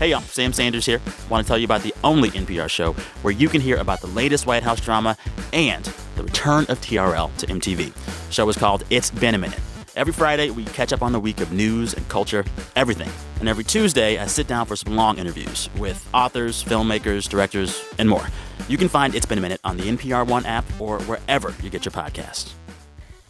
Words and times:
Hey, 0.00 0.12
y'all, 0.12 0.22
Sam 0.22 0.54
Sanders 0.54 0.86
here. 0.86 0.98
Want 1.28 1.44
to 1.44 1.46
tell 1.46 1.58
you 1.58 1.66
about 1.66 1.82
the 1.82 1.92
only 2.02 2.30
NPR 2.30 2.70
show 2.70 2.94
where 3.20 3.32
you 3.32 3.50
can 3.50 3.60
hear 3.60 3.76
about 3.76 4.00
the 4.00 4.06
latest 4.06 4.46
White 4.46 4.62
House 4.62 4.80
drama 4.80 5.14
and 5.52 5.84
the 6.16 6.22
return 6.22 6.64
of 6.70 6.80
TRL 6.80 7.36
to 7.36 7.46
MTV. 7.46 7.92
The 7.92 8.32
show 8.32 8.48
is 8.48 8.56
called 8.56 8.82
It's 8.88 9.10
Been 9.10 9.34
a 9.34 9.38
Minute. 9.38 9.60
Every 9.96 10.14
Friday, 10.14 10.48
we 10.48 10.64
catch 10.64 10.94
up 10.94 11.02
on 11.02 11.12
the 11.12 11.20
week 11.20 11.42
of 11.42 11.52
news 11.52 11.92
and 11.92 12.08
culture, 12.08 12.46
everything. 12.76 13.10
And 13.40 13.48
every 13.50 13.62
Tuesday, 13.62 14.16
I 14.18 14.24
sit 14.24 14.46
down 14.46 14.64
for 14.64 14.74
some 14.74 14.96
long 14.96 15.18
interviews 15.18 15.68
with 15.76 16.08
authors, 16.14 16.64
filmmakers, 16.64 17.28
directors, 17.28 17.84
and 17.98 18.08
more. 18.08 18.26
You 18.70 18.78
can 18.78 18.88
find 18.88 19.14
It's 19.14 19.26
Been 19.26 19.36
a 19.36 19.42
Minute 19.42 19.60
on 19.64 19.76
the 19.76 19.82
NPR 19.82 20.26
One 20.26 20.46
app 20.46 20.64
or 20.80 20.98
wherever 21.00 21.54
you 21.62 21.68
get 21.68 21.84
your 21.84 21.92
podcasts. 21.92 22.54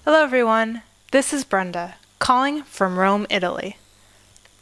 Hello, 0.04 0.22
everyone. 0.22 0.82
This 1.10 1.32
is 1.32 1.42
Brenda, 1.42 1.96
calling 2.20 2.62
from 2.62 2.96
Rome, 2.96 3.26
Italy. 3.28 3.76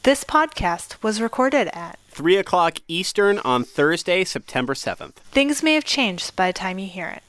This 0.09 0.25
podcast 0.25 1.03
was 1.03 1.21
recorded 1.21 1.69
at 1.75 1.99
3 2.09 2.37
o'clock 2.37 2.79
Eastern 2.89 3.39
on 3.41 3.63
Thursday, 3.63 4.25
September 4.25 4.73
7th. 4.73 5.17
Things 5.17 5.63
may 5.63 5.75
have 5.75 5.85
changed 5.85 6.35
by 6.35 6.47
the 6.47 6.55
time 6.55 6.79
you 6.79 6.87
hear 6.87 7.09
it. 7.09 7.23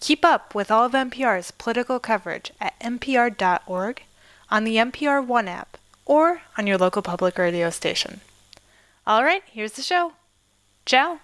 Keep 0.00 0.24
up 0.24 0.54
with 0.54 0.70
all 0.70 0.86
of 0.86 0.92
NPR's 0.92 1.50
political 1.50 1.98
coverage 2.00 2.50
at 2.62 2.80
npr.org, 2.80 4.02
on 4.50 4.64
the 4.64 4.76
NPR 4.76 5.26
One 5.26 5.48
app, 5.48 5.76
or 6.06 6.40
on 6.56 6.66
your 6.66 6.78
local 6.78 7.02
public 7.02 7.36
radio 7.36 7.68
station. 7.68 8.22
All 9.06 9.22
right, 9.22 9.42
here's 9.44 9.72
the 9.72 9.82
show. 9.82 10.14
Ciao. 10.86 11.20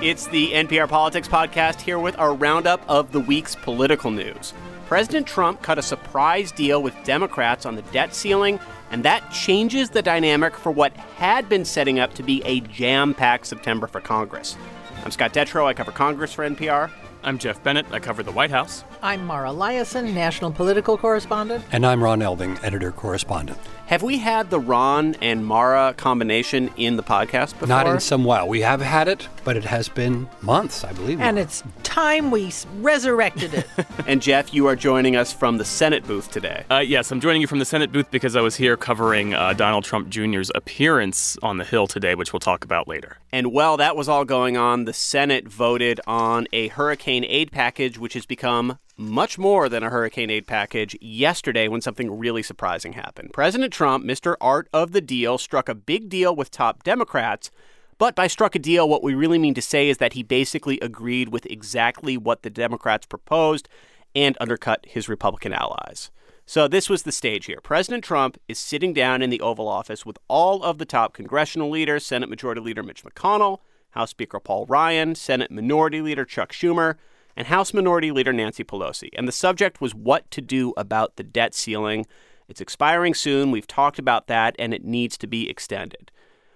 It's 0.00 0.28
the 0.28 0.52
NPR 0.52 0.88
Politics 0.88 1.26
Podcast 1.26 1.80
here 1.80 1.98
with 1.98 2.16
our 2.20 2.32
roundup 2.32 2.88
of 2.88 3.10
the 3.10 3.18
week's 3.18 3.56
political 3.56 4.12
news. 4.12 4.54
President 4.86 5.26
Trump 5.26 5.62
cut 5.62 5.78
a 5.78 5.82
surprise 5.82 6.52
deal 6.52 6.82
with 6.82 6.94
Democrats 7.04 7.64
on 7.64 7.74
the 7.74 7.82
debt 7.82 8.14
ceiling, 8.14 8.60
and 8.90 9.02
that 9.04 9.30
changes 9.32 9.88
the 9.90 10.02
dynamic 10.02 10.54
for 10.54 10.70
what 10.70 10.94
had 11.16 11.48
been 11.48 11.64
setting 11.64 11.98
up 11.98 12.12
to 12.14 12.22
be 12.22 12.42
a 12.44 12.60
jam 12.60 13.14
packed 13.14 13.46
September 13.46 13.86
for 13.86 14.00
Congress. 14.00 14.56
I'm 15.02 15.10
Scott 15.10 15.32
Detrow. 15.32 15.64
I 15.64 15.72
cover 15.72 15.90
Congress 15.90 16.34
for 16.34 16.48
NPR. 16.48 16.90
I'm 17.22 17.38
Geoff 17.38 17.62
Bennett. 17.62 17.86
I 17.90 17.98
cover 17.98 18.22
the 18.22 18.32
White 18.32 18.50
House. 18.50 18.84
I'm 19.02 19.24
Mara 19.24 19.48
Liasson, 19.48 20.12
national 20.12 20.52
political 20.52 20.98
correspondent. 20.98 21.64
And 21.72 21.86
I'm 21.86 22.04
Ron 22.04 22.20
Elving, 22.20 22.62
editor 22.62 22.92
correspondent. 22.92 23.58
Have 23.86 24.02
we 24.02 24.16
had 24.16 24.48
the 24.48 24.58
Ron 24.58 25.14
and 25.20 25.44
Mara 25.44 25.92
combination 25.98 26.70
in 26.78 26.96
the 26.96 27.02
podcast 27.02 27.52
before? 27.52 27.68
Not 27.68 27.86
in 27.86 28.00
some 28.00 28.24
while. 28.24 28.48
We 28.48 28.62
have 28.62 28.80
had 28.80 29.08
it, 29.08 29.28
but 29.44 29.58
it 29.58 29.64
has 29.64 29.90
been 29.90 30.26
months, 30.40 30.84
I 30.84 30.92
believe. 30.92 31.20
And 31.20 31.38
it's 31.38 31.62
time 31.82 32.30
we 32.30 32.50
resurrected 32.78 33.52
it. 33.52 33.66
and 34.06 34.22
Geoff, 34.22 34.54
you 34.54 34.66
are 34.68 34.74
joining 34.74 35.16
us 35.16 35.34
from 35.34 35.58
the 35.58 35.66
Senate 35.66 36.06
booth 36.06 36.30
today. 36.30 36.64
Uh, 36.70 36.78
yes, 36.78 37.12
I'm 37.12 37.20
joining 37.20 37.42
you 37.42 37.46
from 37.46 37.58
the 37.58 37.66
Senate 37.66 37.92
booth 37.92 38.10
because 38.10 38.36
I 38.36 38.40
was 38.40 38.56
here 38.56 38.78
covering 38.78 39.34
uh, 39.34 39.52
Donald 39.52 39.84
Trump 39.84 40.08
Jr.'s 40.08 40.50
appearance 40.54 41.36
on 41.42 41.58
the 41.58 41.64
Hill 41.64 41.86
today, 41.86 42.14
which 42.14 42.32
we'll 42.32 42.40
talk 42.40 42.64
about 42.64 42.88
later. 42.88 43.18
And 43.32 43.52
while 43.52 43.76
that 43.76 43.96
was 43.96 44.08
all 44.08 44.24
going 44.24 44.56
on, 44.56 44.86
the 44.86 44.94
Senate 44.94 45.46
voted 45.46 46.00
on 46.06 46.48
a 46.54 46.68
hurricane 46.68 47.26
aid 47.28 47.52
package, 47.52 47.98
which 47.98 48.14
has 48.14 48.24
become 48.24 48.78
much 48.96 49.38
more 49.38 49.68
than 49.68 49.82
a 49.82 49.90
hurricane 49.90 50.30
aid 50.30 50.46
package 50.46 50.96
yesterday 51.00 51.68
when 51.68 51.80
something 51.80 52.16
really 52.16 52.42
surprising 52.42 52.92
happened. 52.92 53.32
President 53.32 53.72
Trump, 53.72 54.04
Mr. 54.04 54.36
Art 54.40 54.68
of 54.72 54.92
the 54.92 55.00
Deal, 55.00 55.38
struck 55.38 55.68
a 55.68 55.74
big 55.74 56.08
deal 56.08 56.34
with 56.34 56.50
top 56.50 56.82
Democrats. 56.82 57.50
But 57.98 58.14
by 58.14 58.26
struck 58.26 58.54
a 58.54 58.58
deal, 58.58 58.88
what 58.88 59.02
we 59.02 59.14
really 59.14 59.38
mean 59.38 59.54
to 59.54 59.62
say 59.62 59.88
is 59.88 59.98
that 59.98 60.14
he 60.14 60.22
basically 60.22 60.80
agreed 60.80 61.28
with 61.28 61.46
exactly 61.46 62.16
what 62.16 62.42
the 62.42 62.50
Democrats 62.50 63.06
proposed 63.06 63.68
and 64.14 64.36
undercut 64.40 64.84
his 64.88 65.08
Republican 65.08 65.52
allies. 65.52 66.10
So 66.46 66.68
this 66.68 66.90
was 66.90 67.04
the 67.04 67.12
stage 67.12 67.46
here. 67.46 67.60
President 67.62 68.04
Trump 68.04 68.38
is 68.48 68.58
sitting 68.58 68.92
down 68.92 69.22
in 69.22 69.30
the 69.30 69.40
Oval 69.40 69.66
Office 69.66 70.04
with 70.04 70.18
all 70.28 70.62
of 70.62 70.78
the 70.78 70.84
top 70.84 71.14
congressional 71.14 71.70
leaders 71.70 72.04
Senate 72.04 72.28
Majority 72.28 72.60
Leader 72.60 72.82
Mitch 72.82 73.02
McConnell, 73.02 73.58
House 73.90 74.10
Speaker 74.10 74.40
Paul 74.40 74.66
Ryan, 74.66 75.14
Senate 75.14 75.50
Minority 75.50 76.02
Leader 76.02 76.24
Chuck 76.24 76.52
Schumer, 76.52 76.96
and 77.36 77.46
House 77.46 77.74
Minority 77.74 78.10
Leader 78.10 78.32
Nancy 78.32 78.64
Pelosi. 78.64 79.10
And 79.14 79.26
the 79.26 79.32
subject 79.32 79.80
was 79.80 79.94
what 79.94 80.30
to 80.30 80.40
do 80.40 80.72
about 80.76 81.16
the 81.16 81.22
debt 81.22 81.54
ceiling. 81.54 82.06
It's 82.48 82.60
expiring 82.60 83.14
soon. 83.14 83.50
We've 83.50 83.66
talked 83.66 83.98
about 83.98 84.26
that, 84.26 84.54
and 84.58 84.74
it 84.74 84.84
needs 84.84 85.16
to 85.18 85.26
be 85.26 85.48
extended. 85.48 86.10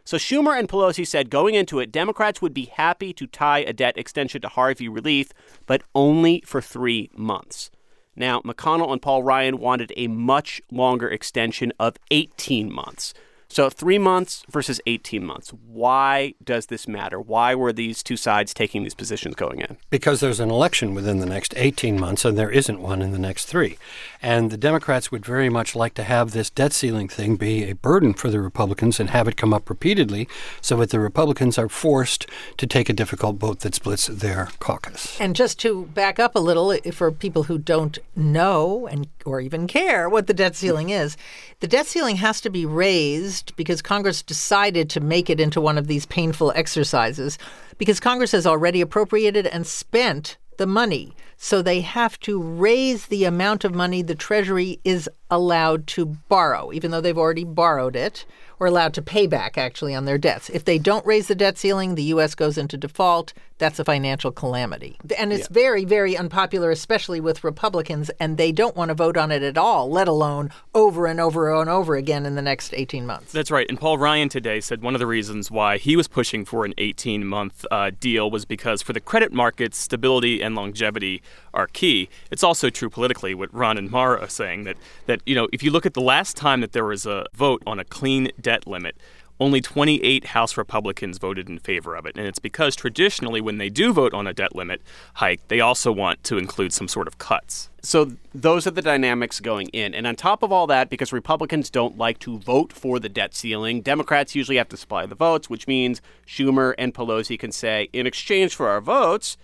So 0.05 0.16
Schumer 0.16 0.59
and 0.59 0.69
Pelosi 0.69 1.06
said 1.06 1.28
going 1.28 1.55
into 1.55 1.81
it, 1.81 1.93
Democrats 1.93 2.41
would 2.41 2.55
be 2.55 2.65
happy 2.65 3.12
to 3.12 3.27
tie 3.27 3.59
a 3.59 3.75
debt 3.75 3.99
extension 3.99 4.41
to 4.41 4.49
Harvey 4.49 4.89
relief, 4.89 5.33
but 5.66 5.83
only 5.94 6.43
for 6.47 6.62
three 6.62 7.10
months. 7.15 7.71
Now, 8.16 8.41
McConnell 8.41 8.91
and 8.91 9.03
Paul 9.03 9.22
Ryan 9.22 9.59
wanted 9.59 9.93
a 9.97 10.09
much 10.09 10.60
longer 10.72 11.09
extension 11.09 11.72
of 11.78 11.99
18 12.10 12.72
months. 12.72 13.15
So, 13.50 13.70
three 13.70 13.98
months 13.98 14.44
versus 14.50 14.78
18 14.86 15.25
months. 15.25 15.54
Why 15.66 16.34
does 16.44 16.66
this 16.66 16.86
matter? 16.86 17.19
Why 17.19 17.54
were 17.54 17.72
these 17.72 18.03
two 18.03 18.16
sides 18.16 18.53
taking 18.53 18.82
these 18.82 18.94
positions 18.94 19.34
going 19.34 19.60
in? 19.60 19.78
Because 19.88 20.20
there's 20.20 20.38
an 20.38 20.50
election 20.50 20.94
within 20.94 21.19
the 21.19 21.26
next 21.26 21.54
18 21.56 21.98
months, 21.98 22.26
and 22.26 22.36
there 22.36 22.50
isn't 22.50 22.81
one 22.81 23.00
in 23.00 23.12
the 23.12 23.19
next 23.19 23.47
three. 23.47 23.78
And 24.20 24.50
the 24.50 24.59
Democrats 24.59 25.10
would 25.10 25.25
very 25.25 25.48
much 25.48 25.75
like 25.75 25.94
to 25.94 26.03
have 26.03 26.32
this 26.32 26.50
debt 26.50 26.75
ceiling 26.75 27.09
thing 27.09 27.36
be 27.36 27.64
a 27.64 27.75
burden 27.75 28.12
for 28.12 28.28
the 28.28 28.41
Republicans 28.41 29.00
and 29.00 29.10
have 29.10 29.26
it 29.26 29.38
come 29.38 29.54
up 29.54 29.70
repeatedly 29.70 30.28
so 30.60 30.76
that 30.76 30.91
the 30.91 31.00
Republicans 31.00 31.56
are 31.56 31.70
forced 31.70 32.26
to 32.59 32.66
take 32.66 32.91
a 32.91 32.92
difficult 32.92 33.36
vote 33.36 33.60
that 33.60 33.75
splits 33.75 34.09
their 34.09 34.50
caucus. 34.59 35.19
And 35.19 35.34
just 35.34 35.59
to 35.60 35.86
back 35.86 36.19
up 36.19 36.34
a 36.34 36.41
little, 36.41 36.76
for 36.92 37.10
people 37.10 37.44
who 37.44 37.56
don't 37.56 37.98
know 38.15 38.86
and 38.86 39.09
or 39.25 39.41
even 39.41 39.66
care 39.66 40.09
what 40.09 40.26
the 40.26 40.34
debt 40.34 40.54
ceiling 40.54 40.91
is, 40.91 41.16
the 41.60 41.69
debt 41.69 41.86
ceiling 41.86 42.16
has 42.16 42.41
to 42.41 42.50
be 42.50 42.66
raised 42.66 43.38
because 43.56 43.82
Congress 43.82 44.22
decided 44.22 44.91
to 44.91 45.00
make 45.00 45.28
it 45.31 45.41
into 45.41 45.60
one 45.60 45.78
of 45.78 45.87
these 45.87 46.06
painful 46.06 46.53
exercises 46.54 47.38
because 47.78 48.00
Congress 48.00 48.32
has 48.32 48.47
already 48.47 48.81
appropriated 48.81 49.47
and 49.47 49.66
spent 49.66 50.37
the 50.59 50.66
money. 50.66 51.15
So 51.37 51.62
they 51.62 51.81
have 51.81 52.19
to 52.21 52.43
raise 52.43 53.06
the 53.06 53.25
amount 53.25 53.65
of 53.65 53.75
money 53.75 54.03
the 54.03 54.15
Treasury 54.15 54.81
is 54.84 55.09
allowed 55.31 55.87
to 55.88 56.04
borrow, 56.06 56.72
even 56.72 56.91
though 56.91 57.00
they've 57.00 57.16
already 57.16 57.44
borrowed 57.44 57.97
it 57.97 58.27
or 58.61 58.67
allowed 58.67 58.95
to 58.95 59.03
pay 59.03 59.27
back 59.27 59.57
actually 59.57 59.95
on 59.95 60.05
their 60.05 60.19
debts. 60.19 60.51
If 60.51 60.65
they 60.65 60.79
don't 60.79 61.07
raise 61.07 61.29
the 61.29 61.35
debt 61.35 61.59
ceiling, 61.59 61.95
the 61.95 62.05
U.S. 62.05 62.35
goes 62.35 62.59
into 62.59 62.77
default. 62.77 63.33
That's 63.59 63.81
a 63.81 63.85
financial 63.85 64.31
calamity. 64.31 64.99
And 65.19 65.33
it's 65.33 65.49
yeah. 65.51 65.55
very, 65.55 65.85
very 65.85 66.17
unpopular, 66.17 66.71
especially 66.71 67.21
with 67.21 67.43
Republicans, 67.43 68.09
and 68.21 68.37
they 68.37 68.53
don't 68.53 68.77
want 68.77 68.91
to 68.91 68.95
vote 68.95 69.17
on 69.17 69.33
it 69.33 69.43
at 69.43 69.59
all, 69.59 69.91
let 69.91 70.07
alone 70.07 70.51
over 70.75 71.07
and 71.07 71.21
over 71.21 71.61
and 71.61 71.69
over 71.69 71.97
again 71.97 72.25
in 72.25 72.37
the 72.37 72.43
next 72.43 72.73
18 72.73 73.05
months. 73.05 73.33
That's 73.33 73.51
right. 73.51 73.67
And 73.69 73.79
Paul 73.79 73.99
Ryan 73.99 74.29
today 74.29 74.61
said 74.61 74.81
one 74.81 74.95
of 74.95 75.01
the 75.01 75.09
reasons 75.09 75.51
why 75.51 75.79
he 75.79 75.97
was 75.97 76.07
pushing 76.07 76.45
for 76.45 76.65
an 76.65 76.73
18 76.79 77.27
month 77.27 77.67
uh, 77.71 77.91
deal 77.99 78.31
was 78.31 78.45
because 78.45 78.81
for 78.81 78.93
the 78.93 79.01
credit 79.01 79.33
markets, 79.33 79.77
stability 79.77 80.41
and 80.41 80.55
longevity 80.55 81.21
are 81.53 81.67
key. 81.67 82.09
It's 82.31 82.45
also 82.45 82.71
true 82.71 82.89
politically, 82.89 83.35
what 83.35 83.53
Ron 83.53 83.77
and 83.77 83.91
Mara 83.91 84.21
are 84.21 84.29
saying, 84.29 84.65
that, 84.65 84.77
that 85.07 85.21
you 85.27 85.35
know, 85.35 85.49
if 85.53 85.65
you 85.65 85.73
look 85.73 85.85
at 85.85 85.95
the 85.95 86.01
last 86.01 86.37
time 86.37 86.61
that 86.61 86.73
there 86.73 86.85
was 86.85 87.07
a 87.07 87.27
vote 87.35 87.63
on 87.67 87.81
a 87.81 87.85
clean 87.85 88.31
debt 88.41 88.47
limit, 88.66 88.97
only 89.41 89.60
28 89.60 90.26
House 90.26 90.56
Republicans 90.56 91.19
voted 91.19 91.48
in 91.48 91.59
favor 91.59 91.94
of 91.94 92.06
it. 92.06 92.16
And 92.16 92.26
it's 92.26 92.38
because 92.38 92.75
traditionally, 92.75 93.41
when 93.41 93.59
they 93.59 93.69
do 93.69 93.92
vote 93.92 94.12
on 94.12 94.26
a 94.26 94.32
debt 94.32 94.54
limit 94.54 94.82
hike, 95.14 95.47
they 95.48 95.60
also 95.60 95.92
want 95.92 96.25
to 96.25 96.38
include 96.38 96.72
some 96.72 96.88
sort 96.88 97.06
of 97.06 97.19
cuts. 97.19 97.70
So 97.82 98.12
those 98.34 98.66
are 98.66 98.72
the 98.72 98.82
dynamics 98.82 99.38
going 99.38 99.69
in. 99.69 99.94
And 99.94 100.06
on 100.06 100.16
top 100.16 100.42
of 100.42 100.50
all 100.50 100.66
that, 100.66 100.91
because 100.91 101.12
Republicans 101.12 101.70
don't 101.70 101.97
like 101.97 102.19
to 102.20 102.38
vote 102.38 102.72
for 102.72 102.98
the 102.98 103.09
debt 103.09 103.34
ceiling, 103.34 103.81
Democrats 103.81 104.34
usually 104.34 104.56
have 104.56 104.69
to 104.70 104.76
supply 104.76 105.06
the 105.06 105.15
votes, 105.15 105.48
which 105.48 105.69
means 105.69 106.03
Schumer 106.26 106.75
and 106.76 106.92
Pelosi 106.92 107.38
can 107.38 107.53
say, 107.53 107.88
in 107.92 108.06
exchange 108.06 108.56
for 108.56 108.69
our 108.69 108.80
votes, 108.80 109.36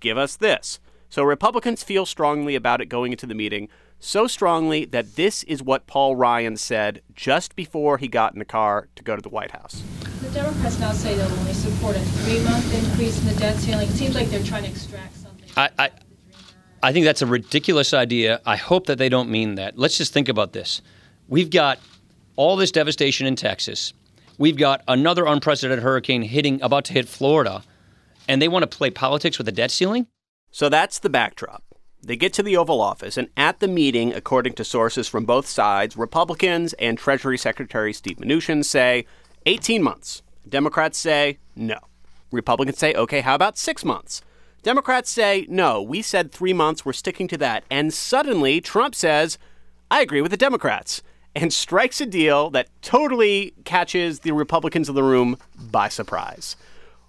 give 0.00 0.16
us 0.16 0.36
this. 0.36 0.80
So 1.12 1.22
Republicans 1.24 1.82
feel 1.82 2.06
strongly 2.06 2.54
about 2.54 2.80
it 2.80 2.86
going 2.86 3.12
into 3.12 3.26
the 3.26 3.34
meeting 3.34 3.68
so 4.00 4.26
strongly 4.26 4.86
that 4.86 5.14
this 5.14 5.42
is 5.42 5.62
what 5.62 5.86
Paul 5.86 6.16
Ryan 6.16 6.56
said 6.56 7.02
just 7.14 7.54
before 7.54 7.98
he 7.98 8.08
got 8.08 8.32
in 8.32 8.38
the 8.38 8.46
car 8.46 8.88
to 8.96 9.04
go 9.04 9.14
to 9.14 9.20
the 9.20 9.28
White 9.28 9.50
House. 9.50 9.82
The 10.22 10.30
Democrats 10.30 10.80
now 10.80 10.92
say 10.92 11.14
they'll 11.14 11.30
only 11.30 11.52
support 11.52 11.96
a 11.96 12.00
three-month 12.00 12.74
increase 12.74 13.20
in 13.20 13.26
the 13.26 13.38
debt 13.38 13.56
ceiling. 13.56 13.90
It 13.90 13.92
seems 13.92 14.14
like 14.14 14.30
they're 14.30 14.42
trying 14.42 14.62
to 14.62 14.70
extract 14.70 15.14
something. 15.16 15.50
I, 15.54 15.68
I, 15.78 15.90
I 16.82 16.92
think 16.94 17.04
that's 17.04 17.20
a 17.20 17.26
ridiculous 17.26 17.92
idea. 17.92 18.40
I 18.46 18.56
hope 18.56 18.86
that 18.86 18.96
they 18.96 19.10
don't 19.10 19.28
mean 19.28 19.56
that. 19.56 19.78
Let's 19.78 19.98
just 19.98 20.14
think 20.14 20.30
about 20.30 20.54
this. 20.54 20.80
We've 21.28 21.50
got 21.50 21.78
all 22.36 22.56
this 22.56 22.72
devastation 22.72 23.26
in 23.26 23.36
Texas. 23.36 23.92
We've 24.38 24.56
got 24.56 24.82
another 24.88 25.26
unprecedented 25.26 25.82
hurricane 25.82 26.22
hitting, 26.22 26.62
about 26.62 26.86
to 26.86 26.94
hit 26.94 27.06
Florida, 27.06 27.62
and 28.28 28.40
they 28.40 28.48
want 28.48 28.62
to 28.62 28.78
play 28.78 28.88
politics 28.88 29.36
with 29.36 29.44
the 29.44 29.52
debt 29.52 29.70
ceiling? 29.70 30.06
So 30.52 30.68
that's 30.68 31.00
the 31.00 31.10
backdrop. 31.10 31.64
They 32.04 32.16
get 32.16 32.32
to 32.34 32.42
the 32.42 32.56
Oval 32.56 32.80
Office, 32.80 33.16
and 33.16 33.28
at 33.36 33.60
the 33.60 33.68
meeting, 33.68 34.12
according 34.12 34.54
to 34.54 34.64
sources 34.64 35.08
from 35.08 35.24
both 35.24 35.46
sides, 35.46 35.96
Republicans 35.96 36.72
and 36.74 36.98
Treasury 36.98 37.38
Secretary 37.38 37.92
Steve 37.92 38.18
Mnuchin 38.18 38.64
say 38.64 39.06
18 39.46 39.82
months. 39.82 40.22
Democrats 40.48 40.98
say 40.98 41.38
no. 41.56 41.78
Republicans 42.30 42.78
say, 42.78 42.92
okay, 42.94 43.20
how 43.20 43.34
about 43.34 43.58
six 43.58 43.84
months? 43.84 44.22
Democrats 44.62 45.10
say, 45.10 45.46
no, 45.48 45.82
we 45.82 46.02
said 46.02 46.30
three 46.30 46.52
months, 46.52 46.84
we're 46.84 46.92
sticking 46.92 47.28
to 47.28 47.38
that. 47.38 47.64
And 47.70 47.92
suddenly, 47.92 48.60
Trump 48.60 48.94
says, 48.94 49.38
I 49.90 50.00
agree 50.02 50.22
with 50.22 50.30
the 50.30 50.36
Democrats. 50.36 51.02
and 51.34 51.52
strikes 51.52 52.00
a 52.00 52.06
deal 52.06 52.50
that 52.50 52.68
totally 52.82 53.54
catches 53.64 54.20
the 54.20 54.32
Republicans 54.32 54.88
in 54.88 54.94
the 54.94 55.02
room 55.02 55.36
by 55.58 55.88
surprise. 55.88 56.56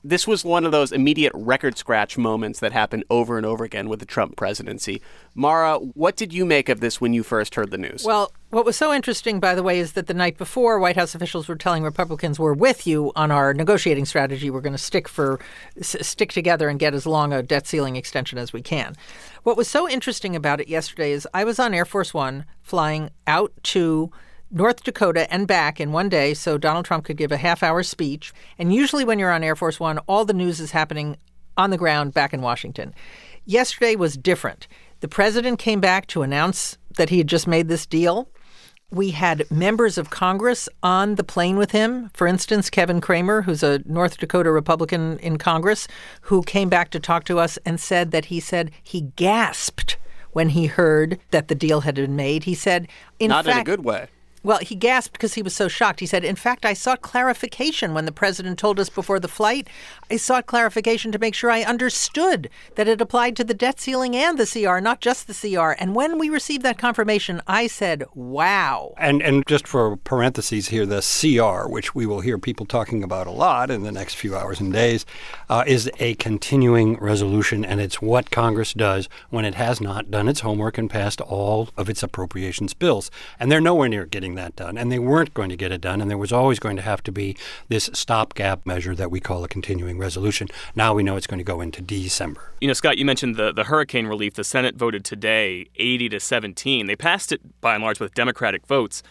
This 0.05 0.27
was 0.27 0.44
one 0.44 0.65
of 0.65 0.73
those 0.73 0.91
immediate 0.91 1.31
record 1.33 1.77
scratch 1.77 2.17
moments 2.17 2.59
that 2.59 2.73
happened 2.73 3.05
over 3.09 3.38
and 3.38 3.45
over 3.45 3.63
again 3.63 3.88
with 3.88 4.01
the 4.01 4.05
Trump 4.05 4.35
presidency. 4.35 5.01
Mara, 5.33 5.77
what 5.77 6.17
did 6.17 6.33
you 6.33 6.45
make 6.45 6.67
of 6.67 6.81
this 6.81 7.00
when 7.00 7.13
you 7.13 7.23
first 7.23 7.55
heard 7.55 7.71
the 7.71 7.77
news? 7.77 8.03
Well, 8.03 8.33
what 8.50 8.65
was 8.65 8.75
so 8.75 8.94
interesting, 8.94 9.39
by 9.39 9.55
the 9.55 9.63
way, 9.63 9.79
is 9.79 9.94
that 9.94 10.07
the 10.07 10.13
night 10.13 10.38
before, 10.38 10.77
White 10.77 10.97
House 10.97 11.15
officials 11.15 11.47
were 11.47 11.55
telling 11.55 11.83
Republicans, 11.83 12.38
"We're 12.38 12.53
with 12.53 12.85
you 12.85 13.13
on 13.15 13.31
our 13.31 13.53
negotiating 13.53 14.05
strategy. 14.05 14.50
We're 14.50 14.59
going 14.61 14.73
to 14.73 14.77
stick 14.77 15.07
for 15.07 15.39
stick 15.81 16.33
together 16.33 16.67
and 16.67 16.77
get 16.79 16.94
as 16.94 17.06
long 17.06 17.31
a 17.31 17.41
debt 17.41 17.65
ceiling 17.65 17.95
extension 17.95 18.38
as 18.38 18.51
we 18.51 18.61
can." 18.61 18.95
What 19.44 19.56
was 19.56 19.69
so 19.69 19.89
interesting 19.89 20.35
about 20.35 20.59
it 20.59 20.67
yesterday 20.67 21.13
is 21.13 21.27
I 21.33 21.45
was 21.45 21.59
on 21.59 21.73
Air 21.73 21.85
Force 21.85 22.13
One 22.13 22.45
flying 22.61 23.09
out 23.25 23.53
to 23.63 24.11
North 24.55 24.83
Dakota 24.83 25.31
and 25.33 25.47
back 25.47 25.81
in 25.81 25.91
one 25.91 26.09
day 26.09 26.35
so 26.35 26.59
Donald 26.59 26.85
Trump 26.85 27.05
could 27.05 27.17
give 27.17 27.31
a 27.31 27.38
half 27.38 27.63
hour 27.63 27.81
speech. 27.81 28.31
And 28.59 28.71
usually, 28.71 29.03
when 29.03 29.17
you're 29.17 29.31
on 29.31 29.44
Air 29.44 29.55
Force 29.55 29.79
One, 29.79 29.97
all 30.07 30.25
the 30.25 30.33
news 30.33 30.59
is 30.59 30.71
happening 30.71 31.17
on 31.57 31.71
the 31.71 31.77
ground 31.77 32.13
back 32.13 32.33
in 32.33 32.41
Washington. 32.41 32.94
Yesterday 33.45 33.95
was 33.95 34.15
different. 34.15 34.67
The 35.00 35.07
president 35.07 35.57
came 35.57 35.81
back 35.81 36.05
to 36.07 36.21
announce 36.21 36.77
that 36.97 37.09
he 37.09 37.17
had 37.17 37.27
just 37.27 37.47
made 37.47 37.67
this 37.67 37.88
deal. 37.88 38.29
We 38.91 39.09
had 39.09 39.50
members 39.50 39.97
of 39.97 40.11
Congress 40.11 40.69
on 40.83 41.15
the 41.15 41.23
plane 41.23 41.57
with 41.57 41.71
him. 41.71 42.11
For 42.13 42.27
instance, 42.27 42.69
Kevin 42.69 43.01
Cramer, 43.01 43.41
who's 43.41 43.63
a 43.63 43.81
North 43.85 44.19
Dakota 44.19 44.51
Republican 44.51 45.17
in 45.17 45.39
Congress, 45.39 45.88
who 46.21 46.44
came 46.44 46.69
back 46.69 46.91
to 46.91 46.99
talk 46.99 47.23
to 47.23 47.39
us 47.39 47.57
and 47.65 47.79
said 47.79 48.11
that 48.11 48.25
he 48.25 48.39
said 48.39 48.69
he 48.83 49.01
gasped 49.15 49.97
when 50.31 50.49
he 50.49 50.67
heard 50.67 51.19
that 51.31 51.47
the 51.47 51.56
deal 51.56 51.81
had 51.81 51.95
been 51.95 52.15
made. 52.15 52.44
He 52.44 52.53
said, 52.53 52.88
in 53.19 53.29
Not 53.29 53.45
fact, 53.45 53.56
in 53.56 53.61
a 53.61 53.77
good 53.77 53.83
way. 53.83 54.07
Well, 54.44 54.60
he 54.60 54.75
gasped 54.75 55.13
because 55.13 55.36
he 55.36 55.42
was 55.42 55.56
so 55.56 55.69
shocked. 55.69 56.01
He 56.01 56.06
said, 56.06 56.25
In 56.25 56.36
fact, 56.36 56.66
I 56.66 56.74
sought 56.74 57.01
clarification 57.01 57.94
when 57.94 58.06
the 58.06 58.12
president 58.12 58.60
told 58.60 58.80
us 58.80 58.90
before 58.90 59.19
the 59.19 59.30
flight. 59.30 59.69
I 60.12 60.18
sought 60.18 60.48
clarification 60.48 61.13
to 61.13 61.19
make 61.19 61.34
sure 61.34 61.50
I 61.50 61.63
understood 61.63 62.50
that 62.75 62.90
it 62.90 63.00
applied 63.00 63.38
to 63.38 63.45
the 63.45 63.54
debt 63.54 63.80
ceiling 63.80 64.16
and 64.16 64.38
the 64.38 64.45
CR, 64.45 64.80
not 64.80 65.00
just 65.00 65.28
the 65.28 65.34
CR. 65.34 65.72
And 65.81 65.95
when 65.95 66.19
we 66.19 66.30
received 66.30 66.63
that 66.63 66.78
confirmation, 66.78 67.42
I 67.48 67.68
said, 67.68 68.04
Wow. 68.13 68.94
And 68.98 69.22
and 69.22 69.48
just 69.48 69.66
for 69.66 69.95
parentheses 69.95 70.68
here, 70.68 70.86
the 70.86 71.01
CR, 71.01 71.69
which 71.69 71.95
we 71.95 72.06
will 72.06 72.19
hear 72.19 72.38
people 72.38 72.66
talking 72.66 73.01
about 73.01 73.28
a 73.28 73.31
lot 73.31 73.72
in 73.72 73.84
the 73.84 73.92
next 73.92 74.16
few 74.16 74.36
hours 74.36 74.60
and 74.60 74.74
days, 74.74 75.06
uh, 75.50 75.63
is 75.66 75.90
a 76.00 76.16
continuing 76.16 76.98
resolution, 76.98 77.63
and 77.63 77.80
it's 77.80 78.01
what 78.01 78.30
Congress 78.30 78.74
does 78.74 79.07
when 79.30 79.45
it 79.45 79.56
has 79.56 79.80
not 79.80 80.12
done 80.12 80.28
its 80.28 80.42
homework 80.42 80.78
and 80.78 80.90
passed 80.90 81.22
all 81.22 81.69
of 81.78 81.90
its 81.90 82.04
appropriations 82.04 82.74
bills. 82.74 83.10
And 83.40 83.50
they're 83.51 83.62
nowhere 83.62 83.88
near 83.88 84.06
getting 84.06 84.32
that 84.35 84.56
done, 84.56 84.77
and 84.77 84.91
they 84.91 85.00
weren't 85.00 85.33
going 85.33 85.50
to 85.50 85.56
get 85.56 85.71
it 85.71 85.81
done, 85.81 86.01
and 86.01 86.09
there 86.09 86.18
was 86.18 86.31
always 86.31 86.59
going 86.59 86.75
to 86.75 86.81
have 86.81 87.03
to 87.03 87.12
be 87.12 87.35
this 87.69 87.89
stopgap 87.94 88.65
measure 88.65 88.95
that 88.95 89.12
we 89.12 89.19
call 89.19 89.44
a 89.44 89.47
continuing 89.47 89.97
resolution. 89.97 90.47
Now 90.75 90.94
we 90.94 91.03
know 91.03 91.15
it's 91.15 91.27
going 91.27 91.39
to 91.39 91.44
go 91.44 91.62
into 91.62 91.81
December. 91.81 92.51
You 92.62 92.68
know, 92.68 92.74
Scott, 92.74 92.97
you 92.97 93.06
mentioned 93.06 93.35
the, 93.35 93.51
the 93.51 93.65
hurricane 93.65 94.07
relief. 94.07 94.33
The 94.35 94.44
Senate 94.44 94.75
voted 94.75 95.03
today 95.06 95.68
80 95.75 96.09
to 96.09 96.19
17. 96.19 96.88
They 96.88 96.95
passed 96.95 97.31
it 97.31 97.41
by 97.62 97.75
and 97.75 97.83
large 97.83 98.00
with 98.00 98.13
Democratic 98.13 98.65
votes 98.65 99.03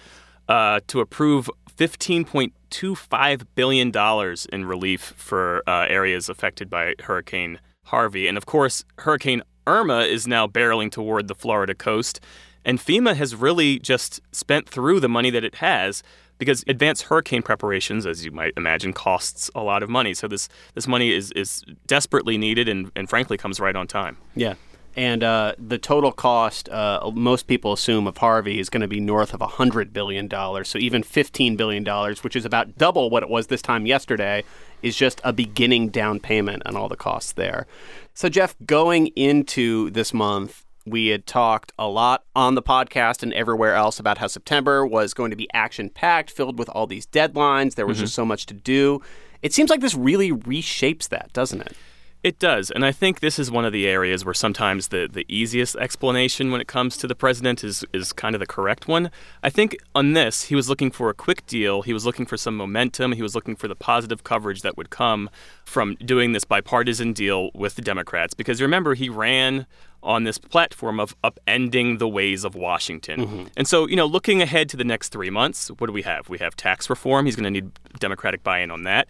uh, 0.49 0.81
to 0.89 1.01
approve 1.01 1.51
$15.25 1.77 3.47
billion 3.55 4.37
in 4.53 4.65
relief 4.65 5.15
for 5.17 5.63
uh, 5.67 5.87
areas 5.89 6.29
affected 6.29 6.69
by 6.69 6.95
Hurricane 7.01 7.59
Harvey. 7.85 8.29
And 8.29 8.37
of 8.37 8.47
course, 8.47 8.85
Hurricane 8.99 9.43
Irma 9.67 10.01
is 10.01 10.27
now 10.27 10.47
barreling 10.47 10.91
toward 10.91 11.29
the 11.29 11.35
Florida 11.35 11.75
coast. 11.75 12.21
And 12.65 12.79
FEMA 12.79 13.17
has 13.17 13.35
really 13.35 13.79
just 13.79 14.21
spent 14.33 14.69
through 14.69 15.01
the 15.01 15.09
money 15.09 15.31
that 15.31 15.45
it 15.45 15.57
has 15.57 16.03
because 16.39 16.65
advanced 16.67 17.05
hurricane 17.05 17.43
preparations, 17.43 18.07
as 18.07 18.25
you 18.25 18.31
might 18.31 18.53
imagine, 18.57 18.93
costs 18.93 19.51
a 19.55 19.63
lot 19.63 19.83
of 19.83 19.91
money. 19.91 20.15
So 20.15 20.29
this, 20.29 20.49
this 20.75 20.87
money 20.87 21.13
is, 21.13 21.31
is 21.33 21.65
desperately 21.87 22.39
needed 22.39 22.69
and, 22.69 22.91
and 22.97 23.09
frankly 23.09 23.37
comes 23.37 23.61
right 23.61 23.77
on 23.77 23.87
time. 23.87 24.17
Yeah. 24.35 24.55
And 24.95 25.25
uh, 25.25 25.55
the 25.59 25.79
total 25.79 26.13
cost, 26.13 26.69
uh, 26.69 27.11
most 27.15 27.47
people 27.47 27.73
assume, 27.73 28.07
of 28.07 28.19
Harvey 28.19 28.61
is 28.61 28.69
going 28.69 28.83
to 28.83 28.89
be 28.89 29.01
north 29.01 29.33
of 29.33 29.41
$100 29.41 29.93
billion. 29.93 30.29
So 30.65 30.79
even 30.79 31.03
$15 31.03 31.57
billion, 31.57 31.85
which 32.23 32.37
is 32.37 32.45
about 32.45 32.77
double 32.77 33.09
what 33.09 33.23
it 33.23 33.31
was 33.31 33.47
this 33.47 33.63
time 33.63 33.87
yesterday, 33.87 34.45
is 34.83 34.97
just 34.97 35.21
a 35.25 35.33
beginning 35.33 35.89
down 35.89 36.21
payment 36.21 36.63
on 36.67 36.77
all 36.77 36.89
the 36.89 36.97
costs 36.97 37.33
there. 37.33 37.67
So, 38.15 38.29
Geoff, 38.29 38.55
going 38.67 39.09
into 39.09 39.91
this 39.91 40.13
month, 40.13 40.65
we 40.85 41.09
had 41.09 41.27
talked 41.27 41.73
a 41.79 41.89
lot 41.89 42.25
on 42.35 42.55
the 42.55 42.63
podcast 42.63 43.23
and 43.23 43.33
everywhere 43.35 43.75
else 43.75 44.01
about 44.01 44.19
how 44.19 44.27
September 44.27 44.85
was 44.85 45.15
going 45.15 45.31
to 45.31 45.37
be 45.37 45.49
action 45.53 45.89
packed, 45.89 46.31
filled 46.31 46.59
with 46.59 46.69
all 46.71 46.87
these 46.87 47.07
deadlines. 47.07 47.75
There 47.75 47.87
was 47.87 47.99
mm-hmm. 47.99 48.05
just 48.05 48.15
so 48.15 48.25
much 48.25 48.47
to 48.47 48.55
do. 48.55 49.01
It 49.43 49.53
seems 49.53 49.71
like 49.71 49.81
this 49.81 49.95
really 49.95 50.33
reshapes 50.33 51.09
that, 51.09 51.33
doesn't 51.33 51.61
it? 51.61 51.77
It 52.23 52.39
does. 52.39 52.71
And 52.71 52.85
I 52.85 52.93
think 52.93 53.19
this 53.19 53.39
is 53.39 53.51
one 53.51 53.65
of 53.65 53.73
the 53.73 53.89
areas 53.89 54.25
where 54.25 54.35
sometimes 54.35 54.89
the, 54.89 55.09
the 55.13 55.27
easiest 55.29 55.75
explanation 55.77 56.53
when 56.53 56.61
it 56.61 56.69
comes 56.69 56.97
to 56.99 57.09
the 57.09 57.17
president 57.17 57.65
is, 57.65 57.85
is 57.93 58.13
kind 58.13 58.37
of 58.37 58.39
the 58.39 58.47
correct 58.47 58.87
one. 58.87 59.11
I 59.43 59.51
think 59.51 59.77
on 59.93 60.13
this, 60.13 60.45
he 60.45 60.55
was 60.55 60.69
looking 60.69 60.93
for 60.93 61.11
a 61.11 61.15
quick 61.15 61.45
deal. 61.47 61.83
He 61.83 61.93
was 61.93 62.07
looking 62.07 62.25
for 62.25 62.37
some 62.37 62.57
momentum. 62.57 63.13
He 63.13 63.23
was 63.23 63.35
looking 63.35 63.57
for 63.57 63.67
the 63.67 63.75
positive 63.75 64.23
coverage 64.23 64.63
that 64.63 64.77
would 64.77 64.91
come 64.91 65.31
from 65.65 65.97
doing 65.97 66.31
this 66.33 66.45
bipartisan 66.45 67.13
deal 67.13 67.51
with 67.55 67.75
the 67.75 67.83
Democrats. 67.83 68.35
Because 68.35 68.63
remember, 68.63 68.95
he 68.95 69.09
ran 69.09 69.67
on 70.05 70.25
this 70.25 70.39
platform 70.39 70.99
of 70.99 71.21
upending 71.23 71.99
the 71.99 72.09
ways 72.09 72.45
of 72.45 72.55
Washington. 72.55 73.21
Mm-hmm. 73.21 73.45
And 73.57 73.69
so, 73.69 73.87
you 73.87 73.97
know, 73.97 74.07
looking 74.07 74.43
ahead 74.43 74.69
to 74.71 74.77
the 74.77 74.85
next 74.85 75.11
three 75.11 75.31
months, 75.31 75.69
what 75.79 75.87
do 75.87 75.93
we 75.93 76.03
have? 76.03 76.29
We 76.29 76.39
have 76.39 76.57
tax 76.57 76.91
reform. 76.91 77.27
He's 77.27 77.37
going 77.37 77.45
to 77.45 77.51
need 77.51 77.71
Democratic 77.99 78.43
buy 78.43 78.61
in 78.61 78.71
on 78.71 78.83
that. 78.85 79.09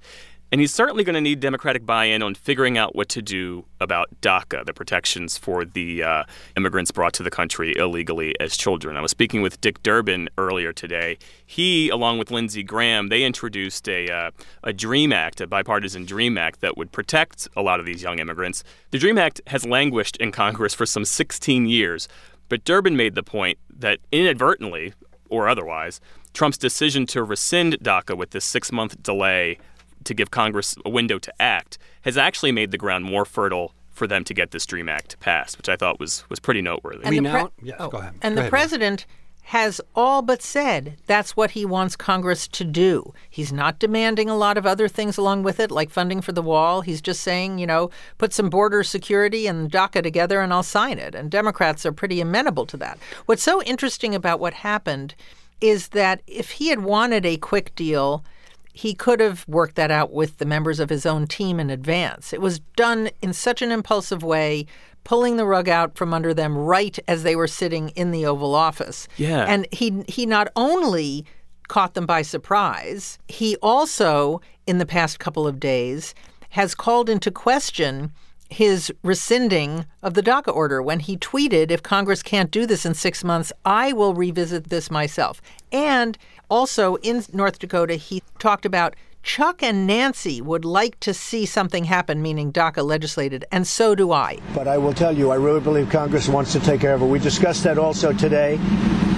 And 0.52 0.60
he's 0.60 0.74
certainly 0.74 1.02
going 1.02 1.14
to 1.14 1.20
need 1.22 1.40
Democratic 1.40 1.86
buy 1.86 2.04
in 2.04 2.22
on 2.22 2.34
figuring 2.34 2.76
out 2.76 2.94
what 2.94 3.08
to 3.08 3.22
do 3.22 3.64
about 3.80 4.20
DACA, 4.20 4.66
the 4.66 4.74
protections 4.74 5.38
for 5.38 5.64
the 5.64 6.02
uh, 6.02 6.24
immigrants 6.58 6.90
brought 6.90 7.14
to 7.14 7.22
the 7.22 7.30
country 7.30 7.72
illegally 7.74 8.38
as 8.38 8.54
children. 8.54 8.98
I 8.98 9.00
was 9.00 9.10
speaking 9.10 9.40
with 9.40 9.62
Dick 9.62 9.82
Durbin 9.82 10.28
earlier 10.36 10.74
today. 10.74 11.16
He, 11.46 11.88
along 11.88 12.18
with 12.18 12.30
Lindsey 12.30 12.62
Graham, 12.62 13.08
they 13.08 13.22
introduced 13.22 13.88
a, 13.88 14.10
uh, 14.10 14.30
a 14.62 14.74
DREAM 14.74 15.10
Act, 15.10 15.40
a 15.40 15.46
bipartisan 15.46 16.04
DREAM 16.04 16.36
Act 16.36 16.60
that 16.60 16.76
would 16.76 16.92
protect 16.92 17.48
a 17.56 17.62
lot 17.62 17.80
of 17.80 17.86
these 17.86 18.02
young 18.02 18.18
immigrants. 18.18 18.62
The 18.90 18.98
DREAM 18.98 19.16
Act 19.16 19.40
has 19.46 19.64
languished 19.64 20.18
in 20.18 20.32
Congress 20.32 20.74
for 20.74 20.84
some 20.84 21.06
16 21.06 21.64
years, 21.64 22.08
but 22.50 22.62
Durbin 22.62 22.94
made 22.94 23.14
the 23.14 23.22
point 23.22 23.56
that 23.74 24.00
inadvertently, 24.12 24.92
or 25.30 25.48
otherwise, 25.48 25.98
Trump's 26.34 26.58
decision 26.58 27.06
to 27.06 27.22
rescind 27.22 27.78
DACA 27.82 28.16
with 28.16 28.30
this 28.30 28.44
six 28.44 28.70
month 28.70 29.02
delay 29.02 29.58
to 30.06 30.14
give 30.14 30.30
Congress 30.30 30.76
a 30.84 30.90
window 30.90 31.18
to 31.18 31.32
act 31.40 31.78
has 32.02 32.16
actually 32.16 32.52
made 32.52 32.70
the 32.70 32.78
ground 32.78 33.04
more 33.04 33.24
fertile 33.24 33.74
for 33.90 34.06
them 34.06 34.24
to 34.24 34.34
get 34.34 34.50
this 34.50 34.64
DREAM 34.66 34.88
Act 34.88 35.18
passed, 35.20 35.58
which 35.58 35.68
I 35.68 35.76
thought 35.76 36.00
was 36.00 36.24
was 36.28 36.40
pretty 36.40 36.62
noteworthy. 36.62 37.08
We 37.08 37.16
the 37.16 37.22
now- 37.22 37.50
yes, 37.62 37.76
go 37.90 37.98
ahead. 37.98 38.14
And 38.22 38.34
Go 38.34 38.36
the 38.36 38.40
ahead, 38.40 38.42
Mara. 38.42 38.48
president 38.50 39.06
has 39.46 39.80
all 39.96 40.22
but 40.22 40.40
said 40.40 40.96
that's 41.06 41.36
what 41.36 41.50
he 41.50 41.66
wants 41.66 41.96
Congress 41.96 42.46
to 42.48 42.64
do. 42.64 43.12
He's 43.28 43.52
not 43.52 43.80
demanding 43.80 44.30
a 44.30 44.36
lot 44.36 44.56
of 44.56 44.64
other 44.66 44.86
things 44.88 45.18
along 45.18 45.42
with 45.42 45.58
it, 45.60 45.70
like 45.70 45.90
funding 45.90 46.20
for 46.22 46.30
the 46.32 46.40
wall. 46.42 46.80
He's 46.82 47.02
just 47.02 47.20
saying, 47.22 47.58
you 47.58 47.66
know, 47.66 47.90
put 48.18 48.32
some 48.32 48.48
border 48.48 48.82
security 48.84 49.46
and 49.48 49.70
DACA 49.70 50.00
together 50.02 50.40
and 50.40 50.52
I'll 50.54 50.62
sign 50.62 50.98
it. 50.98 51.14
And 51.14 51.28
Democrats 51.30 51.84
are 51.84 51.92
pretty 51.92 52.20
amenable 52.20 52.66
to 52.66 52.76
that. 52.78 52.98
What's 53.26 53.42
so 53.42 53.60
interesting 53.64 54.14
about 54.14 54.38
what 54.40 54.54
happened 54.54 55.14
is 55.60 55.88
that 55.88 56.22
if 56.26 56.52
he 56.52 56.68
had 56.68 56.80
wanted 56.80 57.26
a 57.26 57.36
quick 57.36 57.74
deal, 57.74 58.24
he 58.72 58.94
could 58.94 59.20
have 59.20 59.46
worked 59.46 59.76
that 59.76 59.90
out 59.90 60.12
with 60.12 60.38
the 60.38 60.46
members 60.46 60.80
of 60.80 60.88
his 60.88 61.04
own 61.04 61.26
team 61.26 61.60
in 61.60 61.70
advance. 61.70 62.32
It 62.32 62.40
was 62.40 62.60
done 62.76 63.10
in 63.20 63.32
such 63.32 63.60
an 63.62 63.70
impulsive 63.70 64.22
way, 64.22 64.66
pulling 65.04 65.36
the 65.36 65.44
rug 65.44 65.68
out 65.68 65.96
from 65.96 66.14
under 66.14 66.32
them 66.32 66.56
right 66.56 66.98
as 67.06 67.22
they 67.22 67.36
were 67.36 67.48
sitting 67.48 67.90
in 67.90 68.12
the 68.12 68.24
Oval 68.24 68.54
Office. 68.54 69.08
Yeah. 69.16 69.44
And 69.44 69.66
he 69.72 70.04
he 70.08 70.26
not 70.26 70.48
only 70.56 71.26
caught 71.68 71.94
them 71.94 72.06
by 72.06 72.22
surprise, 72.22 73.18
he 73.28 73.56
also 73.56 74.40
in 74.66 74.78
the 74.78 74.86
past 74.86 75.18
couple 75.18 75.46
of 75.46 75.60
days 75.60 76.14
has 76.50 76.74
called 76.74 77.08
into 77.08 77.30
question 77.30 78.12
his 78.48 78.92
rescinding 79.02 79.86
of 80.02 80.12
the 80.12 80.22
DACA 80.22 80.54
order 80.54 80.82
when 80.82 81.00
he 81.00 81.16
tweeted, 81.16 81.70
if 81.70 81.82
Congress 81.82 82.22
can't 82.22 82.50
do 82.50 82.66
this 82.66 82.84
in 82.84 82.92
six 82.92 83.24
months, 83.24 83.50
I 83.64 83.94
will 83.94 84.12
revisit 84.12 84.68
this 84.68 84.90
myself. 84.90 85.40
And 85.72 86.18
also 86.52 86.96
in 86.96 87.24
North 87.32 87.58
Dakota, 87.58 87.94
he 87.94 88.22
talked 88.38 88.66
about 88.66 88.94
Chuck 89.22 89.62
and 89.62 89.86
Nancy 89.86 90.42
would 90.42 90.66
like 90.66 91.00
to 91.00 91.14
see 91.14 91.46
something 91.46 91.84
happen, 91.84 92.20
meaning 92.20 92.52
DACA 92.52 92.84
legislated, 92.84 93.46
and 93.50 93.66
so 93.66 93.94
do 93.94 94.12
I. 94.12 94.38
But 94.54 94.68
I 94.68 94.76
will 94.76 94.92
tell 94.92 95.16
you, 95.16 95.30
I 95.30 95.36
really 95.36 95.60
believe 95.60 95.88
Congress 95.88 96.28
wants 96.28 96.52
to 96.52 96.60
take 96.60 96.82
care 96.82 96.92
of 96.92 97.00
it. 97.00 97.06
We 97.06 97.18
discussed 97.18 97.64
that 97.64 97.78
also 97.78 98.12
today, 98.12 98.58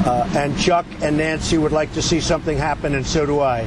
uh, 0.06 0.30
and 0.36 0.56
Chuck 0.56 0.86
and 1.02 1.16
Nancy 1.16 1.58
would 1.58 1.72
like 1.72 1.92
to 1.94 2.02
see 2.02 2.20
something 2.20 2.56
happen, 2.56 2.94
and 2.94 3.04
so 3.04 3.26
do 3.26 3.40
I. 3.40 3.62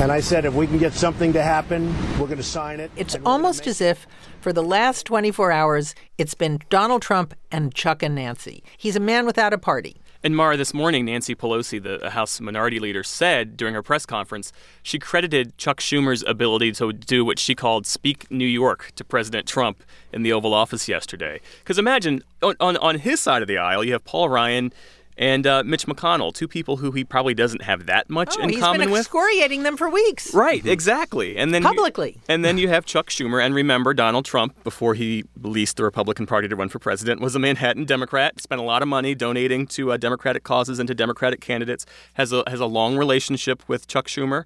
And 0.00 0.12
I 0.12 0.20
said, 0.20 0.44
if 0.44 0.54
we 0.54 0.68
can 0.68 0.78
get 0.78 0.92
something 0.92 1.32
to 1.32 1.42
happen, 1.42 1.88
we're 2.20 2.26
going 2.26 2.36
to 2.36 2.42
sign 2.44 2.78
it. 2.78 2.92
It's 2.96 3.14
and 3.14 3.24
we're 3.24 3.30
gonna 3.30 3.36
almost 3.36 3.60
make- 3.62 3.68
as 3.68 3.80
if 3.80 4.06
for 4.40 4.52
the 4.52 4.62
last 4.62 5.06
24 5.06 5.50
hours, 5.50 5.94
it's 6.18 6.34
been 6.34 6.60
Donald 6.68 7.02
Trump 7.02 7.34
and 7.50 7.74
Chuck 7.74 8.04
and 8.04 8.14
Nancy. 8.14 8.62
He's 8.76 8.94
a 8.94 9.00
man 9.00 9.26
without 9.26 9.52
a 9.52 9.58
party. 9.58 9.96
And 10.26 10.34
Mara, 10.34 10.56
this 10.56 10.74
morning, 10.74 11.04
Nancy 11.04 11.36
Pelosi, 11.36 11.80
the 11.80 12.10
House 12.10 12.40
Minority 12.40 12.80
Leader, 12.80 13.04
said 13.04 13.56
during 13.56 13.74
her 13.74 13.82
press 13.84 14.04
conference 14.04 14.52
she 14.82 14.98
credited 14.98 15.56
Chuck 15.56 15.78
Schumer's 15.78 16.24
ability 16.24 16.72
to 16.72 16.92
do 16.92 17.24
what 17.24 17.38
she 17.38 17.54
called 17.54 17.86
speak 17.86 18.28
New 18.28 18.44
York 18.44 18.90
to 18.96 19.04
President 19.04 19.46
Trump 19.46 19.84
in 20.12 20.24
the 20.24 20.32
Oval 20.32 20.52
Office 20.52 20.88
yesterday. 20.88 21.40
Because 21.60 21.78
imagine 21.78 22.24
on, 22.42 22.56
on, 22.58 22.76
on 22.78 22.98
his 22.98 23.20
side 23.20 23.40
of 23.40 23.46
the 23.46 23.56
aisle, 23.56 23.84
you 23.84 23.92
have 23.92 24.04
Paul 24.04 24.28
Ryan 24.28 24.72
and 25.18 25.46
uh, 25.46 25.62
Mitch 25.64 25.86
McConnell, 25.86 26.32
two 26.32 26.48
people 26.48 26.76
who 26.76 26.90
he 26.92 27.04
probably 27.04 27.34
doesn't 27.34 27.62
have 27.62 27.86
that 27.86 28.10
much 28.10 28.36
oh, 28.38 28.42
in 28.42 28.50
he's 28.50 28.60
common 28.60 28.80
been 28.80 28.90
with. 28.90 29.00
excoriating 29.00 29.62
them 29.62 29.76
for 29.76 29.88
weeks. 29.88 30.34
Right, 30.34 30.64
exactly. 30.64 31.36
And 31.36 31.54
then 31.54 31.62
publicly. 31.62 32.12
You, 32.14 32.20
and 32.28 32.44
then 32.44 32.58
you 32.58 32.68
have 32.68 32.84
Chuck 32.84 33.08
Schumer, 33.08 33.42
and 33.44 33.54
remember 33.54 33.94
Donald 33.94 34.24
Trump 34.24 34.62
before 34.64 34.94
he 34.94 35.24
released 35.40 35.76
the 35.76 35.84
Republican 35.84 36.26
Party 36.26 36.48
to 36.48 36.56
run 36.56 36.68
for 36.68 36.78
president 36.78 37.20
was 37.20 37.34
a 37.34 37.38
Manhattan 37.38 37.84
Democrat, 37.84 38.40
spent 38.40 38.60
a 38.60 38.64
lot 38.64 38.82
of 38.82 38.88
money 38.88 39.14
donating 39.14 39.66
to 39.68 39.92
uh, 39.92 39.96
Democratic 39.96 40.44
causes 40.44 40.78
and 40.78 40.86
to 40.88 40.94
Democratic 40.94 41.40
candidates. 41.40 41.86
has 42.14 42.32
a 42.32 42.42
has 42.46 42.60
a 42.60 42.66
long 42.66 42.96
relationship 42.96 43.62
with 43.68 43.86
Chuck 43.86 44.06
Schumer. 44.06 44.44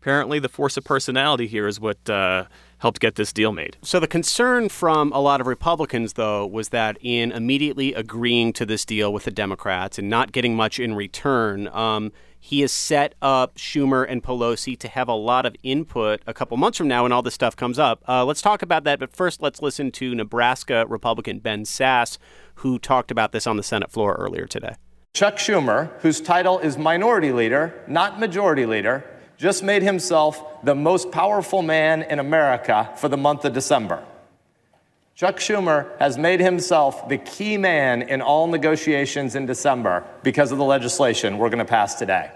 Apparently, 0.00 0.38
the 0.38 0.48
force 0.48 0.76
of 0.76 0.84
personality 0.84 1.46
here 1.46 1.66
is 1.66 1.80
what. 1.80 2.08
Uh, 2.08 2.44
helped 2.82 2.98
get 2.98 3.14
this 3.14 3.32
deal 3.32 3.52
made. 3.52 3.76
So 3.80 4.00
the 4.00 4.08
concern 4.08 4.68
from 4.68 5.12
a 5.12 5.20
lot 5.20 5.40
of 5.40 5.46
Republicans, 5.46 6.14
though, 6.14 6.44
was 6.44 6.70
that 6.70 6.98
in 7.00 7.30
immediately 7.30 7.94
agreeing 7.94 8.52
to 8.54 8.66
this 8.66 8.84
deal 8.84 9.12
with 9.12 9.22
the 9.22 9.30
Democrats 9.30 10.00
and 10.00 10.10
not 10.10 10.32
getting 10.32 10.56
much 10.56 10.80
in 10.80 10.94
return, 10.94 11.68
um, 11.68 12.10
he 12.40 12.60
has 12.62 12.72
set 12.72 13.14
up 13.22 13.54
Schumer 13.54 14.04
and 14.08 14.20
Pelosi 14.20 14.76
to 14.80 14.88
have 14.88 15.06
a 15.06 15.14
lot 15.14 15.46
of 15.46 15.54
input 15.62 16.22
a 16.26 16.34
couple 16.34 16.56
months 16.56 16.76
from 16.76 16.88
now 16.88 17.04
when 17.04 17.12
all 17.12 17.22
this 17.22 17.34
stuff 17.34 17.54
comes 17.54 17.78
up. 17.78 18.02
Uh, 18.08 18.24
let's 18.24 18.42
talk 18.42 18.62
about 18.62 18.82
that, 18.82 18.98
but 18.98 19.14
first, 19.14 19.40
let's 19.40 19.62
listen 19.62 19.92
to 19.92 20.12
Nebraska 20.12 20.84
Republican 20.88 21.38
Ben 21.38 21.62
Sasse, 21.62 22.18
who 22.56 22.80
talked 22.80 23.12
about 23.12 23.30
this 23.30 23.46
on 23.46 23.56
the 23.56 23.62
Senate 23.62 23.92
floor 23.92 24.16
earlier 24.18 24.46
today. 24.46 24.74
Chuck 25.14 25.36
Schumer, 25.36 25.92
whose 26.00 26.20
title 26.20 26.58
is 26.58 26.76
Minority 26.76 27.30
Leader, 27.32 27.84
not 27.86 28.18
Majority 28.18 28.66
Leader, 28.66 29.04
just 29.42 29.64
made 29.64 29.82
himself 29.82 30.62
the 30.62 30.74
most 30.74 31.10
powerful 31.10 31.62
man 31.62 32.02
in 32.02 32.20
America 32.20 32.88
for 32.96 33.08
the 33.08 33.16
month 33.16 33.44
of 33.44 33.52
December. 33.52 34.00
Chuck 35.16 35.38
Schumer 35.38 35.98
has 35.98 36.16
made 36.16 36.38
himself 36.38 37.08
the 37.08 37.18
key 37.18 37.58
man 37.58 38.02
in 38.02 38.22
all 38.22 38.46
negotiations 38.46 39.34
in 39.34 39.44
December 39.44 40.04
because 40.22 40.52
of 40.52 40.58
the 40.58 40.64
legislation 40.64 41.38
we're 41.38 41.48
going 41.48 41.58
to 41.58 41.64
pass 41.64 41.96
today. 41.96 42.30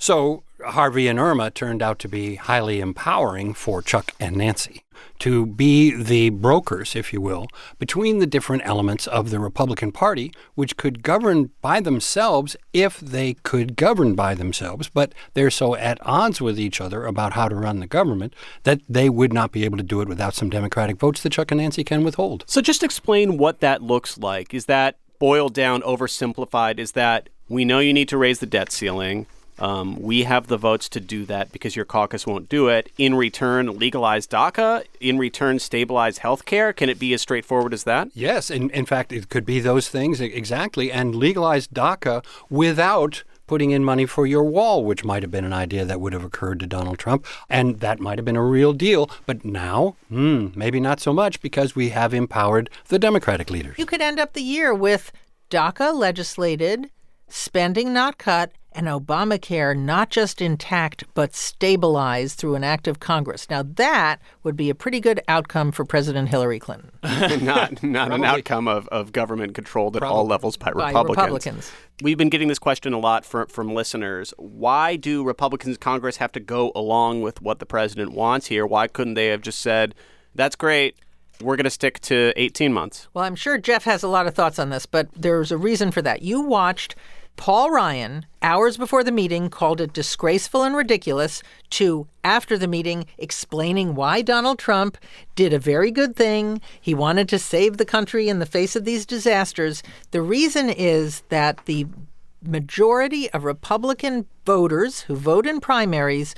So 0.00 0.44
Harvey 0.64 1.08
and 1.08 1.18
Irma 1.18 1.50
turned 1.50 1.82
out 1.82 1.98
to 2.00 2.08
be 2.08 2.36
highly 2.36 2.80
empowering 2.80 3.52
for 3.52 3.82
Chuck 3.82 4.14
and 4.18 4.34
Nancy 4.34 4.82
to 5.18 5.44
be 5.44 5.94
the 5.94 6.30
brokers, 6.30 6.96
if 6.96 7.12
you 7.12 7.20
will, 7.20 7.48
between 7.78 8.18
the 8.18 8.26
different 8.26 8.62
elements 8.64 9.06
of 9.06 9.28
the 9.28 9.38
Republican 9.38 9.92
Party, 9.92 10.32
which 10.54 10.78
could 10.78 11.02
govern 11.02 11.50
by 11.60 11.80
themselves 11.80 12.56
if 12.72 12.98
they 12.98 13.34
could 13.34 13.76
govern 13.76 14.14
by 14.14 14.34
themselves, 14.34 14.88
but 14.88 15.12
they're 15.34 15.50
so 15.50 15.76
at 15.76 15.98
odds 16.00 16.40
with 16.40 16.58
each 16.58 16.80
other 16.80 17.04
about 17.04 17.34
how 17.34 17.46
to 17.48 17.54
run 17.54 17.80
the 17.80 17.86
government 17.86 18.34
that 18.62 18.80
they 18.88 19.10
would 19.10 19.34
not 19.34 19.52
be 19.52 19.66
able 19.66 19.76
to 19.76 19.82
do 19.82 20.00
it 20.00 20.08
without 20.08 20.32
some 20.32 20.48
Democratic 20.48 20.96
votes 20.96 21.22
that 21.22 21.32
Chuck 21.32 21.50
and 21.50 21.60
Nancy 21.60 21.84
can 21.84 22.04
withhold. 22.04 22.44
So 22.46 22.62
just 22.62 22.82
explain 22.82 23.36
what 23.36 23.60
that 23.60 23.82
looks 23.82 24.16
like. 24.16 24.54
Is 24.54 24.64
that 24.64 24.96
boiled 25.18 25.52
down, 25.52 25.82
oversimplified? 25.82 26.78
Is 26.78 26.92
that 26.92 27.28
we 27.50 27.66
know 27.66 27.80
you 27.80 27.92
need 27.92 28.08
to 28.08 28.16
raise 28.16 28.38
the 28.38 28.46
debt 28.46 28.72
ceiling? 28.72 29.26
Um, 29.60 30.00
we 30.00 30.24
have 30.24 30.46
the 30.46 30.56
votes 30.56 30.88
to 30.90 31.00
do 31.00 31.24
that 31.26 31.52
because 31.52 31.76
your 31.76 31.84
caucus 31.84 32.26
won't 32.26 32.48
do 32.48 32.68
it. 32.68 32.90
In 32.96 33.14
return, 33.14 33.78
legalize 33.78 34.26
DACA. 34.26 34.84
In 35.00 35.18
return, 35.18 35.58
stabilize 35.58 36.18
health 36.18 36.44
care. 36.44 36.72
Can 36.72 36.88
it 36.88 36.98
be 36.98 37.12
as 37.12 37.22
straightforward 37.22 37.74
as 37.74 37.84
that? 37.84 38.08
Yes. 38.14 38.50
In, 38.50 38.70
in 38.70 38.86
fact, 38.86 39.12
it 39.12 39.28
could 39.28 39.44
be 39.44 39.60
those 39.60 39.88
things 39.88 40.20
exactly. 40.20 40.90
And 40.90 41.14
legalize 41.14 41.68
DACA 41.68 42.24
without 42.48 43.22
putting 43.46 43.72
in 43.72 43.84
money 43.84 44.06
for 44.06 44.28
your 44.28 44.44
wall, 44.44 44.84
which 44.84 45.04
might 45.04 45.24
have 45.24 45.30
been 45.32 45.44
an 45.44 45.52
idea 45.52 45.84
that 45.84 46.00
would 46.00 46.12
have 46.12 46.22
occurred 46.22 46.60
to 46.60 46.68
Donald 46.68 46.98
Trump. 46.98 47.26
And 47.48 47.80
that 47.80 47.98
might 47.98 48.16
have 48.16 48.24
been 48.24 48.36
a 48.36 48.44
real 48.44 48.72
deal. 48.72 49.10
But 49.26 49.44
now, 49.44 49.96
hmm, 50.08 50.48
maybe 50.54 50.78
not 50.78 51.00
so 51.00 51.12
much 51.12 51.40
because 51.42 51.74
we 51.74 51.88
have 51.88 52.14
empowered 52.14 52.70
the 52.86 52.98
Democratic 52.98 53.50
leaders. 53.50 53.76
You 53.76 53.86
could 53.86 54.00
end 54.00 54.20
up 54.20 54.34
the 54.34 54.42
year 54.42 54.72
with 54.72 55.10
DACA 55.50 55.92
legislated, 55.92 56.90
spending 57.28 57.92
not 57.92 58.18
cut, 58.18 58.52
and 58.72 58.86
Obamacare 58.86 59.76
not 59.76 60.10
just 60.10 60.40
intact, 60.40 61.04
but 61.14 61.34
stabilized 61.34 62.38
through 62.38 62.54
an 62.54 62.64
act 62.64 62.86
of 62.86 63.00
Congress. 63.00 63.48
Now, 63.50 63.62
that 63.62 64.20
would 64.42 64.56
be 64.56 64.70
a 64.70 64.74
pretty 64.74 65.00
good 65.00 65.20
outcome 65.28 65.72
for 65.72 65.84
President 65.84 66.28
Hillary 66.28 66.58
Clinton. 66.58 66.90
not 67.44 67.82
not 67.82 68.12
an 68.12 68.24
outcome 68.24 68.68
of, 68.68 68.86
of 68.88 69.12
government 69.12 69.54
controlled 69.54 69.96
at 69.96 70.00
Probably. 70.00 70.18
all 70.18 70.26
levels 70.26 70.56
by, 70.56 70.72
By 70.72 70.88
Republicans. 70.88 71.16
Republicans. 71.16 71.72
We've 72.02 72.18
been 72.18 72.30
getting 72.30 72.48
this 72.48 72.58
question 72.58 72.92
a 72.92 72.98
lot 72.98 73.24
from, 73.24 73.46
from 73.48 73.74
listeners. 73.74 74.32
Why 74.38 74.96
do 74.96 75.24
Republicans 75.24 75.76
in 75.76 75.80
Congress 75.80 76.16
have 76.18 76.32
to 76.32 76.40
go 76.40 76.72
along 76.74 77.22
with 77.22 77.42
what 77.42 77.58
the 77.58 77.66
president 77.66 78.12
wants 78.12 78.46
here? 78.46 78.66
Why 78.66 78.86
couldn't 78.86 79.14
they 79.14 79.26
have 79.26 79.42
just 79.42 79.60
said, 79.60 79.94
that's 80.34 80.56
great, 80.56 80.96
we're 81.42 81.56
going 81.56 81.64
to 81.64 81.70
stick 81.70 82.00
to 82.00 82.32
18 82.36 82.72
months? 82.72 83.08
Well, 83.14 83.24
I'm 83.24 83.34
sure 83.34 83.58
Jeff 83.58 83.84
has 83.84 84.02
a 84.02 84.08
lot 84.08 84.26
of 84.26 84.34
thoughts 84.34 84.58
on 84.58 84.70
this, 84.70 84.86
but 84.86 85.08
there's 85.14 85.50
a 85.50 85.58
reason 85.58 85.90
for 85.90 86.02
that. 86.02 86.22
You 86.22 86.40
watched 86.40 86.94
Paul 87.40 87.70
Ryan, 87.70 88.26
hours 88.42 88.76
before 88.76 89.02
the 89.02 89.10
meeting, 89.10 89.48
called 89.48 89.80
it 89.80 89.94
disgraceful 89.94 90.62
and 90.62 90.76
ridiculous, 90.76 91.42
to 91.70 92.06
after 92.22 92.58
the 92.58 92.68
meeting 92.68 93.06
explaining 93.16 93.94
why 93.94 94.20
Donald 94.20 94.58
Trump 94.58 94.98
did 95.36 95.54
a 95.54 95.58
very 95.58 95.90
good 95.90 96.14
thing. 96.14 96.60
He 96.78 96.92
wanted 96.92 97.30
to 97.30 97.38
save 97.38 97.78
the 97.78 97.86
country 97.86 98.28
in 98.28 98.40
the 98.40 98.46
face 98.46 98.76
of 98.76 98.84
these 98.84 99.06
disasters. 99.06 99.82
The 100.10 100.20
reason 100.20 100.68
is 100.68 101.22
that 101.30 101.64
the 101.64 101.86
majority 102.42 103.30
of 103.30 103.44
Republican 103.44 104.26
voters 104.44 105.00
who 105.00 105.16
vote 105.16 105.46
in 105.46 105.60
primaries 105.60 106.34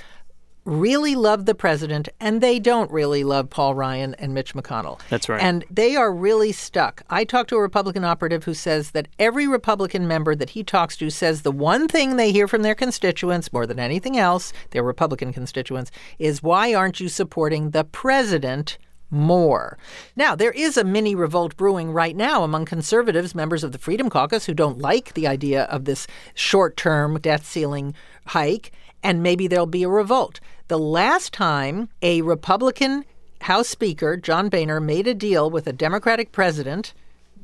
really 0.65 1.15
love 1.17 1.47
the 1.47 1.55
president 1.55 2.09
and 2.21 2.41
they 2.41 2.59
don't 2.59 2.91
really 2.91 3.25
love 3.25 3.51
Paul 3.51 3.75
Ryan 3.75 4.15
and 4.15 4.33
Mitch 4.33 4.55
McConnell. 4.55 5.01
That's 5.11 5.29
right. 5.29 5.43
And 5.43 5.65
they 5.71 5.97
are 5.97 6.13
really 6.13 6.53
stuck. 6.53 7.03
I 7.11 7.25
talked 7.25 7.51
to 7.51 7.57
a 7.57 7.61
Republican 7.61 8.05
operative 8.05 8.45
who 8.45 8.55
says 8.55 8.93
that 8.93 9.09
every 9.19 9.49
Republican 9.49 10.07
member 10.07 10.35
that 10.35 10.51
he 10.51 10.63
talks 10.63 10.97
to 10.99 11.11
says 11.11 11.43
the 11.43 11.51
one 11.51 11.89
thing 11.89 12.17
they 12.17 12.31
hear 12.31 12.47
from 12.47 12.63
their 12.63 12.75
constituents 12.75 13.53
more 13.53 13.67
than 13.67 13.81
anything 13.81 14.17
else, 14.17 14.53
their 14.71 14.85
Republican 14.85 15.33
constituents, 15.33 15.91
is 16.19 16.43
why 16.43 16.75
aren't 16.75 17.01
you 17.01 17.09
supporting 17.09 17.71
the 17.71 17.85
president? 17.85 18.79
more. 19.15 19.77
Now, 20.17 20.35
there 20.35 20.53
is 20.53 20.79
a 20.79 20.85
mini 20.85 21.15
revolt 21.15 21.55
brewing 21.59 21.93
right 21.93 22.17
now 22.17 22.45
among 22.45 22.65
conservatives, 22.65 23.35
members 23.35 23.63
of 23.63 23.73
the 23.73 23.79
Freedom 23.79 24.09
Caucus, 24.09 24.47
who 24.47 24.55
don't 24.55 24.79
like 24.79 25.13
the 25.13 25.27
idea 25.27 25.65
of 25.65 25.85
this 25.85 26.07
short 26.33 26.79
term 26.79 27.21
debt 27.21 27.45
ceiling 27.45 27.95
hike 28.29 28.73
and 29.03 29.23
maybe 29.23 29.47
there'll 29.47 29.67
be 29.67 29.83
a 29.83 29.89
revolt. 29.89 30.41
The 30.69 30.79
last 30.79 31.33
time 31.33 31.89
a 32.01 32.23
Republican 32.23 33.05
House 33.43 33.69
Speaker, 33.69 34.17
John 34.17 34.49
Boehner, 34.49 34.81
made 34.81 35.07
a 35.07 35.15
deal 35.15 35.51
with 35.51 35.67
a 35.67 35.73
Democratic 35.73 36.31
president, 36.31 36.95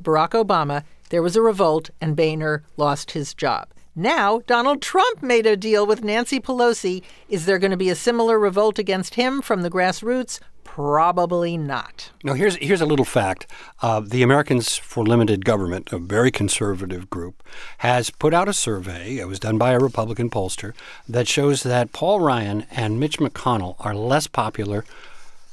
Barack 0.01 0.31
Obama, 0.31 0.85
there 1.11 1.23
was 1.23 1.37
a 1.37 1.43
revolt 1.43 1.91
and 2.01 2.15
Boehner 2.15 2.63
lost 2.77 3.11
his 3.13 3.35
job. 3.35 3.69
Now, 3.97 4.41
Donald 4.47 4.81
Trump 4.81 5.23
made 5.23 5.47
a 5.47 5.57
deal 5.57 5.85
with 5.85 6.05
Nancy 6.05 6.39
Pelosi. 6.39 7.03
Is 7.29 7.47
there 7.47 7.59
going 7.59 7.73
to 7.73 7.77
be 7.77 7.91
a 7.91 7.97
similar 7.97 8.39
revolt 8.39 8.79
against 8.79 9.17
him 9.17 9.43
from 9.43 9.63
the 9.63 9.71
grassroots? 9.71 10.39
Probably 10.79 11.57
not. 11.57 12.11
Now, 12.23 12.35
here's 12.35 12.55
here's 12.55 12.81
a 12.81 12.87
little 12.87 13.05
fact: 13.05 13.49
uh, 13.83 13.99
the 13.99 14.23
Americans 14.23 14.77
for 14.77 15.05
Limited 15.05 15.45
Government, 15.45 15.93
a 15.93 15.99
very 15.99 16.31
conservative 16.31 17.11
group, 17.11 17.43
has 17.79 18.11
put 18.11 18.33
out 18.33 18.49
a 18.49 18.53
survey. 18.53 19.17
It 19.17 19.27
was 19.27 19.41
done 19.41 19.59
by 19.59 19.73
a 19.73 19.81
Republican 19.81 20.31
pollster 20.31 20.75
that 21.09 21.27
shows 21.27 21.65
that 21.65 21.91
Paul 21.91 22.21
Ryan 22.21 22.65
and 22.71 23.01
Mitch 23.01 23.19
McConnell 23.19 23.75
are 23.81 23.93
less 23.93 24.29
popular 24.29 24.85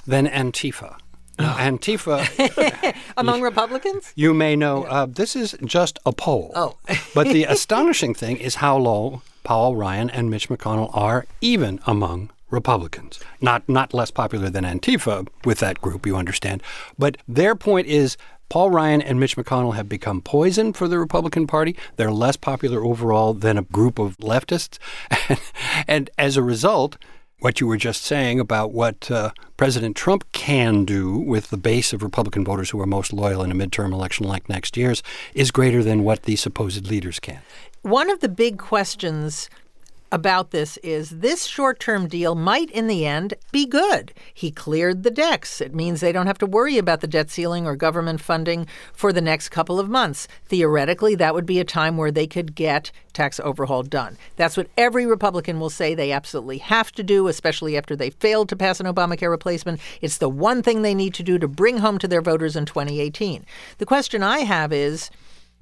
than 0.06 0.28
Antifa. 0.28 1.00
Now, 1.40 1.56
Antifa, 1.58 2.96
Among 3.18 3.42
Republicans? 3.52 4.14
you 4.16 4.32
may 4.32 4.56
know, 4.56 4.84
uh, 4.84 5.08
this 5.08 5.36
is 5.36 5.56
just 5.66 5.98
a 6.06 6.12
poll. 6.12 6.52
Oh. 6.54 6.78
but 7.16 7.30
the 7.30 7.46
astonishing 7.46 8.14
thing 8.14 8.38
is 8.38 8.56
how 8.56 8.78
low 8.78 9.24
Paul 9.44 9.76
Ryan 9.76 10.12
and 10.12 10.30
Mitch 10.30 10.50
McConnell 10.50 10.96
are, 10.96 11.26
even 11.42 11.80
among 11.88 12.30
Republicans. 12.56 13.20
Not 13.42 13.70
not 13.70 13.94
less 13.94 14.10
popular 14.10 14.50
than 14.50 14.64
Antifa 14.64 15.28
with 15.44 15.60
that 15.60 15.82
group, 15.82 16.08
you 16.08 16.16
understand. 16.16 16.64
But 16.98 17.18
their 17.28 17.54
point 17.56 17.88
is 17.88 18.18
Paul 18.50 18.70
Ryan 18.72 19.02
and 19.02 19.20
Mitch 19.20 19.36
McConnell 19.36 19.76
have 19.76 19.90
become 19.90 20.22
poison 20.22 20.74
for 20.74 20.88
the 20.88 20.98
Republican 21.00 21.46
Party. 21.48 21.76
They're 21.98 22.12
less 22.12 22.38
popular 22.38 22.84
overall 22.84 23.34
than 23.34 23.58
a 23.58 23.64
group 23.64 24.00
of 24.00 24.18
leftists. 24.18 24.80
And, 25.88 26.10
as 26.18 26.38
a 26.38 26.42
result, 26.42 26.98
what 27.40 27.60
you 27.60 27.68
were 27.68 27.78
just 27.78 28.02
saying 28.04 28.40
about 28.40 28.72
what 28.72 29.12
uh, 29.12 29.32
President 29.58 29.96
Trump 29.96 30.24
can 30.32 30.86
do 30.86 31.18
with 31.18 31.50
the 31.50 31.58
base 31.58 31.94
of 31.94 32.02
Republican 32.02 32.46
voters 32.46 32.70
who 32.70 32.80
are 32.82 32.88
most 32.88 33.12
loyal 33.14 33.44
in 33.44 33.52
a 33.52 33.56
midterm 33.56 33.92
election 33.92 34.26
like 34.26 34.48
next 34.50 34.78
year's 34.78 35.04
is 35.34 35.52
greater 35.52 35.84
than 35.84 36.04
what 36.04 36.24
the 36.24 36.38
supposed 36.38 36.88
leaders 36.88 37.20
can. 37.20 37.42
One 37.82 38.10
of 38.10 38.22
the 38.22 38.30
big 38.30 38.58
questions 38.58 39.50
about 40.12 40.52
this 40.52 40.78
is 40.78 41.10
this 41.10 41.46
short 41.46 41.80
term 41.80 42.08
deal 42.08 42.36
might, 42.36 42.70
in 42.72 42.88
the 42.88 43.06
end, 43.06 43.34
be 43.52 43.66
good. 43.66 44.14
He 44.34 44.52
cleared 44.52 45.04
the 45.04 45.12
decks. 45.12 45.62
It 45.62 45.74
means 45.74 46.00
they 46.00 46.12
don't 46.12 46.28
have 46.28 46.38
to 46.40 46.46
worry 46.46 46.78
about 46.78 47.02
the 47.02 47.08
debt 47.08 47.30
ceiling 47.30 47.66
or 47.66 47.76
government 47.76 48.22
funding 48.22 48.68
for 48.94 49.12
the 49.12 49.22
next 49.22 49.50
couple 49.50 49.80
of 49.80 49.90
months. 49.90 50.28
Theoretically, 50.46 51.16
that 51.16 51.34
would 51.34 51.46
be 51.46 51.60
a 51.60 51.66
time 51.66 51.98
where 51.98 52.12
they 52.12 52.28
could 52.28 52.56
get 52.56 52.92
tax 53.14 53.40
overhaul 53.40 53.84
done. 53.84 54.18
That's 54.36 54.58
what 54.58 54.68
every 54.78 55.06
Republican 55.06 55.60
will 55.60 55.70
say 55.70 55.96
they 55.96 56.12
absolutely 56.12 56.60
have 56.60 56.92
to 56.94 57.04
do, 57.04 57.28
especially 57.28 57.78
after 57.78 57.96
they 57.96 58.10
failed 58.10 58.50
to 58.50 58.56
pass 58.56 58.80
an 58.80 58.86
Obamacare 58.86 59.30
replacement. 59.30 59.80
It's 60.02 60.18
the 60.18 60.30
one 60.30 60.62
thing 60.62 60.82
they 60.82 60.94
need 60.94 61.14
to 61.16 61.24
do 61.24 61.40
to 61.40 61.48
bring 61.48 61.78
home 61.78 61.98
to 62.00 62.08
their 62.08 62.22
voters 62.22 62.56
in 62.56 62.66
2018. 62.66 63.46
The 63.78 63.86
question 63.86 64.22
I 64.22 64.40
have 64.40 64.72
is, 64.72 65.10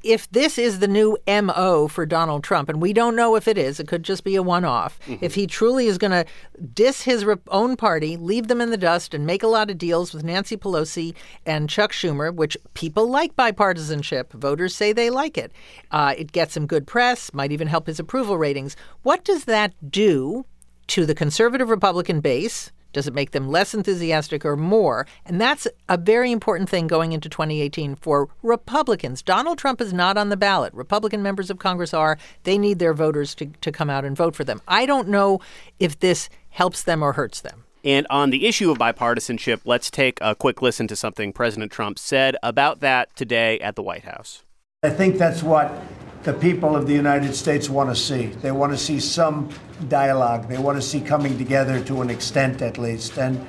if 0.04 0.30
this 0.32 0.58
is 0.58 0.80
the 0.80 0.88
new 0.88 1.18
MO 1.28 1.88
for 1.88 2.06
Donald 2.06 2.44
Trump, 2.44 2.70
and 2.70 2.82
we 2.82 2.92
don't 2.92 3.16
know 3.16 3.36
if 3.36 3.48
it 3.48 3.58
is, 3.58 3.80
it 3.80 3.88
could 3.88 4.04
just 4.04 4.24
be 4.24 4.36
a 4.36 4.44
one 4.44 4.66
off. 4.66 5.00
Mm-hmm. 5.08 5.24
If 5.24 5.36
he 5.36 5.48
truly 5.48 5.88
is 5.88 5.98
going 5.98 6.12
to 6.12 6.26
diss 6.74 7.04
his 7.04 7.26
own 7.48 7.78
party, 7.78 8.18
leave 8.18 8.50
them 8.50 8.60
in 8.60 8.70
the 8.70 8.78
dust, 8.78 9.14
and 9.14 9.26
make 9.26 9.44
a 9.44 9.48
lot 9.48 9.70
of 9.70 9.78
deals 9.78 10.14
with 10.14 10.24
Nancy 10.24 10.58
Pelosi 10.58 11.16
and 11.46 11.70
Chuck 11.70 11.94
Schumer, 11.94 12.34
which 12.34 12.58
people 12.74 13.08
like 13.08 13.36
bipartisanship, 13.36 14.32
voters 14.34 14.76
say 14.76 14.92
they 14.92 15.10
like 15.10 15.38
it, 15.38 15.52
uh, 15.92 16.14
it 16.18 16.34
gets 16.34 16.58
him 16.58 16.68
good 16.68 16.86
press, 16.86 17.34
might 17.34 17.52
even 17.52 17.68
help 17.68 17.88
his 17.88 18.00
approval 18.00 18.38
ratings. 18.38 18.76
What 19.04 19.24
does 19.24 19.46
that 19.46 19.74
do 19.90 20.46
to 20.88 21.06
the 21.06 21.16
conservative 21.16 21.70
Republican 21.70 22.20
base? 22.20 22.72
Does 22.94 23.08
it 23.08 23.14
make 23.14 23.32
them 23.32 23.50
less 23.50 23.74
enthusiastic 23.74 24.46
or 24.46 24.56
more? 24.56 25.06
And 25.26 25.42
that's 25.42 25.68
a 25.90 25.98
very 25.98 26.32
important 26.32 26.70
thing 26.70 26.88
going 26.88 27.12
into 27.12 27.28
2018 27.28 27.96
for 27.96 28.30
Republicans. 28.42 29.22
Donald 29.22 29.58
Trump 29.58 29.82
is 29.82 29.92
not 29.92 30.18
on 30.18 30.30
the 30.30 30.38
ballot. 30.38 30.74
Republican 30.74 31.22
members 31.22 31.50
of 31.50 31.60
Congress 31.60 31.94
are. 31.94 32.18
They 32.44 32.58
need 32.58 32.80
their 32.80 32.94
voters 32.94 33.36
to, 33.36 33.48
to 33.48 33.72
come 33.72 33.90
out 33.90 34.06
and 34.06 34.16
vote 34.16 34.36
for 34.36 34.44
them. 34.44 34.62
I 34.68 34.86
don't 34.86 35.10
know 35.10 35.42
if 35.80 36.00
this 36.00 36.30
helps 36.50 36.84
them 36.84 37.04
or 37.04 37.14
hurts 37.14 37.42
them. 37.42 37.66
And 37.84 38.08
on 38.10 38.30
the 38.30 38.48
issue 38.48 38.72
of 38.72 38.78
bipartisanship, 38.78 39.62
let's 39.66 39.92
take 39.92 40.20
a 40.22 40.36
quick 40.36 40.62
listen 40.62 40.88
to 40.88 40.96
something 40.96 41.34
President 41.34 41.72
Trump 41.72 42.00
said 42.00 42.38
about 42.42 42.80
that 42.80 43.14
today 43.16 43.60
at 43.60 43.76
the 43.76 43.84
White 43.84 44.06
House. 44.06 44.44
I 44.84 44.90
think 44.90 45.18
that's 45.18 45.44
what 45.44 45.82
the 46.24 46.34
people 46.34 46.76
of 46.76 46.88
the 46.88 46.94
United 46.94 47.36
States 47.36 47.70
want 47.70 47.90
to 47.90 47.96
see. 47.96 48.28
They 48.28 48.52
want 48.52 48.72
to 48.72 48.78
see 48.78 49.00
some 49.00 49.50
dialogue. 49.84 50.48
They 50.48 50.58
want 50.58 50.78
to 50.78 50.82
see 50.82 51.02
coming 51.02 51.38
together 51.38 51.84
to 51.86 52.02
an 52.02 52.10
extent, 52.10 52.62
at 52.62 52.78
least. 52.78 53.18
And 53.18 53.46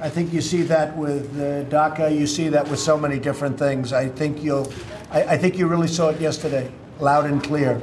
I 0.00 0.08
think 0.08 0.32
you 0.32 0.40
see 0.40 0.62
that 0.62 0.96
with 0.96 1.30
uh, 1.38 1.68
DACA. 1.70 2.16
You 2.16 2.26
see 2.26 2.48
that 2.48 2.68
with 2.68 2.78
so 2.78 2.96
many 2.98 3.18
different 3.18 3.58
things. 3.58 3.92
I 3.92 4.08
think 4.08 4.42
you'll. 4.42 4.72
I, 5.10 5.22
I 5.24 5.36
think 5.36 5.58
you 5.58 5.66
really 5.66 5.88
saw 5.88 6.08
it 6.10 6.20
yesterday, 6.20 6.70
loud 6.98 7.26
and 7.26 7.42
clear. 7.42 7.80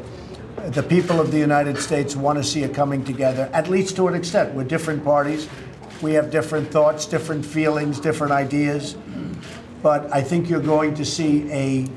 The 0.67 0.83
people 0.83 1.21
of 1.21 1.31
the 1.31 1.37
United 1.37 1.77
States 1.77 2.15
want 2.15 2.37
to 2.37 2.43
see 2.43 2.63
it 2.63 2.73
coming 2.73 3.03
together, 3.03 3.49
at 3.53 3.69
least 3.69 3.95
to 3.97 4.07
an 4.07 4.15
extent. 4.15 4.53
We're 4.55 4.63
different 4.63 5.03
parties. 5.03 5.47
We 6.01 6.13
have 6.13 6.31
different 6.31 6.71
thoughts, 6.71 7.05
different 7.05 7.45
feelings, 7.45 7.99
different 7.99 8.33
ideas. 8.33 8.95
But 9.81 10.11
I 10.11 10.21
think 10.21 10.49
you're 10.49 10.59
going 10.59 10.95
to 10.95 11.05
see 11.05 11.49
a 11.51 11.87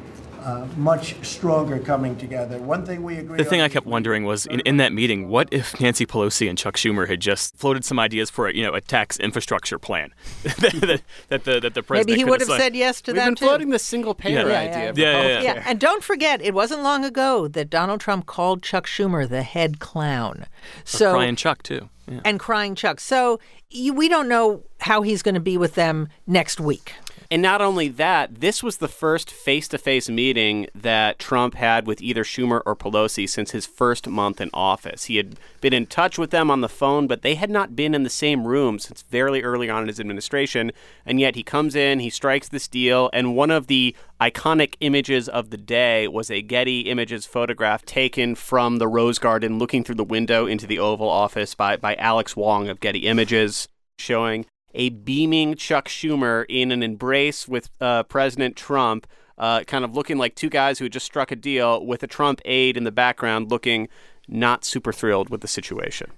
uh, 0.43 0.67
much 0.77 1.15
stronger 1.25 1.79
coming 1.79 2.17
together. 2.17 2.59
One 2.59 2.85
thing 2.85 3.03
we 3.03 3.17
agree. 3.17 3.39
The 3.39 3.45
thing 3.45 3.61
I 3.61 3.69
kept 3.69 3.87
wondering 3.87 4.25
was 4.25 4.47
in, 4.47 4.61
in 4.61 4.77
that 4.79 4.93
meeting, 4.93 5.29
what 5.29 5.49
if 5.51 5.81
Nancy 5.81 6.07
Pelosi 6.07 6.49
and 6.49 6.59
Chuck 6.59 6.77
Schumer 6.77 7.09
had 7.09 7.21
just 7.21 7.57
floated 7.57 7.85
some 7.85 7.99
ideas 7.99 8.31
for 8.31 8.49
a, 8.49 8.55
you 8.55 8.63
know 8.63 8.75
a 8.75 8.81
tax 8.81 9.19
infrastructure 9.19 9.79
plan 9.79 10.13
that, 10.43 11.03
that, 11.29 11.45
the 11.45 11.61
that 11.61 11.75
the 11.75 11.83
president 11.83 12.09
maybe 12.09 12.19
he 12.19 12.25
would 12.25 12.41
have 12.41 12.49
said 12.49 12.75
yes 12.75 13.01
to 13.03 13.13
We've 13.13 13.17
that 13.17 13.27
been 13.27 13.35
too. 13.35 13.45
floating 13.45 13.71
the 13.71 13.79
single 13.79 14.15
payer 14.15 14.49
yeah. 14.49 14.59
idea. 14.59 14.93
Yeah, 14.97 15.23
yeah, 15.23 15.43
yeah, 15.43 15.63
And 15.67 15.79
don't 15.79 16.03
forget, 16.03 16.41
it 16.43 16.55
wasn't 16.55 16.83
long 16.83 17.05
ago 17.05 17.49
that 17.49 17.71
Donald 17.71 18.01
Trump 18.01 18.27
called 18.27 18.63
Chuck 18.63 18.87
Schumer 18.87 19.29
the 19.29 19.43
head 19.43 19.79
clown. 19.79 20.47
So 20.85 21.11
or 21.11 21.15
crying 21.15 21.37
Chuck 21.37 21.63
too. 21.63 21.89
Yeah. 22.09 22.21
And 22.25 22.41
crying 22.41 22.75
Chuck. 22.75 22.99
So 23.01 23.39
you, 23.71 23.95
we 23.95 24.09
don't 24.09 24.29
know 24.29 24.65
how 24.81 25.03
he's 25.03 25.23
going 25.23 25.35
to 25.35 25.41
be 25.41 25.57
with 25.57 25.75
them 25.75 26.09
next 26.27 26.61
week. 26.61 26.95
And 27.33 27.43
not 27.43 27.63
only 27.63 27.87
that, 27.87 28.41
this 28.41 28.61
was 28.61 28.79
the 28.79 28.89
first 28.89 29.31
face 29.31 29.69
to 29.69 29.79
face 29.79 30.09
meeting 30.09 30.67
that 30.75 31.21
Trump 31.21 31.55
had 31.55 31.87
with 31.87 32.03
either 32.03 32.25
Schumer 32.25 32.61
or 32.67 32.75
Pelosi 32.75 33.29
since 33.29 33.53
his 33.53 33.67
first 33.67 34.09
month 34.09 34.41
in 34.41 34.51
office. 34.53 35.05
He 35.05 35.17
had 35.17 35.37
been 35.61 35.73
in 35.73 35.87
touch 35.87 36.19
with 36.19 36.31
them 36.31 36.51
on 36.51 36.61
the 36.61 36.69
phone, 36.69 37.07
but 37.07 37.23
they 37.23 37.37
had 37.37 37.49
not 37.49 37.77
been 37.77 37.95
in 37.95 38.03
the 38.03 38.11
same 38.11 38.49
room 38.49 38.81
since 38.81 39.03
very 39.03 39.45
early 39.45 39.71
on 39.71 39.83
in 39.83 39.89
his 39.89 40.01
administration. 40.01 40.73
And 41.07 41.21
yet 41.21 41.37
he 41.37 41.45
comes 41.45 41.77
in, 41.77 42.01
he 42.01 42.11
strikes 42.11 42.49
this 42.49 42.67
deal, 42.67 43.09
and 43.13 43.37
one 43.37 43.53
of 43.53 43.69
the 43.69 43.95
iconic 44.21 44.75
images 44.81 45.29
of 45.29 45.51
the 45.51 45.57
day 45.57 46.09
was 46.09 46.33
a 46.33 46.43
Getty 46.43 46.81
Images 46.81 47.27
photograph 47.27 47.85
taken 47.85 48.35
from 48.35 48.79
the 48.79 48.89
Rose 48.89 49.21
Garden 49.21 49.57
looking 49.57 49.85
through 49.85 49.95
the 49.95 50.03
window 50.03 50.47
into 50.47 50.67
the 50.67 50.81
Oval 50.81 51.09
Office 51.09 51.55
by, 51.55 51.77
by 51.77 51.95
Alex 51.95 52.35
Wong 52.35 52.69
of 52.69 52.81
Getty 52.81 53.07
Images, 53.07 53.69
showing 54.01 54.47
a 54.75 54.91
beaming 54.91 55.55
Chuck 55.55 55.89
Schumer 55.89 56.45
in 56.49 56.71
an 56.71 56.83
embrace 56.83 57.49
with 57.49 57.71
uh, 57.81 58.03
President 58.05 58.57
Trump, 58.57 59.07
uh, 59.39 59.65
kind 59.65 59.85
of 59.85 59.95
looking 59.95 60.19
like 60.19 60.35
two 60.35 60.51
guys 60.51 60.79
who 60.79 60.85
had 60.85 60.93
just 60.93 61.07
struck 61.07 61.31
a 61.31 61.37
deal, 61.37 61.85
with 61.85 62.03
a 62.03 62.07
Trump 62.07 62.41
aide 62.45 62.77
in 62.77 62.85
the 62.85 62.93
background 62.93 63.51
looking 63.51 63.89
not 64.29 64.65
super 64.65 64.93
thrilled 64.93 65.29
with 65.29 65.41
the 65.41 65.49
situation. 65.49 66.11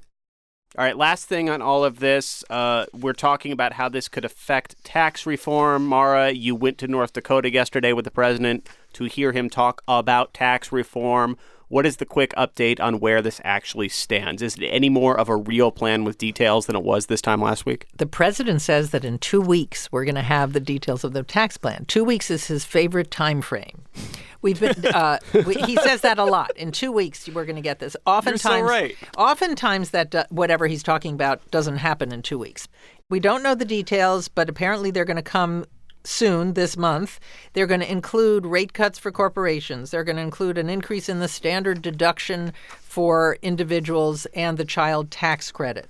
All 0.77 0.85
right, 0.85 0.97
last 0.97 1.27
thing 1.27 1.51
on 1.51 1.61
all 1.61 1.85
of 1.85 1.99
this, 1.99 2.43
uh, 2.49 2.87
we're 2.95 3.13
talking 3.13 3.53
about 3.53 3.75
how 3.75 3.91
this 3.91 4.09
could 4.09 4.25
affect 4.25 4.83
tax 4.85 5.27
reform. 5.27 5.87
Mara, 5.87 6.31
you 6.31 6.55
went 6.55 6.79
to 6.79 6.89
North 6.89 7.13
Dakota 7.13 7.53
yesterday 7.53 7.93
with 7.93 8.07
the 8.07 8.11
president 8.11 8.67
to 8.95 9.05
hear 9.05 9.33
him 9.33 9.51
talk 9.51 9.83
about 9.87 10.33
tax 10.33 10.73
reform. 10.73 11.37
What 11.73 11.87
is 11.87 11.97
the 11.97 12.05
quick 12.05 12.35
update 12.37 12.81
on 12.81 13.01
where 13.01 13.23
this 13.23 13.41
actually 13.45 13.89
stands? 13.89 14.43
Is 14.43 14.57
it 14.57 14.67
any 14.67 14.91
more 14.91 15.19
of 15.19 15.31
a 15.31 15.37
real 15.39 15.71
plan 15.71 16.05
with 16.05 16.19
details 16.19 16.67
than 16.67 16.77
it 16.77 16.83
was 16.83 17.07
this 17.07 17.23
time 17.23 17.41
last 17.41 17.65
week? 17.65 17.87
The 17.97 18.05
president 18.05 18.61
says 18.61 18.91
that 18.91 19.07
in 19.07 19.19
two 19.19 19.41
weeks 19.41 19.91
we're 19.91 20.05
going 20.05 20.17
to 20.17 20.21
have 20.21 20.53
the 20.53 20.61
details 20.61 21.03
of 21.03 21.15
the 21.15 21.23
tax 21.23 21.57
plan. 21.57 21.87
Two 21.87 22.05
weeks 22.05 22.31
is 22.31 22.47
his 22.47 22.67
favorite 22.67 23.11
time 23.11 23.41
frame. 23.41 23.85
We've 24.43 24.61
been. 24.61 24.85
Uh, 24.85 25.19
we, 25.47 25.55
he 25.55 25.77
says 25.77 26.03
that 26.03 26.19
a 26.19 26.25
lot. 26.25 26.55
In 26.59 26.73
two 26.73 26.93
weeks, 26.93 27.27
we're 27.31 27.47
going 27.47 27.57
to 27.57 27.63
get 27.63 27.79
this. 27.79 27.97
Oftentimes, 28.05 28.45
You're 28.45 28.69
so 28.69 28.71
right. 28.71 28.97
Oftentimes, 29.17 29.91
that 29.93 30.15
uh, 30.15 30.25
whatever 30.29 30.67
he's 30.67 30.83
talking 30.83 31.15
about 31.15 31.51
doesn't 31.51 31.79
happen 31.79 32.13
in 32.13 32.21
two 32.21 32.39
weeks. 32.39 32.69
We 33.09 33.19
don't 33.19 33.43
know 33.43 33.55
the 33.55 33.65
details, 33.65 34.29
but 34.29 34.51
apparently 34.51 34.91
they're 34.91 35.07
going 35.07 35.17
to 35.17 35.23
come 35.23 35.65
soon 36.05 36.55
this 36.55 36.77
month. 36.77 37.21
They're 37.53 37.67
going 37.67 37.81
to 37.81 37.91
include 37.91 38.47
rate 38.47 38.73
cuts 38.73 38.99
for 38.99 39.13
corporations. 39.13 39.91
They're 39.91 40.05
going 40.05 40.17
to 40.17 40.23
include 40.23 40.59
an 40.59 40.71
increase 40.71 41.09
in 41.09 41.21
the 41.21 41.29
standard 41.29 41.83
deduction 41.83 42.53
for 42.81 43.39
individuals 43.43 44.27
and 44.35 44.59
the 44.59 44.65
child 44.65 45.11
tax 45.11 45.51
credit. 45.51 45.89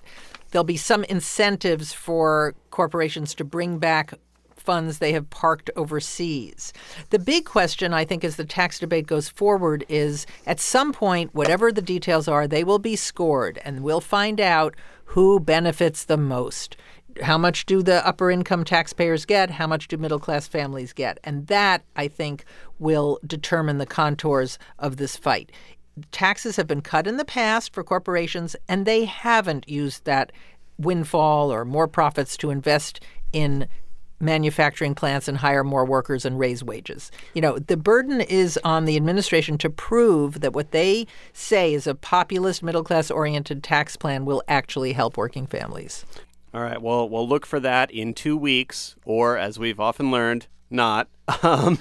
There'll 0.51 0.65
be 0.65 0.77
some 0.77 1.05
incentives 1.05 1.93
for 1.93 2.55
corporations 2.71 3.35
to 3.37 3.45
bring 3.45 3.79
back 3.79 4.15
funds 4.63 4.99
they 4.99 5.13
have 5.13 5.29
parked 5.31 5.71
overseas. 5.77 6.73
The 7.11 7.19
big 7.19 7.45
question, 7.45 7.93
I 7.93 8.05
think, 8.05 8.23
as 8.23 8.37
the 8.37 8.45
tax 8.45 8.79
debate 8.79 9.07
goes 9.07 9.29
forward 9.29 9.85
is 9.89 10.27
at 10.47 10.61
some 10.61 10.93
point, 10.93 11.35
whatever 11.35 11.73
the 11.73 11.83
details 11.83 12.29
are, 12.29 12.47
they 12.47 12.63
will 12.63 12.79
be 12.79 12.97
scored 12.97 13.61
and 13.65 13.83
we'll 13.83 14.01
find 14.01 14.41
out 14.41 14.75
who 15.07 15.41
benefits 15.41 16.05
the 16.05 16.17
most 16.17 16.77
how 17.21 17.37
much 17.37 17.67
do 17.67 17.83
the 17.83 18.07
upper 18.07 18.31
income 18.31 18.65
taxpayers 18.65 19.25
get? 19.25 19.51
How 19.51 19.67
much 19.67 19.89
do 19.89 19.97
middle 19.97 20.19
class 20.19 20.47
families 20.47 20.93
get? 20.93 21.19
And 21.25 21.47
that, 21.49 21.83
I 21.97 22.09
think, 22.09 22.45
will 22.79 23.19
determine 23.27 23.79
the 23.79 23.87
contours 23.87 24.59
of 24.79 24.97
this 24.97 25.17
fight. 25.17 25.53
Taxes 26.11 26.57
have 26.57 26.67
been 26.67 26.81
cut 26.81 27.07
in 27.07 27.19
the 27.19 27.25
past 27.25 27.75
for 27.75 27.85
corporations, 27.85 28.57
and 28.69 28.87
they 28.87 29.05
haven't 29.05 29.69
used 29.69 30.05
that 30.05 30.33
windfall 30.79 31.53
or 31.53 31.65
more 31.65 31.87
profits 31.87 32.37
to 32.39 32.51
invest 32.51 33.01
in 33.33 33.69
manufacturing 34.23 34.95
plants 34.95 35.29
and 35.29 35.37
hire 35.37 35.65
more 35.65 35.85
workers 35.85 36.25
and 36.25 36.39
raise 36.39 36.63
wages. 36.63 37.11
You 37.35 37.43
know, 37.43 37.59
the 37.59 37.77
burden 37.77 38.21
is 38.21 38.59
on 38.65 38.85
the 38.85 38.97
administration 38.97 39.59
to 39.59 39.69
prove 39.69 40.41
that 40.41 40.55
what 40.55 40.71
they 40.71 41.07
say 41.33 41.75
is 41.75 41.87
a 41.87 41.95
populist, 41.95 42.63
middle 42.63 42.85
class 42.85 43.11
oriented 43.11 43.63
tax 43.63 43.97
plan 43.97 44.25
will 44.25 44.43
actually 44.47 44.93
help 44.93 45.17
working 45.17 45.47
families. 45.47 46.07
All 46.55 46.61
right. 46.61 46.81
Well, 46.81 47.09
we'll 47.09 47.27
look 47.27 47.47
for 47.47 47.61
that 47.61 47.91
in 47.91 48.13
two 48.13 48.37
weeks, 48.37 48.95
or 49.05 49.39
as 49.39 49.59
we've 49.59 49.81
often 49.81 50.11
learned, 50.11 50.47
not. 50.71 51.09
Um, 51.43 51.79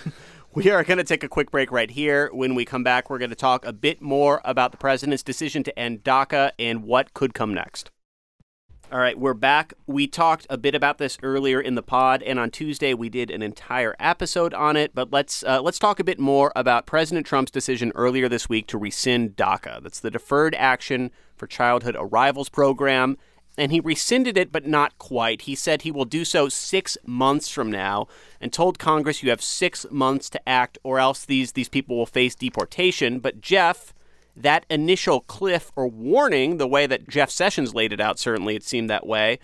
we 0.54 0.70
are 0.70 0.84
going 0.84 0.98
to 0.98 1.04
take 1.04 1.24
a 1.24 1.30
quick 1.30 1.52
break 1.52 1.72
right 1.72 1.90
here. 1.90 2.30
When 2.34 2.56
we 2.56 2.66
come 2.66 2.84
back, 2.84 3.10
we're 3.10 3.20
going 3.20 3.30
to 3.30 3.36
talk 3.36 3.66
a 3.66 3.74
bit 3.74 4.02
more 4.02 4.42
about 4.44 4.72
the 4.72 4.78
president's 4.78 5.24
decision 5.24 5.64
to 5.64 5.78
end 5.80 6.04
DACA 6.04 6.52
and 6.60 6.84
what 6.84 7.14
could 7.14 7.34
come 7.34 7.54
next. 7.54 7.92
All 8.92 9.00
right, 9.00 9.18
we're 9.18 9.34
back. 9.34 9.74
We 9.88 10.08
talked 10.08 10.46
a 10.50 10.58
bit 10.58 10.76
about 10.76 10.98
this 10.98 11.18
earlier 11.24 11.62
in 11.62 11.76
the 11.76 11.82
pod, 11.82 12.22
and 12.24 12.38
on 12.38 12.52
Tuesday 12.52 12.94
we 12.94 13.08
did 13.08 13.32
an 13.32 13.42
entire 13.42 13.96
episode 14.00 14.54
on 14.54 14.76
it. 14.76 14.94
But 14.94 15.12
let's 15.12 15.44
uh, 15.44 15.62
let's 15.62 15.80
talk 15.80 16.02
a 16.02 16.04
bit 16.04 16.20
more 16.20 16.52
about 16.56 16.86
President 16.86 17.26
Trump's 17.26 17.52
decision 17.52 17.94
earlier 17.96 18.28
this 18.28 18.50
week 18.50 18.68
to 18.68 18.78
rescind 18.78 19.38
DACA. 19.38 19.82
That's 19.82 20.02
the 20.02 20.12
Deferred 20.12 20.56
Action 20.56 21.12
for 21.38 21.48
Childhood 21.48 21.96
Arrivals 21.98 22.50
program 22.50 23.18
and 23.58 23.72
he 23.72 23.80
rescinded 23.80 24.38
it, 24.38 24.52
but 24.52 24.66
not 24.66 24.98
quite. 24.98 25.42
He 25.44 25.56
said 25.56 25.82
he 25.82 25.92
will 25.92 26.06
do 26.06 26.24
so 26.24 26.50
six 26.50 26.98
months 27.06 27.50
from 27.50 27.70
now 27.70 28.08
and 28.40 28.52
told 28.52 28.80
Congress 28.80 29.22
you 29.22 29.30
have 29.30 29.42
six 29.42 29.86
months 29.92 30.30
to 30.32 30.50
act 30.50 30.78
or 30.84 31.00
else 31.00 31.26
these, 31.26 31.52
these 31.52 31.70
people 31.70 31.98
will 31.98 32.06
face 32.06 32.36
deportation. 32.36 33.20
But 33.20 33.42
Geoff, 33.42 33.94
that 34.36 34.66
initial 34.70 35.22
cliff 35.22 35.72
or 35.76 35.88
warning, 35.88 36.58
the 36.58 36.68
way 36.68 36.88
that 36.88 37.10
Jeff 37.10 37.30
Sessions 37.30 37.76
laid 37.76 37.92
it 37.92 38.00
out, 38.00 38.20
certainly 38.20 38.56
it 38.56 38.64
seemed 38.64 38.90
that 38.90 39.06
way. 39.06 39.40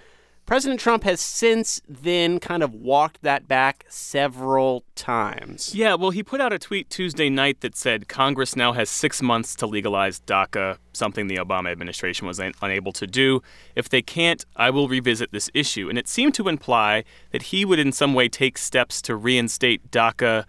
President 0.47 0.79
Trump 0.79 1.03
has 1.03 1.19
since 1.19 1.81
then 1.89 2.39
kind 2.39 2.63
of 2.63 2.73
walked 2.73 3.21
that 3.21 3.49
back 3.49 3.85
several 3.89 4.85
times. 4.95 5.75
Yeah, 5.75 5.95
well, 5.95 6.11
he 6.11 6.23
put 6.23 6.39
out 6.39 6.53
a 6.53 6.57
tweet 6.57 6.89
Tuesday 6.89 7.29
night 7.29 7.59
that 7.59 7.75
said 7.75 8.07
Congress 8.07 8.55
now 8.55 8.71
has 8.71 8.89
six 8.89 9.21
months 9.21 9.55
to 9.57 9.67
legalize 9.67 10.21
DACA, 10.21 10.77
something 10.93 11.27
the 11.27 11.35
Obama 11.35 11.69
administration 11.69 12.27
was 12.27 12.39
un- 12.39 12.53
unable 12.61 12.93
to 12.93 13.05
do. 13.05 13.41
If 13.75 13.89
they 13.89 14.01
can't, 14.01 14.45
I 14.55 14.69
will 14.69 14.87
revisit 14.87 15.33
this 15.33 15.49
issue. 15.53 15.89
And 15.89 15.97
it 15.97 16.07
seemed 16.07 16.33
to 16.35 16.47
imply 16.47 17.03
that 17.31 17.41
he 17.43 17.65
would 17.65 17.77
in 17.77 17.91
some 17.91 18.13
way 18.13 18.29
take 18.29 18.57
steps 18.57 19.01
to 19.01 19.17
reinstate 19.17 19.91
DACA 19.91 20.45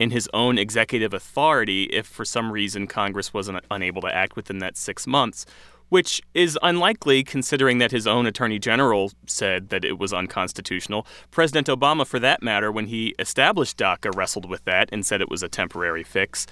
in 0.00 0.10
his 0.10 0.28
own 0.34 0.58
executive 0.58 1.14
authority 1.14 1.84
if 1.84 2.08
for 2.08 2.24
some 2.24 2.50
reason 2.50 2.88
Congress 2.88 3.32
wasn't 3.32 3.64
unable 3.70 4.02
to 4.02 4.12
act 4.12 4.34
within 4.34 4.58
that 4.58 4.76
six 4.76 5.06
months 5.06 5.46
which 5.88 6.22
is 6.34 6.58
unlikely 6.62 7.24
considering 7.24 7.78
that 7.78 7.90
his 7.90 8.06
own 8.06 8.26
attorney 8.26 8.58
general 8.58 9.12
said 9.26 9.68
that 9.70 9.84
it 9.84 9.98
was 9.98 10.12
unconstitutional. 10.12 11.06
President 11.30 11.66
Obama, 11.68 12.06
for 12.06 12.18
that 12.18 12.42
matter, 12.42 12.70
when 12.70 12.86
he 12.86 13.14
established 13.18 13.76
DACA, 13.78 14.14
wrestled 14.14 14.48
with 14.48 14.64
that 14.64 14.88
and 14.92 15.04
said 15.04 15.20
it 15.20 15.30
was 15.30 15.42
a 15.42 15.48
temporary 15.48 16.02
fix. 16.04 16.46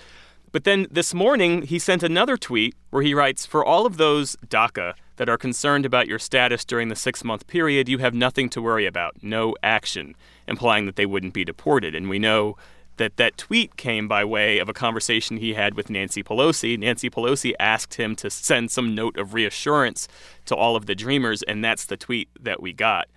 But 0.53 0.65
then 0.65 0.87
this 0.91 1.13
morning, 1.13 1.63
he 1.63 1.79
sent 1.79 2.03
another 2.03 2.37
tweet 2.37 2.75
where 2.91 3.03
he 3.03 3.15
writes 3.15 3.45
For 3.45 3.65
all 3.65 3.85
of 3.85 3.97
those 3.97 4.37
DACA 4.47 4.95
that 5.17 5.29
are 5.29 5.37
concerned 5.37 5.85
about 5.85 6.07
your 6.07 6.19
status 6.19 6.65
during 6.65 6.89
the 6.89 6.97
six 6.97 7.25
month 7.25 7.47
period, 7.47 7.89
you 7.89 7.99
have 7.99 8.15
nothing 8.15 8.49
to 8.51 8.63
worry 8.63 8.87
about, 8.87 9.23
no 9.23 9.55
action, 9.63 10.15
implying 10.47 10.87
that 10.87 10.97
they 10.97 11.07
wouldn't 11.07 11.35
be 11.35 11.45
deported. 11.45 11.95
And 11.95 12.09
we 12.09 12.19
know 12.19 12.57
that 12.97 13.17
that 13.17 13.37
tweet 13.37 13.77
came 13.77 14.09
by 14.09 14.25
way 14.25 14.59
of 14.59 14.69
a 14.69 14.73
conversation 14.73 15.37
he 15.37 15.55
had 15.55 15.75
with 15.75 15.91
Nancy 15.91 16.23
Pelosi. 16.23 16.79
Nancy 16.79 17.11
Pelosi 17.11 17.53
asked 17.61 17.95
him 17.95 18.17
to 18.17 18.31
send 18.31 18.71
some 18.71 18.95
note 18.95 19.17
of 19.17 19.35
reassurance 19.35 20.09
to 20.47 20.55
all 20.55 20.77
of 20.77 20.87
the 20.87 20.95
dreamers, 20.95 21.43
and 21.43 21.65
that's 21.65 21.87
the 21.87 21.97
tweet 21.97 22.29
that 22.41 22.63
we 22.63 22.73
got. 22.73 23.09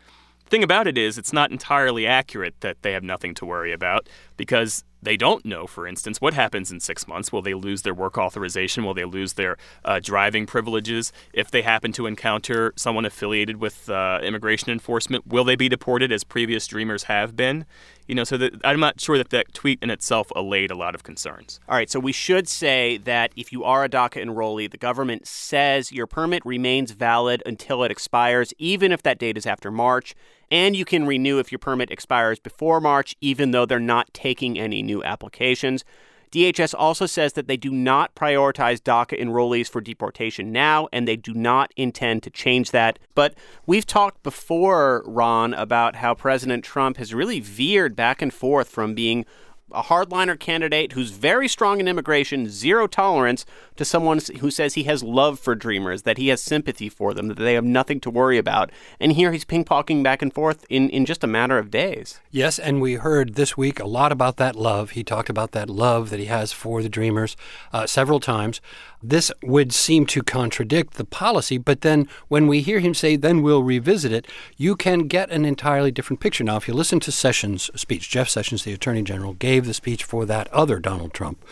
The 0.46 0.50
thing 0.50 0.64
about 0.64 0.88
it 0.88 0.98
is, 0.98 1.18
it's 1.18 1.34
not 1.34 1.52
entirely 1.52 2.08
accurate 2.08 2.56
that 2.62 2.82
they 2.82 2.94
have 2.94 3.04
nothing 3.04 3.34
to 3.36 3.46
worry 3.46 3.72
about 3.72 4.10
because 4.36 4.84
they 5.02 5.18
don't 5.18 5.46
know, 5.46 5.66
for 5.68 5.88
instance, 5.88 6.20
what 6.20 6.34
happens 6.34 6.72
in 6.72 6.80
six 6.80 7.08
months. 7.08 7.32
Will 7.32 7.42
they 7.42 7.54
lose 7.54 7.84
their 7.84 7.94
work 7.94 8.18
authorization? 8.18 8.84
Will 8.84 8.94
they 8.94 9.06
lose 9.06 9.34
their 9.34 9.58
uh, 9.86 10.00
driving 10.00 10.46
privileges? 10.46 11.12
If 11.34 11.52
they 11.52 11.62
happen 11.62 11.92
to 11.94 12.06
encounter 12.06 12.74
someone 12.76 13.06
affiliated 13.06 13.58
with 13.58 13.90
uh, 13.90 14.20
immigration 14.22 14.72
enforcement, 14.72 15.28
will 15.28 15.44
they 15.44 15.56
be 15.56 15.70
deported 15.70 16.12
as 16.12 16.24
previous 16.24 16.68
Dreamers 16.68 17.04
have 17.04 17.36
been? 17.36 17.66
You 18.08 18.16
know, 18.16 18.24
so 18.24 18.38
that, 18.38 18.54
I'm 18.64 18.80
not 18.80 19.00
sure 19.00 19.18
that 19.20 19.30
that 19.30 19.54
tweet 19.54 19.80
in 19.84 19.92
itself 19.92 20.32
allayed 20.36 20.72
a 20.72 20.76
lot 20.76 20.96
of 20.96 21.04
concerns. 21.04 21.60
All 21.70 21.76
right, 21.76 21.90
so 21.90 22.00
we 22.00 22.12
should 22.12 22.48
say 22.48 22.98
that 22.98 23.32
if 23.36 23.52
you 23.52 23.64
are 23.64 23.84
a 23.84 23.90
DACA 23.90 24.24
enrollee, 24.24 24.70
the 24.70 24.78
government 24.78 25.28
says 25.28 25.92
your 25.92 26.08
permit 26.08 26.44
remains 26.44 26.92
valid 26.92 27.44
until 27.46 27.84
it 27.84 27.92
expires, 27.92 28.52
even 28.58 28.92
if 28.92 29.04
that 29.04 29.20
date 29.20 29.38
is 29.38 29.46
after 29.46 29.70
March. 29.70 30.16
And 30.52 30.76
you 30.76 30.86
can 30.86 31.06
renew 31.06 31.40
if 31.40 31.52
your 31.52 31.60
permit 31.60 31.92
expires 31.92 32.40
before 32.40 32.82
March, 32.82 33.16
even 33.22 33.52
though 33.52 33.66
they're 33.66 33.80
not 33.80 34.14
taking 34.14 34.58
any 34.58 34.82
new 34.82 35.04
applications. 35.04 35.84
DHS 36.32 36.76
also 36.78 37.08
says 37.08 37.34
that 37.34 37.48
they 37.48 37.58
do 37.58 37.72
not 37.72 38.14
prioritize 38.14 38.80
DACA 38.80 39.20
enrollees 39.20 39.70
for 39.70 39.82
deportation 39.82 40.52
now, 40.52 40.88
and 40.94 41.08
they 41.08 41.16
do 41.16 41.34
not 41.34 41.72
intend 41.76 42.22
to 42.24 42.30
change 42.30 42.70
that. 42.70 43.00
But 43.16 43.36
we've 43.66 43.86
talked 43.86 44.22
before, 44.22 45.04
Ron, 45.08 45.56
about 45.56 45.96
how 45.96 46.14
President 46.14 46.64
Trump 46.64 46.98
has 46.98 47.16
really 47.16 47.40
veered 47.40 47.96
back 47.96 48.22
and 48.22 48.32
forth 48.32 48.70
from 48.70 48.94
being 48.94 49.26
a 49.72 49.84
hardliner 49.84 50.40
candidate 50.40 50.94
who's 50.94 51.12
very 51.12 51.48
strong 51.48 51.80
in 51.80 51.88
immigration, 51.88 52.50
zero 52.50 52.88
tolerance, 52.88 53.46
to 53.76 53.86
someone 53.86 54.20
who 54.40 54.52
says 54.52 54.74
he 54.74 54.84
has 54.84 55.04
love 55.04 55.40
for 55.40 55.56
dreamers, 55.56 56.04
that 56.04 56.18
he 56.18 56.28
has 56.28 56.42
sympathy 56.42 56.90
for 56.90 57.14
them, 57.14 57.28
that 57.30 57.38
they 57.38 57.54
have 57.54 57.64
nothing 57.64 58.00
to 58.02 58.10
worry 58.10 58.38
about. 58.38 58.72
And 59.00 59.14
here 59.14 59.32
he's 59.32 59.46
ping 59.46 59.66
ponging 59.66 60.04
back 60.04 60.22
and 60.22 60.34
forth 60.34 60.66
in, 60.70 60.90
in 60.90 61.06
just 61.06 61.24
a 61.24 61.28
matter 61.28 61.58
of 61.58 61.72
days. 61.72 62.20
Yes, 62.32 62.60
and 62.60 62.82
we 62.82 62.96
heard 62.96 63.36
this 63.36 63.58
week 63.58 63.80
a 63.80 63.88
lot 63.88 64.12
about 64.12 64.38
that 64.38 64.56
love. 64.56 64.92
He 64.92 65.04
talked 65.04 65.30
about 65.30 65.52
that 65.52 65.70
love 65.70 66.10
that 66.10 66.20
he 66.20 66.26
has 66.26 66.52
for 66.52 66.84
the 66.84 66.90
dreamers 66.90 67.38
uh, 67.72 67.86
several 67.86 68.20
times. 68.20 68.62
This 69.02 69.32
would 69.42 69.74
seem 69.74 70.06
to 70.08 70.22
contradict 70.22 70.96
the 70.96 71.06
policy, 71.06 71.58
but 71.58 71.82
then 71.82 72.10
when 72.28 72.48
we 72.48 72.60
hear 72.62 72.80
him 72.80 72.94
say, 72.94 73.16
then 73.16 73.42
we'll 73.42 73.64
revisit 73.64 74.12
it, 74.12 74.28
you 74.58 74.76
can 74.76 75.08
get 75.08 75.30
an 75.32 75.46
entirely 75.46 75.90
different 75.90 76.20
picture. 76.20 76.44
Now, 76.44 76.58
if 76.58 76.68
you 76.68 76.74
listen 76.74 77.00
to 77.02 77.12
Sessions' 77.12 77.72
speech, 77.76 78.10
Jeff 78.10 78.28
Sessions, 78.28 78.66
the 78.66 78.74
Attorney 78.74 79.04
General, 79.04 79.34
gave 79.36 79.59
the 79.66 79.74
speech 79.74 80.04
for 80.04 80.26
that 80.26 80.48
other 80.50 80.80
Donald 80.80 81.14
Trump, 81.14 81.44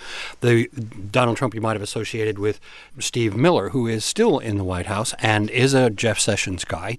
the 0.41 0.67
Donald 0.67 1.38
Trump 1.38 1.54
you 1.54 1.62
might 1.62 1.74
have 1.74 1.82
associated 1.82 2.39
with 2.39 2.60
Steve 3.00 3.36
Miller, 3.36 3.70
who 3.70 3.88
is 3.88 4.06
still 4.06 4.39
in 4.39 4.58
the 4.58 4.63
White 4.63 4.88
House 4.88 5.13
and 5.20 5.50
is 5.50 5.74
a 5.74 5.89
Jeff 5.89 6.20
Sessions 6.20 6.65
guy. 6.65 6.98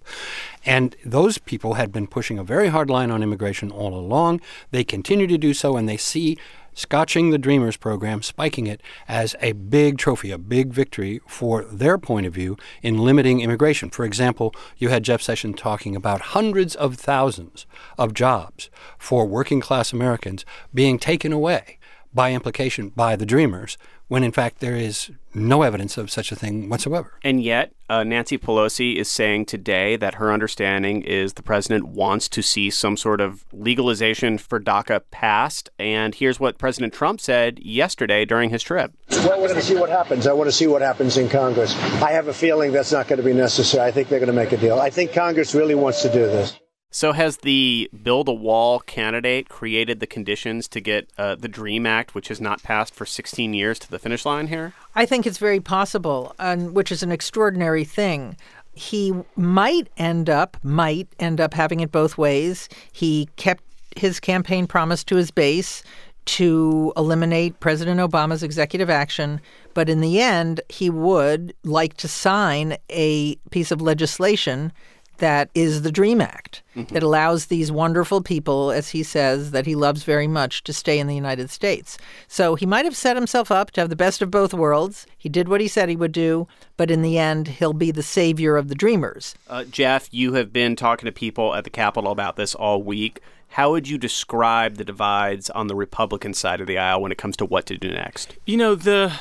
And 0.64 0.96
those 1.04 1.38
people 1.38 1.74
had 1.74 1.92
been 1.92 2.06
pushing 2.06 2.38
a 2.38 2.44
very 2.44 2.68
hard 2.68 2.90
line 2.90 3.10
on 3.10 3.22
immigration 3.22 3.70
all 3.70 3.94
along. 3.94 4.40
They 4.70 4.84
continue 4.84 5.26
to 5.26 5.38
do 5.38 5.54
so, 5.54 5.76
and 5.76 5.88
they 5.88 5.96
see 5.96 6.36
Scotching 6.74 7.30
the 7.30 7.38
Dreamers 7.38 7.76
program, 7.76 8.22
spiking 8.22 8.66
it 8.66 8.80
as 9.08 9.34
a 9.40 9.52
big 9.52 9.98
trophy, 9.98 10.30
a 10.30 10.38
big 10.38 10.72
victory 10.72 11.20
for 11.26 11.64
their 11.64 11.98
point 11.98 12.26
of 12.26 12.34
view 12.34 12.56
in 12.82 12.98
limiting 12.98 13.40
immigration. 13.40 13.90
For 13.90 14.04
example, 14.04 14.54
you 14.76 14.88
had 14.88 15.02
Jeff 15.02 15.20
Sessions 15.20 15.56
talking 15.58 15.96
about 15.96 16.20
hundreds 16.20 16.74
of 16.74 16.96
thousands 16.96 17.66
of 17.98 18.14
jobs 18.14 18.70
for 18.96 19.26
working 19.26 19.60
class 19.60 19.92
Americans 19.92 20.44
being 20.72 20.98
taken 20.98 21.32
away 21.32 21.78
by 22.14 22.32
implication 22.32 22.90
by 22.90 23.16
the 23.16 23.26
Dreamers 23.26 23.76
when 24.08 24.24
in 24.24 24.32
fact 24.32 24.60
there 24.60 24.76
is 24.76 25.10
no 25.34 25.62
evidence 25.62 25.96
of 25.96 26.10
such 26.10 26.32
a 26.32 26.36
thing 26.36 26.68
whatsoever. 26.68 27.12
And 27.22 27.42
yet, 27.42 27.72
uh, 27.88 28.04
Nancy 28.04 28.36
Pelosi 28.36 28.96
is 28.96 29.10
saying 29.10 29.46
today 29.46 29.96
that 29.96 30.16
her 30.16 30.32
understanding 30.32 31.02
is 31.02 31.34
the 31.34 31.42
president 31.42 31.88
wants 31.88 32.28
to 32.30 32.42
see 32.42 32.70
some 32.70 32.96
sort 32.96 33.20
of 33.20 33.44
legalization 33.52 34.36
for 34.38 34.58
DACA 34.58 35.02
passed. 35.10 35.70
And 35.78 36.14
here's 36.14 36.40
what 36.40 36.58
President 36.58 36.92
Trump 36.92 37.20
said 37.20 37.58
yesterday 37.60 38.24
during 38.24 38.50
his 38.50 38.62
trip. 38.62 38.92
Well, 39.10 39.32
I 39.32 39.38
want 39.38 39.52
to 39.52 39.62
see 39.62 39.76
what 39.76 39.90
happens. 39.90 40.26
I 40.26 40.32
want 40.32 40.48
to 40.48 40.52
see 40.52 40.66
what 40.66 40.82
happens 40.82 41.16
in 41.16 41.28
Congress. 41.28 41.74
I 42.02 42.12
have 42.12 42.28
a 42.28 42.34
feeling 42.34 42.72
that's 42.72 42.92
not 42.92 43.08
going 43.08 43.18
to 43.18 43.24
be 43.24 43.32
necessary. 43.32 43.86
I 43.86 43.90
think 43.90 44.08
they're 44.08 44.20
going 44.20 44.28
to 44.28 44.32
make 44.32 44.52
a 44.52 44.56
deal. 44.56 44.78
I 44.78 44.90
think 44.90 45.12
Congress 45.12 45.54
really 45.54 45.74
wants 45.74 46.02
to 46.02 46.08
do 46.12 46.20
this. 46.20 46.58
So, 46.90 47.12
has 47.12 47.38
the 47.38 47.90
Build 48.02 48.28
a 48.28 48.32
Wall 48.32 48.80
candidate 48.80 49.50
created 49.50 50.00
the 50.00 50.06
conditions 50.06 50.66
to 50.68 50.80
get 50.80 51.10
uh, 51.18 51.34
the 51.34 51.48
DREAM 51.48 51.84
Act, 51.84 52.14
which 52.14 52.28
has 52.28 52.40
not 52.40 52.62
passed 52.62 52.94
for 52.94 53.04
16 53.04 53.52
years, 53.52 53.78
to 53.80 53.90
the 53.90 53.98
finish 53.98 54.24
line 54.24 54.46
here? 54.46 54.72
I 54.94 55.04
think 55.04 55.26
it's 55.26 55.36
very 55.36 55.60
possible, 55.60 56.34
and 56.38 56.74
which 56.74 56.90
is 56.90 57.02
an 57.02 57.12
extraordinary 57.12 57.84
thing. 57.84 58.38
He 58.72 59.12
might 59.36 59.88
end 59.98 60.30
up, 60.30 60.56
might 60.62 61.08
end 61.18 61.42
up 61.42 61.52
having 61.52 61.80
it 61.80 61.92
both 61.92 62.16
ways. 62.16 62.70
He 62.90 63.28
kept 63.36 63.62
his 63.94 64.18
campaign 64.18 64.66
promise 64.66 65.04
to 65.04 65.16
his 65.16 65.30
base 65.30 65.82
to 66.24 66.92
eliminate 66.96 67.60
President 67.60 68.00
Obama's 68.00 68.42
executive 68.42 68.88
action, 68.88 69.40
but 69.74 69.90
in 69.90 70.00
the 70.00 70.20
end, 70.20 70.62
he 70.70 70.88
would 70.88 71.54
like 71.64 71.98
to 71.98 72.08
sign 72.08 72.76
a 72.90 73.34
piece 73.50 73.70
of 73.70 73.82
legislation 73.82 74.72
that 75.18 75.50
is 75.54 75.82
the 75.82 75.92
DREAM 75.92 76.20
Act 76.20 76.62
mm-hmm. 76.74 76.92
that 76.94 77.02
allows 77.02 77.46
these 77.46 77.70
wonderful 77.70 78.22
people, 78.22 78.70
as 78.70 78.90
he 78.90 79.02
says, 79.02 79.50
that 79.52 79.66
he 79.66 79.74
loves 79.74 80.04
very 80.04 80.26
much, 80.26 80.64
to 80.64 80.72
stay 80.72 80.98
in 80.98 81.06
the 81.06 81.14
United 81.14 81.50
States. 81.50 81.98
So 82.26 82.54
he 82.54 82.66
might 82.66 82.84
have 82.84 82.96
set 82.96 83.16
himself 83.16 83.50
up 83.50 83.70
to 83.72 83.80
have 83.80 83.90
the 83.90 83.96
best 83.96 84.22
of 84.22 84.30
both 84.30 84.54
worlds. 84.54 85.06
He 85.16 85.28
did 85.28 85.48
what 85.48 85.60
he 85.60 85.68
said 85.68 85.88
he 85.88 85.96
would 85.96 86.12
do, 86.12 86.48
but 86.76 86.90
in 86.90 87.02
the 87.02 87.18
end, 87.18 87.48
he'll 87.48 87.72
be 87.72 87.90
the 87.90 88.02
savior 88.02 88.56
of 88.56 88.68
the 88.68 88.74
dreamers. 88.74 89.34
Uh, 89.48 89.64
Geoff, 89.64 90.08
you 90.12 90.34
have 90.34 90.52
been 90.52 90.76
talking 90.76 91.06
to 91.06 91.12
people 91.12 91.54
at 91.54 91.64
the 91.64 91.70
Capitol 91.70 92.10
about 92.10 92.36
this 92.36 92.54
all 92.54 92.82
week. 92.82 93.20
How 93.52 93.70
would 93.70 93.88
you 93.88 93.98
describe 93.98 94.76
the 94.76 94.84
divides 94.84 95.48
on 95.50 95.68
the 95.68 95.74
Republican 95.74 96.34
side 96.34 96.60
of 96.60 96.66
the 96.66 96.78
aisle 96.78 97.00
when 97.00 97.12
it 97.12 97.18
comes 97.18 97.36
to 97.38 97.46
what 97.46 97.66
to 97.66 97.78
do 97.78 97.90
next? 97.90 98.36
You 98.44 98.58
know, 98.58 98.74
the 98.74 99.12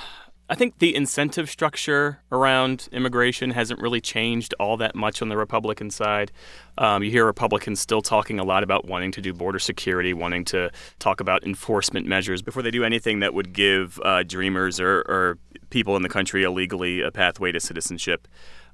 I 0.49 0.55
think 0.55 0.79
the 0.79 0.95
incentive 0.95 1.49
structure 1.49 2.19
around 2.31 2.87
immigration 2.93 3.51
hasn't 3.51 3.81
really 3.81 3.99
changed 3.99 4.53
all 4.59 4.77
that 4.77 4.95
much 4.95 5.21
on 5.21 5.27
the 5.27 5.35
Republican 5.35 5.89
side. 5.89 6.31
Um, 6.77 7.03
you 7.03 7.11
hear 7.11 7.25
Republicans 7.25 7.81
still 7.81 8.01
talking 8.01 8.39
a 8.39 8.45
lot 8.45 8.63
about 8.63 8.85
wanting 8.85 9.11
to 9.13 9.21
do 9.21 9.33
border 9.33 9.59
security, 9.59 10.13
wanting 10.13 10.45
to 10.45 10.71
talk 10.99 11.19
about 11.19 11.43
enforcement 11.43 12.07
measures 12.07 12.41
before 12.41 12.61
they 12.61 12.71
do 12.71 12.85
anything 12.85 13.19
that 13.19 13.33
would 13.33 13.51
give 13.51 13.99
uh, 14.05 14.23
dreamers 14.23 14.79
or, 14.79 14.99
or, 15.07 15.37
people 15.69 15.97
in 15.97 16.01
the 16.01 16.07
country 16.07 16.43
illegally 16.43 17.01
a 17.01 17.11
pathway 17.11 17.51
to 17.51 17.59
citizenship. 17.59 18.25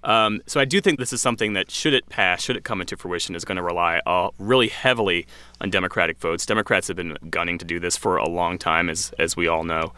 Um, 0.04 0.42
so 0.46 0.60
I 0.60 0.66
do 0.66 0.80
think 0.80 1.00
this 1.00 1.12
is 1.12 1.24
something 1.24 1.54
that, 1.54 1.72
should 1.72 1.96
it 1.96 2.08
pass, 2.08 2.44
should 2.44 2.56
it 2.56 2.64
come 2.64 2.82
into 2.82 2.96
fruition, 2.96 3.34
is 3.34 3.44
going 3.46 3.56
to 3.56 3.64
rely 3.64 4.00
uh, 4.06 4.30
really 4.38 4.68
heavily 4.68 5.26
on 5.60 5.72
Democratic 5.72 6.20
votes. 6.20 6.46
Democrats 6.46 6.88
have 6.90 6.98
been 6.98 7.18
gunning 7.32 7.58
to 7.58 7.66
do 7.66 7.80
this 7.80 7.98
for 7.98 8.18
a 8.18 8.30
long 8.30 8.60
time, 8.60 8.90
as 8.90 9.12
as 9.18 9.36
we 9.36 9.48
all 9.48 9.64
know. 9.64 9.92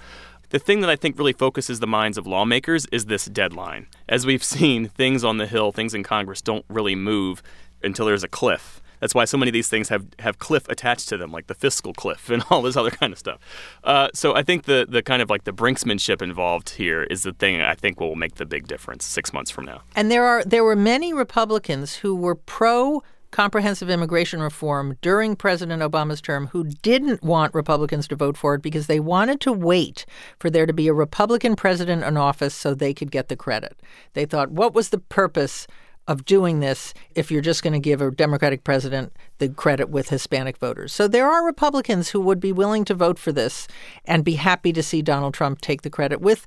The 0.49 0.59
thing 0.59 0.81
that 0.81 0.89
I 0.89 0.95
think 0.95 1.17
really 1.17 1.33
focuses 1.33 1.79
the 1.79 1.87
minds 1.87 2.17
of 2.17 2.27
lawmakers 2.27 2.85
is 2.87 3.05
this 3.05 3.25
deadline. 3.25 3.87
As 4.07 4.25
we've 4.25 4.43
seen, 4.55 4.87
things 4.87 5.23
on 5.23 5.37
the 5.37 5.47
Hill, 5.47 5.71
things 5.71 5.93
in 5.93 6.03
Congress 6.03 6.41
don't 6.41 6.65
really 6.69 6.95
move 6.95 7.41
until 7.83 8.05
there's 8.05 8.23
a 8.23 8.27
cliff. 8.27 8.81
That's 8.99 9.13
why 9.13 9.25
so 9.25 9.37
many 9.37 9.49
of 9.49 9.53
these 9.53 9.67
things 9.67 9.89
have, 9.89 10.07
have 10.19 10.39
cliff 10.39 10.67
attached 10.69 11.09
to 11.09 11.17
them, 11.17 11.31
like 11.31 11.47
the 11.47 11.53
fiscal 11.53 11.93
cliff 11.93 12.29
and 12.31 12.43
all 12.49 12.61
this 12.61 12.75
other 12.75 12.91
kind 12.91 13.13
of 13.13 13.19
stuff. 13.19 13.39
Uh, 13.83 14.09
so 14.13 14.35
I 14.35 14.43
think 14.43 14.63
the 14.63 14.85
the 14.87 15.01
kind 15.01 15.21
of 15.21 15.29
like 15.29 15.43
the 15.43 15.51
brinksmanship 15.51 16.21
involved 16.21 16.71
here 16.71 17.03
is 17.03 17.23
the 17.23 17.33
thing 17.33 17.61
I 17.61 17.75
think 17.75 17.99
will 17.99 18.15
make 18.15 18.35
the 18.35 18.45
big 18.45 18.67
difference 18.67 19.05
six 19.05 19.33
months 19.33 19.51
from 19.51 19.65
now. 19.65 19.81
And 19.95 20.09
there 20.09 20.25
are 20.25 20.43
there 20.43 20.63
were 20.63 20.75
many 20.75 21.13
Republicans 21.13 21.97
who 21.97 22.15
were 22.15 22.35
pro 22.35 23.03
comprehensive 23.35 23.89
immigration 23.89 24.41
reform 24.41 24.97
during 25.01 25.35
President 25.35 25.83
Obama's 25.83 26.21
term 26.21 26.47
who 26.47 26.63
didn't 26.63 27.21
want 27.21 27.53
Republicans 27.53 28.07
to 28.07 28.15
vote 28.15 28.37
for 28.37 28.55
it 28.55 28.61
because 28.61 28.87
they 28.87 29.01
wanted 29.01 29.41
to 29.41 29.51
wait 29.51 30.05
for 30.39 30.49
there 30.49 30.65
to 30.65 30.71
be 30.71 30.87
a 30.87 30.93
Republican 30.93 31.53
president 31.53 32.01
in 32.01 32.15
office 32.15 32.55
so 32.55 32.73
they 32.73 32.93
could 32.93 33.11
get 33.11 33.27
the 33.27 33.35
credit. 33.35 33.81
They 34.13 34.23
thought, 34.25 34.51
what 34.51 34.73
was 34.73 34.87
the 34.87 34.99
purpose 34.99 35.67
of 36.07 36.23
doing 36.23 36.61
this 36.61 36.93
if 37.13 37.29
you're 37.29 37.41
just 37.41 37.61
going 37.61 37.73
to 37.73 37.79
give 37.79 37.99
a 37.99 38.09
Democratic 38.09 38.63
president 38.63 39.11
the 39.39 39.49
credit 39.49 39.89
with 39.89 40.07
Hispanic 40.07 40.55
voters. 40.57 40.93
So 40.93 41.07
there 41.07 41.29
are 41.29 41.43
Republicans 41.43 42.09
who 42.09 42.21
would 42.21 42.39
be 42.39 42.53
willing 42.53 42.85
to 42.85 42.93
vote 42.93 43.19
for 43.19 43.33
this 43.33 43.67
and 44.05 44.23
be 44.23 44.35
happy 44.35 44.71
to 44.71 44.83
see 44.83 45.01
Donald 45.01 45.33
Trump 45.33 45.59
take 45.59 45.81
the 45.81 45.89
credit 45.89 46.21
with 46.21 46.45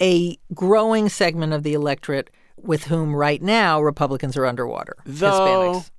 a 0.00 0.38
growing 0.54 1.08
segment 1.08 1.52
of 1.52 1.62
the 1.64 1.72
electorate 1.72 2.30
with 2.58 2.84
whom 2.84 3.16
right 3.16 3.42
now 3.42 3.80
Republicans 3.80 4.36
are 4.36 4.46
underwater. 4.46 4.96
Though 5.04 5.80
Hispanics. 5.80 5.90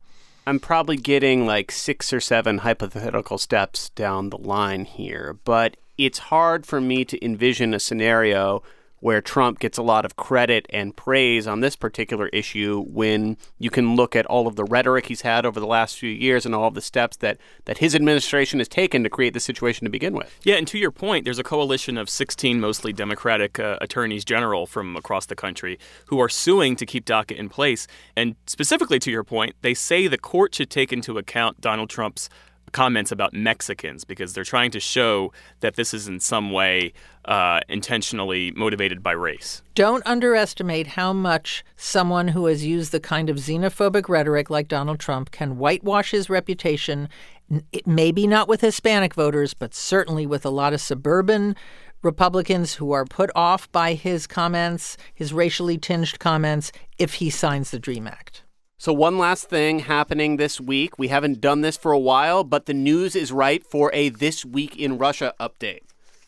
I'm 0.49 0.59
probably 0.59 0.97
getting 0.97 1.45
like 1.45 1.71
six 1.71 2.11
or 2.11 2.19
seven 2.19 2.57
hypothetical 2.57 3.37
steps 3.37 3.91
down 3.91 4.31
the 4.31 4.37
line 4.39 4.85
here, 4.85 5.37
but 5.45 5.77
it's 5.95 6.17
hard 6.17 6.65
for 6.65 6.81
me 6.81 7.05
to 7.05 7.23
envision 7.23 7.71
a 7.75 7.79
scenario 7.79 8.63
where 8.99 9.21
Trump 9.21 9.59
gets 9.59 9.77
a 9.77 9.83
lot 9.83 10.05
of 10.05 10.15
credit 10.15 10.65
and 10.69 10.95
praise 10.95 11.47
on 11.47 11.61
this 11.61 11.75
particular 11.75 12.27
issue 12.29 12.83
when 12.87 13.37
you 13.57 13.69
can 13.69 13.95
look 13.95 14.15
at 14.15 14.25
all 14.25 14.47
of 14.47 14.55
the 14.55 14.63
rhetoric 14.63 15.07
he's 15.07 15.21
had 15.21 15.45
over 15.45 15.59
the 15.59 15.67
last 15.67 15.97
few 15.97 16.09
years 16.09 16.45
and 16.45 16.53
all 16.53 16.67
of 16.67 16.73
the 16.73 16.81
steps 16.81 17.17
that, 17.17 17.37
that 17.65 17.79
his 17.79 17.95
administration 17.95 18.59
has 18.59 18.67
taken 18.67 19.03
to 19.03 19.09
create 19.09 19.33
the 19.33 19.39
situation 19.39 19.85
to 19.85 19.89
begin 19.89 20.13
with. 20.13 20.37
Yeah, 20.43 20.55
and 20.55 20.67
to 20.67 20.77
your 20.77 20.91
point, 20.91 21.25
there's 21.25 21.39
a 21.39 21.43
coalition 21.43 21.97
of 21.97 22.09
16 22.09 22.59
mostly 22.59 22.93
Democratic 22.93 23.59
uh, 23.59 23.77
attorneys 23.81 24.25
general 24.25 24.65
from 24.65 24.95
across 24.95 25.25
the 25.25 25.35
country 25.35 25.79
who 26.07 26.19
are 26.19 26.29
suing 26.29 26.75
to 26.75 26.85
keep 26.85 27.05
DACA 27.05 27.35
in 27.35 27.49
place. 27.49 27.87
And 28.15 28.35
specifically 28.47 28.99
to 28.99 29.11
your 29.11 29.23
point, 29.23 29.55
they 29.61 29.73
say 29.73 30.07
the 30.07 30.17
court 30.17 30.55
should 30.55 30.69
take 30.69 30.91
into 30.91 31.17
account 31.17 31.61
Donald 31.61 31.89
Trump's 31.89 32.29
comments 32.71 33.11
about 33.11 33.33
Mexicans 33.33 34.03
because 34.03 34.33
they're 34.33 34.43
trying 34.43 34.71
to 34.71 34.79
show 34.79 35.31
that 35.59 35.75
this 35.75 35.93
is 35.93 36.07
in 36.07 36.19
some 36.19 36.51
way 36.51 36.93
uh, 37.25 37.59
intentionally 37.69 38.51
motivated 38.51 39.03
by 39.03 39.11
race. 39.11 39.61
Don't 39.75 40.05
underestimate 40.05 40.87
how 40.87 41.13
much 41.13 41.63
someone 41.75 42.29
who 42.29 42.45
has 42.45 42.65
used 42.65 42.91
the 42.91 42.99
kind 42.99 43.29
of 43.29 43.37
xenophobic 43.37 44.09
rhetoric 44.09 44.49
like 44.49 44.67
Donald 44.67 44.99
Trump 44.99 45.31
can 45.31 45.57
whitewash 45.57 46.11
his 46.11 46.29
reputation, 46.29 47.09
maybe 47.85 48.27
not 48.27 48.47
with 48.47 48.61
Hispanic 48.61 49.13
voters, 49.13 49.53
but 49.53 49.73
certainly 49.73 50.25
with 50.25 50.45
a 50.45 50.49
lot 50.49 50.73
of 50.73 50.81
suburban 50.81 51.55
Republicans 52.01 52.75
who 52.75 52.91
are 52.91 53.05
put 53.05 53.29
off 53.35 53.69
by 53.71 53.93
his 53.93 54.25
comments, 54.25 54.95
his 55.13 55.33
racially 55.33 55.77
tinged 55.77 56.17
comments, 56.19 56.71
if 56.97 57.15
he 57.15 57.29
signs 57.29 57.71
the 57.71 57.79
DREAM 57.79 58.07
Act. 58.07 58.43
So, 58.81 58.93
one 58.93 59.17
last 59.17 59.49
thing 59.49 59.79
happening 59.79 60.37
this 60.37 60.61
week. 60.61 60.97
We 60.97 61.09
haven't 61.09 61.41
done 61.41 61.59
this 61.59 61.75
for 61.75 61.91
a 61.91 61.99
while, 61.99 62.45
but 62.45 62.65
the 62.65 62.73
news 62.73 63.13
is 63.13 63.29
right 63.29 63.61
for 63.61 63.91
a 63.93 64.07
This 64.07 64.45
Week 64.45 64.77
in 64.77 64.97
Russia 64.97 65.33
update. 65.37 65.81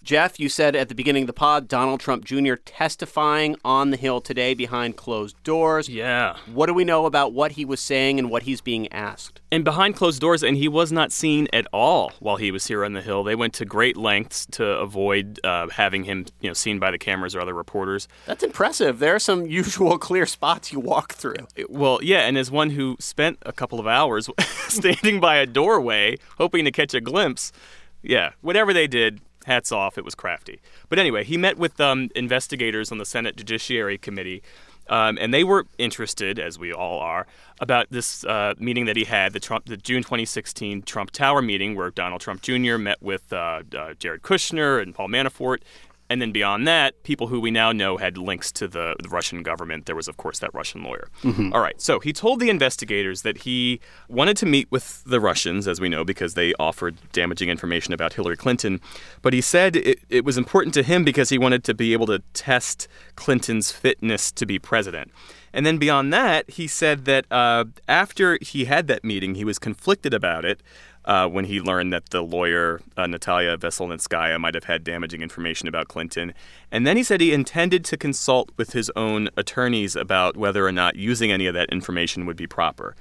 Geoff, 0.03 0.39
you 0.39 0.49
said 0.49 0.75
at 0.75 0.89
the 0.89 0.95
beginning 0.95 1.23
of 1.23 1.27
the 1.27 1.33
pod, 1.33 1.67
Donald 1.67 1.99
Trump 1.99 2.25
Jr. 2.25 2.55
testifying 2.55 3.55
on 3.63 3.91
the 3.91 3.97
Hill 3.97 4.19
today 4.19 4.55
behind 4.55 4.97
closed 4.97 5.41
doors. 5.43 5.87
Yeah. 5.87 6.37
What 6.51 6.65
do 6.65 6.73
we 6.73 6.83
know 6.83 7.05
about 7.05 7.33
what 7.33 7.51
he 7.51 7.65
was 7.65 7.79
saying 7.79 8.17
and 8.17 8.31
what 8.31 8.43
he's 8.43 8.61
being 8.61 8.91
asked? 8.91 9.41
And 9.51 9.63
behind 9.63 9.95
closed 9.95 10.19
doors, 10.19 10.41
and 10.41 10.57
he 10.57 10.67
was 10.67 10.91
not 10.91 11.11
seen 11.11 11.47
at 11.53 11.67
all 11.71 12.13
while 12.19 12.37
he 12.37 12.51
was 12.51 12.65
here 12.65 12.83
on 12.83 12.93
the 12.93 13.01
Hill. 13.01 13.23
They 13.23 13.35
went 13.35 13.53
to 13.55 13.65
great 13.65 13.95
lengths 13.95 14.47
to 14.53 14.65
avoid 14.65 15.39
uh, 15.43 15.67
having 15.69 16.05
him, 16.05 16.25
you 16.39 16.49
know, 16.49 16.53
seen 16.55 16.79
by 16.79 16.89
the 16.89 16.97
cameras 16.97 17.35
or 17.35 17.41
other 17.41 17.53
reporters. 17.53 18.07
That's 18.25 18.43
impressive. 18.43 18.97
There 18.97 19.13
are 19.13 19.19
some 19.19 19.45
usual 19.61 19.99
clear 19.99 20.25
spots 20.25 20.73
you 20.73 20.79
walk 20.79 21.13
through. 21.13 21.47
Well, 21.69 21.99
yeah, 22.01 22.21
and 22.21 22.39
as 22.39 22.49
one 22.49 22.71
who 22.71 22.97
spent 22.99 23.37
a 23.43 23.53
couple 23.53 23.79
of 23.79 23.85
hours 23.85 24.31
standing 24.67 25.19
by 25.19 25.35
a 25.35 25.45
doorway 25.45 26.17
hoping 26.39 26.65
to 26.65 26.71
catch 26.71 26.95
a 26.95 27.01
glimpse, 27.01 27.51
yeah, 28.01 28.31
whatever 28.41 28.73
they 28.73 28.87
did, 28.87 29.21
hats 29.45 29.71
off. 29.71 29.97
It 29.97 30.05
was 30.05 30.15
crafty. 30.15 30.59
But 30.89 30.99
anyway, 30.99 31.23
he 31.23 31.37
met 31.37 31.57
with 31.57 31.79
um, 31.79 32.09
investigators 32.15 32.91
on 32.91 32.97
the 32.97 33.05
Senate 33.05 33.35
Judiciary 33.35 33.97
Committee. 33.97 34.41
Um, 34.89 35.17
and 35.21 35.33
they 35.33 35.43
were 35.43 35.67
interested, 35.77 36.37
as 36.37 36.59
we 36.59 36.73
all 36.73 36.99
are, 36.99 37.25
about 37.61 37.87
this 37.91 38.25
uh, 38.25 38.55
meeting 38.57 38.85
that 38.85 38.97
he 38.97 39.05
had, 39.05 39.31
the 39.31 39.39
Trump, 39.39 39.65
the 39.65 39.77
June 39.77 40.01
2016 40.01 40.81
Trump 40.81 41.11
Tower 41.11 41.41
meeting, 41.41 41.75
where 41.75 41.91
Donald 41.91 42.19
Trump 42.19 42.41
Jr. 42.41 42.77
met 42.77 43.01
with 43.01 43.31
uh, 43.31 43.61
uh, 43.77 43.93
Jared 43.99 44.21
Kushner 44.21 44.81
and 44.81 44.93
Paul 44.93 45.07
Manafort, 45.07 45.59
and 46.11 46.21
then 46.21 46.33
beyond 46.33 46.67
that, 46.67 47.03
people 47.03 47.27
who 47.27 47.39
we 47.39 47.51
now 47.51 47.71
know 47.71 47.95
had 47.95 48.17
links 48.17 48.51
to 48.51 48.67
the, 48.67 48.97
the 49.01 49.07
Russian 49.07 49.43
government. 49.43 49.85
There 49.85 49.95
was, 49.95 50.09
of 50.09 50.17
course, 50.17 50.39
that 50.39 50.53
Russian 50.53 50.83
lawyer. 50.83 51.07
Mm-hmm. 51.23 51.53
All 51.53 51.61
right. 51.61 51.79
So 51.79 52.01
he 52.01 52.11
told 52.11 52.41
the 52.41 52.49
investigators 52.49 53.21
that 53.21 53.37
he 53.39 53.79
wanted 54.09 54.35
to 54.37 54.45
meet 54.45 54.69
with 54.69 55.05
the 55.05 55.21
Russians, 55.21 55.69
as 55.69 55.79
we 55.79 55.87
know, 55.87 56.03
because 56.03 56.33
they 56.33 56.53
offered 56.59 56.97
damaging 57.13 57.47
information 57.47 57.93
about 57.93 58.11
Hillary 58.11 58.35
Clinton. 58.35 58.81
But 59.21 59.31
he 59.31 59.39
said 59.39 59.77
it, 59.77 59.99
it 60.09 60.25
was 60.25 60.37
important 60.37 60.73
to 60.73 60.83
him 60.83 61.05
because 61.05 61.29
he 61.29 61.37
wanted 61.37 61.63
to 61.63 61.73
be 61.73 61.93
able 61.93 62.07
to 62.07 62.19
test 62.33 62.89
Clinton's 63.15 63.71
fitness 63.71 64.33
to 64.33 64.45
be 64.45 64.59
president. 64.59 65.11
And 65.53 65.65
then 65.65 65.77
beyond 65.77 66.11
that, 66.13 66.49
he 66.49 66.67
said 66.67 67.05
that 67.05 67.25
uh, 67.31 67.65
after 67.87 68.37
he 68.41 68.65
had 68.65 68.87
that 68.87 69.03
meeting, 69.03 69.35
he 69.35 69.45
was 69.45 69.59
conflicted 69.59 70.13
about 70.13 70.43
it 70.45 70.61
uh, 71.05 71.27
when 71.27 71.45
he 71.45 71.59
learned 71.59 71.91
that 71.93 72.09
the 72.09 72.21
lawyer, 72.21 72.81
uh, 72.97 73.07
Natalia 73.07 73.57
Veselnitskaya, 73.57 74.39
might 74.39 74.55
have 74.55 74.65
had 74.65 74.83
damaging 74.83 75.21
information 75.21 75.67
about 75.67 75.87
Clinton. 75.87 76.33
And 76.71 76.85
then 76.85 76.97
he 76.97 77.03
said 77.03 77.21
he 77.21 77.33
intended 77.33 77.83
to 77.85 77.97
consult 77.97 78.51
with 78.57 78.73
his 78.73 78.91
own 78.95 79.29
attorneys 79.35 79.95
about 79.95 80.37
whether 80.37 80.65
or 80.65 80.71
not 80.71 80.95
using 80.95 81.31
any 81.31 81.47
of 81.47 81.53
that 81.53 81.69
information 81.69 82.25
would 82.25 82.37
be 82.37 82.47
proper. 82.47 82.95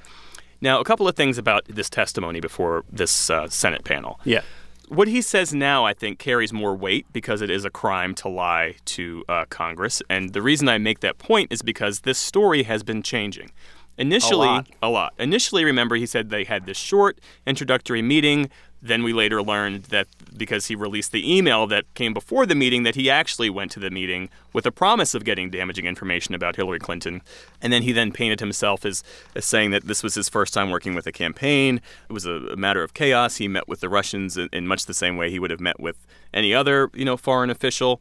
Now, 0.60 0.80
a 0.80 0.84
couple 0.84 1.08
of 1.08 1.16
things 1.16 1.38
about 1.38 1.64
this 1.66 1.88
testimony 1.88 2.40
before 2.40 2.84
this 2.90 3.30
uh, 3.30 3.48
Senate 3.48 3.84
panel. 3.84 4.20
Yeah. 4.24 4.42
What 4.88 5.06
he 5.06 5.22
says 5.22 5.54
now, 5.54 5.86
I 5.86 5.94
think, 5.94 6.18
carries 6.18 6.52
more 6.52 6.74
weight 6.74 7.06
because 7.12 7.42
it 7.42 7.48
is 7.48 7.64
a 7.64 7.70
crime 7.70 8.14
to 8.16 8.28
lie 8.28 8.74
to 8.86 9.24
uh, 9.28 9.44
Congress. 9.48 10.02
And 10.10 10.32
the 10.32 10.42
reason 10.42 10.68
I 10.68 10.78
make 10.78 10.98
that 11.00 11.16
point 11.16 11.52
is 11.52 11.62
because 11.62 12.00
this 12.00 12.18
story 12.18 12.64
has 12.64 12.82
been 12.82 13.02
changing. 13.02 13.52
Initially, 14.00 14.48
A 14.48 14.50
lot. 14.50 14.68
a 14.82 14.88
lot. 14.88 15.14
Initially, 15.18 15.62
remember, 15.62 15.94
he 15.94 16.06
said 16.06 16.30
they 16.30 16.44
had 16.44 16.64
this 16.64 16.78
short 16.78 17.20
introductory 17.46 18.00
meeting. 18.00 18.48
Then 18.82 19.02
we 19.02 19.12
later 19.12 19.42
learned 19.42 19.84
that 19.84 20.06
because 20.34 20.68
he 20.68 20.74
released 20.74 21.12
the 21.12 21.36
email 21.36 21.66
that 21.66 21.84
came 21.92 22.14
before 22.14 22.46
the 22.46 22.54
meeting, 22.54 22.82
that 22.84 22.94
he 22.94 23.10
actually 23.10 23.50
went 23.50 23.70
to 23.72 23.78
the 23.78 23.90
meeting 23.90 24.30
with 24.54 24.64
a 24.64 24.72
promise 24.72 25.14
of 25.14 25.22
getting 25.22 25.50
damaging 25.50 25.84
information 25.84 26.34
about 26.34 26.56
Hillary 26.56 26.78
Clinton. 26.78 27.20
And 27.60 27.74
then 27.74 27.82
he 27.82 27.92
then 27.92 28.10
painted 28.10 28.40
himself 28.40 28.86
as, 28.86 29.04
as 29.34 29.44
saying 29.44 29.70
that 29.72 29.86
this 29.86 30.02
was 30.02 30.14
his 30.14 30.30
first 30.30 30.54
time 30.54 30.70
working 30.70 30.94
with 30.94 31.06
a 31.06 31.12
campaign. 31.12 31.82
It 32.08 32.12
was 32.14 32.24
a, 32.24 32.32
a 32.32 32.56
matter 32.56 32.82
of 32.82 32.94
chaos. 32.94 33.36
He 33.36 33.48
met 33.48 33.68
with 33.68 33.80
the 33.80 33.90
Russians 33.90 34.38
in, 34.38 34.48
in 34.50 34.66
much 34.66 34.86
the 34.86 34.94
same 34.94 35.18
way 35.18 35.30
he 35.30 35.38
would 35.38 35.50
have 35.50 35.60
met 35.60 35.78
with 35.78 35.98
any 36.32 36.54
other, 36.54 36.90
you 36.94 37.04
know, 37.04 37.18
foreign 37.18 37.50
official. 37.50 38.00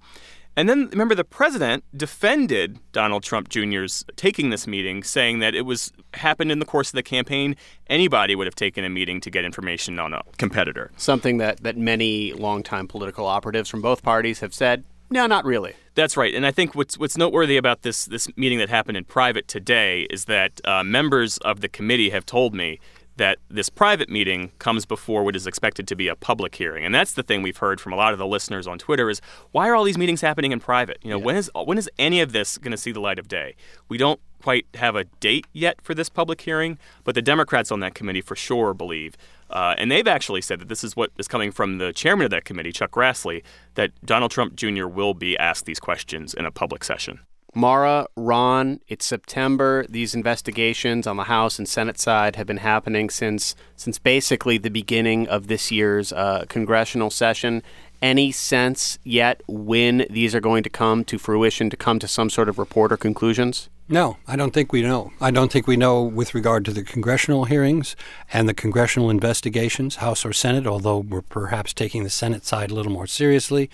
And 0.60 0.68
then 0.68 0.90
remember, 0.90 1.16
the 1.16 1.24
president 1.24 1.86
defended 1.96 2.80
Donald 2.92 3.24
Trump 3.24 3.48
Jr.'s 3.48 4.04
taking 4.18 4.50
this 4.50 4.68
meeting, 4.68 5.04
saying 5.04 5.40
that 5.40 5.56
it 5.56 5.62
was 5.62 5.94
happened 6.16 6.52
in 6.52 6.60
the 6.60 6.66
course 6.66 6.90
of 6.90 6.96
the 6.96 7.04
campaign. 7.04 7.56
Anybody 7.88 8.36
would 8.36 8.46
have 8.46 8.56
taken 8.56 8.84
a 8.84 8.90
meeting 8.90 9.22
to 9.22 9.32
get 9.32 9.46
information 9.46 10.00
on 10.00 10.14
a 10.14 10.22
competitor. 10.38 10.92
Something 10.98 11.38
that, 11.38 11.64
that 11.64 11.78
many 11.78 12.34
longtime 12.34 12.90
political 12.90 13.26
operatives 13.26 13.70
from 13.70 13.82
both 13.82 14.04
parties 14.04 14.42
have 14.42 14.54
said, 14.54 14.84
no, 15.10 15.28
not 15.28 15.46
really. 15.46 15.76
That's 15.96 16.18
right, 16.18 16.36
and 16.36 16.46
I 16.46 16.52
think 16.52 16.76
what's 16.76 16.98
what's 16.98 17.18
noteworthy 17.18 17.56
about 17.56 17.84
this 17.84 18.06
this 18.06 18.28
meeting 18.38 18.60
that 18.60 18.70
happened 18.70 18.98
in 18.98 19.06
private 19.06 19.48
today 19.48 20.02
is 20.10 20.26
that 20.26 20.60
uh, 20.66 20.84
members 20.84 21.38
of 21.38 21.62
the 21.62 21.70
committee 21.70 22.10
have 22.10 22.26
told 22.26 22.54
me 22.54 22.80
that 23.20 23.38
this 23.50 23.70
private 23.70 24.10
meeting 24.10 24.52
comes 24.60 24.86
before 24.86 25.24
what 25.24 25.36
is 25.36 25.46
expected 25.46 25.88
to 25.90 25.96
be 25.96 26.08
a 26.08 26.16
public 26.16 26.56
hearing. 26.56 26.84
And 26.86 26.96
that's 26.96 27.14
the 27.14 27.22
thing 27.24 27.42
we've 27.42 27.58
heard 27.58 27.80
from 27.80 27.94
a 27.94 27.96
lot 27.96 28.14
of 28.14 28.20
the 28.20 28.26
listeners 28.26 28.66
on 28.66 28.80
Twitter 28.80 29.10
is 29.10 29.22
why 29.52 29.68
are 29.70 29.76
all 29.76 29.84
these 29.84 29.98
meetings 29.98 30.22
happening 30.22 30.52
in 30.52 30.60
private? 30.60 30.98
You 31.04 31.12
know, 31.12 31.20
Yeah. 31.20 31.26
when 31.26 31.36
is 31.36 31.52
when 31.54 31.78
is 31.78 31.90
any 32.00 32.22
of 32.22 32.32
this 32.32 32.58
going 32.58 32.72
to 32.72 32.78
see 32.78 32.92
the 32.92 33.02
light 33.02 33.20
of 33.20 33.28
day? 33.28 33.56
We 33.90 33.98
don't 33.98 34.20
quite 34.42 34.66
have 34.76 34.96
a 34.96 35.04
date 35.20 35.46
yet 35.52 35.82
for 35.82 35.94
this 35.94 36.08
public 36.10 36.40
hearing, 36.42 36.80
but 37.04 37.14
the 37.14 37.22
Democrats 37.22 37.72
on 37.74 37.82
that 37.82 37.94
committee 37.94 38.22
for 38.22 38.36
sure 38.38 38.74
believe 38.74 39.16
uh, 39.50 39.74
and 39.80 39.92
they've 39.92 40.08
actually 40.08 40.42
said 40.42 40.60
that 40.60 40.70
this 40.70 40.84
is 40.84 40.96
what 40.96 41.10
is 41.18 41.28
coming 41.28 41.52
from 41.52 41.80
the 41.80 41.92
chairman 41.92 42.24
of 42.24 42.30
that 42.30 42.46
committee, 42.46 42.72
Chuck 42.72 42.92
Grassley, 42.92 43.42
that 43.74 43.90
Donald 44.06 44.30
Trump 44.32 44.56
Jr. 44.56 44.86
will 44.86 45.16
be 45.16 45.36
asked 45.40 45.66
these 45.66 45.80
questions 45.80 46.34
in 46.36 46.46
a 46.46 46.52
public 46.52 46.84
session. 46.84 47.22
Mara, 47.56 48.08
Ron, 48.16 48.80
it's 48.88 49.06
September. 49.06 49.86
These 49.90 50.14
investigations 50.14 51.08
on 51.08 51.18
the 51.18 51.24
House 51.24 51.58
and 51.58 51.68
Senate 51.68 52.00
side 52.00 52.36
have 52.36 52.48
been 52.48 52.58
happening 52.58 53.10
since 53.10 53.56
since 53.76 53.98
basically 53.98 54.58
the 54.58 54.70
beginning 54.70 55.28
of 55.28 55.48
this 55.48 55.72
year's 55.72 56.14
uh, 56.14 56.46
congressional 56.48 57.10
session. 57.10 57.64
any 58.02 58.32
sense 58.32 58.98
yet 59.04 59.42
when 59.48 60.06
these 60.10 60.34
are 60.34 60.40
going 60.40 60.64
to 60.64 60.70
come 60.70 61.04
to 61.06 61.18
fruition, 61.18 61.70
to 61.70 61.78
come 61.78 62.00
to 62.00 62.08
some 62.08 62.30
sort 62.30 62.50
of 62.50 62.58
report 62.58 62.92
or 62.92 62.98
conclusions? 62.98 63.70
No, 63.92 64.18
I 64.28 64.36
don't 64.36 64.54
think 64.54 64.72
we 64.72 64.84
know. 64.84 65.12
I 65.20 65.32
don't 65.32 65.52
think 65.52 65.66
we 65.66 65.76
know 65.76 66.04
with 66.04 66.36
regard 66.36 66.64
to 66.66 66.72
the 66.72 66.84
congressional 66.84 67.46
hearings 67.46 67.96
and 68.32 68.48
the 68.48 68.54
congressional 68.54 69.10
investigations, 69.10 69.96
House 69.96 70.24
or 70.24 70.32
Senate, 70.32 70.68
although 70.68 71.00
we're 71.00 71.24
perhaps 71.24 71.74
taking 71.74 72.04
the 72.04 72.10
Senate 72.12 72.46
side 72.46 72.70
a 72.70 72.76
little 72.76 72.92
more 72.92 73.08
seriously. 73.08 73.70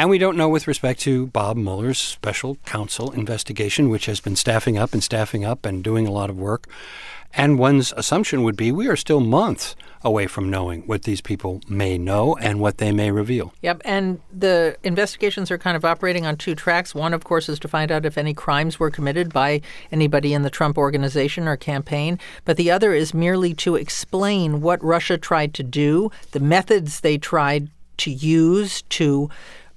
And 0.00 0.08
we 0.08 0.16
don't 0.16 0.38
know 0.38 0.48
with 0.48 0.66
respect 0.66 1.00
to 1.00 1.26
Bob 1.26 1.58
Mueller's 1.58 1.98
special 1.98 2.54
counsel 2.64 3.10
investigation, 3.10 3.90
which 3.90 4.06
has 4.06 4.18
been 4.18 4.34
staffing 4.34 4.78
up 4.78 4.94
and 4.94 5.04
staffing 5.04 5.44
up 5.44 5.66
and 5.66 5.84
doing 5.84 6.06
a 6.06 6.10
lot 6.10 6.30
of 6.30 6.38
work. 6.38 6.70
And 7.34 7.58
one's 7.58 7.92
assumption 7.94 8.42
would 8.42 8.56
be 8.56 8.72
we 8.72 8.88
are 8.88 8.96
still 8.96 9.20
months 9.20 9.76
away 10.02 10.26
from 10.26 10.48
knowing 10.48 10.86
what 10.86 11.02
these 11.02 11.20
people 11.20 11.60
may 11.68 11.98
know 11.98 12.34
and 12.36 12.60
what 12.60 12.78
they 12.78 12.92
may 12.92 13.10
reveal. 13.10 13.52
Yep. 13.60 13.82
And 13.84 14.20
the 14.32 14.78
investigations 14.82 15.50
are 15.50 15.58
kind 15.58 15.76
of 15.76 15.84
operating 15.84 16.24
on 16.24 16.36
two 16.36 16.54
tracks. 16.54 16.94
One, 16.94 17.12
of 17.12 17.24
course, 17.24 17.50
is 17.50 17.58
to 17.58 17.68
find 17.68 17.92
out 17.92 18.06
if 18.06 18.16
any 18.16 18.32
crimes 18.32 18.80
were 18.80 18.90
committed 18.90 19.34
by 19.34 19.60
anybody 19.92 20.32
in 20.32 20.40
the 20.40 20.48
Trump 20.48 20.78
organization 20.78 21.46
or 21.46 21.58
campaign. 21.58 22.18
But 22.46 22.56
the 22.56 22.70
other 22.70 22.94
is 22.94 23.12
merely 23.12 23.52
to 23.56 23.76
explain 23.76 24.62
what 24.62 24.82
Russia 24.82 25.18
tried 25.18 25.52
to 25.52 25.62
do, 25.62 26.10
the 26.30 26.40
methods 26.40 27.00
they 27.00 27.18
tried 27.18 27.68
to 27.98 28.10
use 28.10 28.80
to 28.82 29.28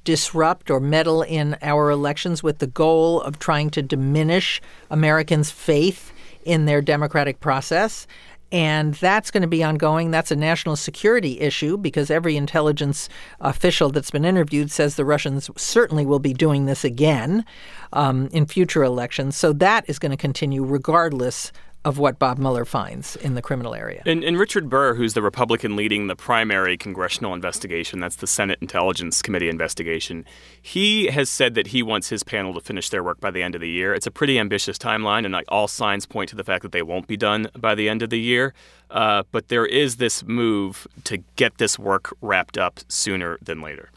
disrupt 0.03 0.69
or 0.69 0.79
meddle 0.79 1.21
in 1.21 1.57
our 1.61 1.89
elections 1.89 2.43
with 2.43 2.59
the 2.59 2.67
goal 2.67 3.21
of 3.21 3.39
trying 3.39 3.69
to 3.71 3.81
diminish 3.81 4.61
Americans' 4.89 5.51
faith 5.51 6.11
in 6.45 6.65
their 6.65 6.81
democratic 6.81 7.39
process. 7.39 8.07
And 8.51 8.93
that's 8.95 9.31
going 9.31 9.41
to 9.41 9.47
be 9.47 9.63
ongoing. 9.63 10.11
That's 10.11 10.29
a 10.29 10.35
national 10.35 10.75
security 10.75 11.39
issue 11.39 11.75
because 11.75 12.11
every 12.11 12.37
intelligence 12.37 13.09
official 13.41 13.89
that's 13.89 14.11
been 14.11 14.25
interviewed 14.25 14.69
says 14.69 14.95
the 14.95 15.05
Russians 15.05 15.49
certainly 15.57 16.05
will 16.05 16.19
be 16.19 16.33
doing 16.33 16.67
this 16.67 16.85
again 16.85 17.45
um, 17.93 18.29
in 18.31 18.45
future 18.45 18.83
elections. 18.83 19.35
So 19.35 19.53
that 19.53 19.85
is 19.89 19.97
going 19.97 20.11
to 20.11 20.17
continue 20.17 20.63
regardless 20.63 21.51
of 21.85 21.97
what 21.97 22.17
Bob 22.17 22.37
Mueller 22.37 22.65
finds 22.65 23.15
in 23.17 23.35
the 23.35 23.41
criminal 23.41 23.75
area. 23.75 24.01
And, 24.05 24.23
and, 24.23 24.39
Richard 24.39 24.69
Burr, 24.69 24.93
who's 24.93 25.13
the 25.13 25.21
Republican 25.21 25.75
leading 25.75 26.07
the 26.07 26.15
primary 26.15 26.77
congressional 26.77 27.33
investigation, 27.33 27.99
that's 27.99 28.15
the 28.15 28.27
Senate 28.27 28.59
Intelligence 28.61 29.21
Committee 29.21 29.49
investigation, 29.49 30.25
he 30.61 31.07
has 31.07 31.29
said 31.29 31.55
that 31.55 31.67
he 31.67 31.83
wants 31.83 32.09
his 32.09 32.23
panel 32.23 32.53
to 32.53 32.61
finish 32.61 32.89
their 32.89 33.03
work 33.03 33.19
by 33.19 33.31
the 33.31 33.43
end 33.43 33.55
of 33.55 33.61
the 33.61 33.69
year. 33.69 33.93
It's 33.93 34.07
a 34.07 34.11
pretty 34.11 34.39
ambitious 34.39 34.77
timeline, 34.77 35.25
and 35.25 35.33
like, 35.33 35.45
all 35.49 35.67
signs 35.67 36.05
point 36.05 36.29
to 36.29 36.35
the 36.35 36.43
fact 36.43 36.63
that 36.63 36.71
they 36.71 36.81
won't 36.81 37.07
be 37.07 37.17
done 37.17 37.49
by 37.57 37.75
the 37.75 37.89
end 37.89 38.01
of 38.01 38.09
the 38.09 38.19
year. 38.19 38.53
Uh, 38.89 39.23
but 39.31 39.49
there 39.49 39.65
is 39.65 39.97
this 39.97 40.23
move 40.23 40.87
to 41.03 41.17
get 41.35 41.57
this 41.57 41.77
work 41.77 42.15
wrapped 42.21 42.57
up 42.57 42.79
sooner 42.87 43.37
than 43.41 43.59
later. 43.59 43.89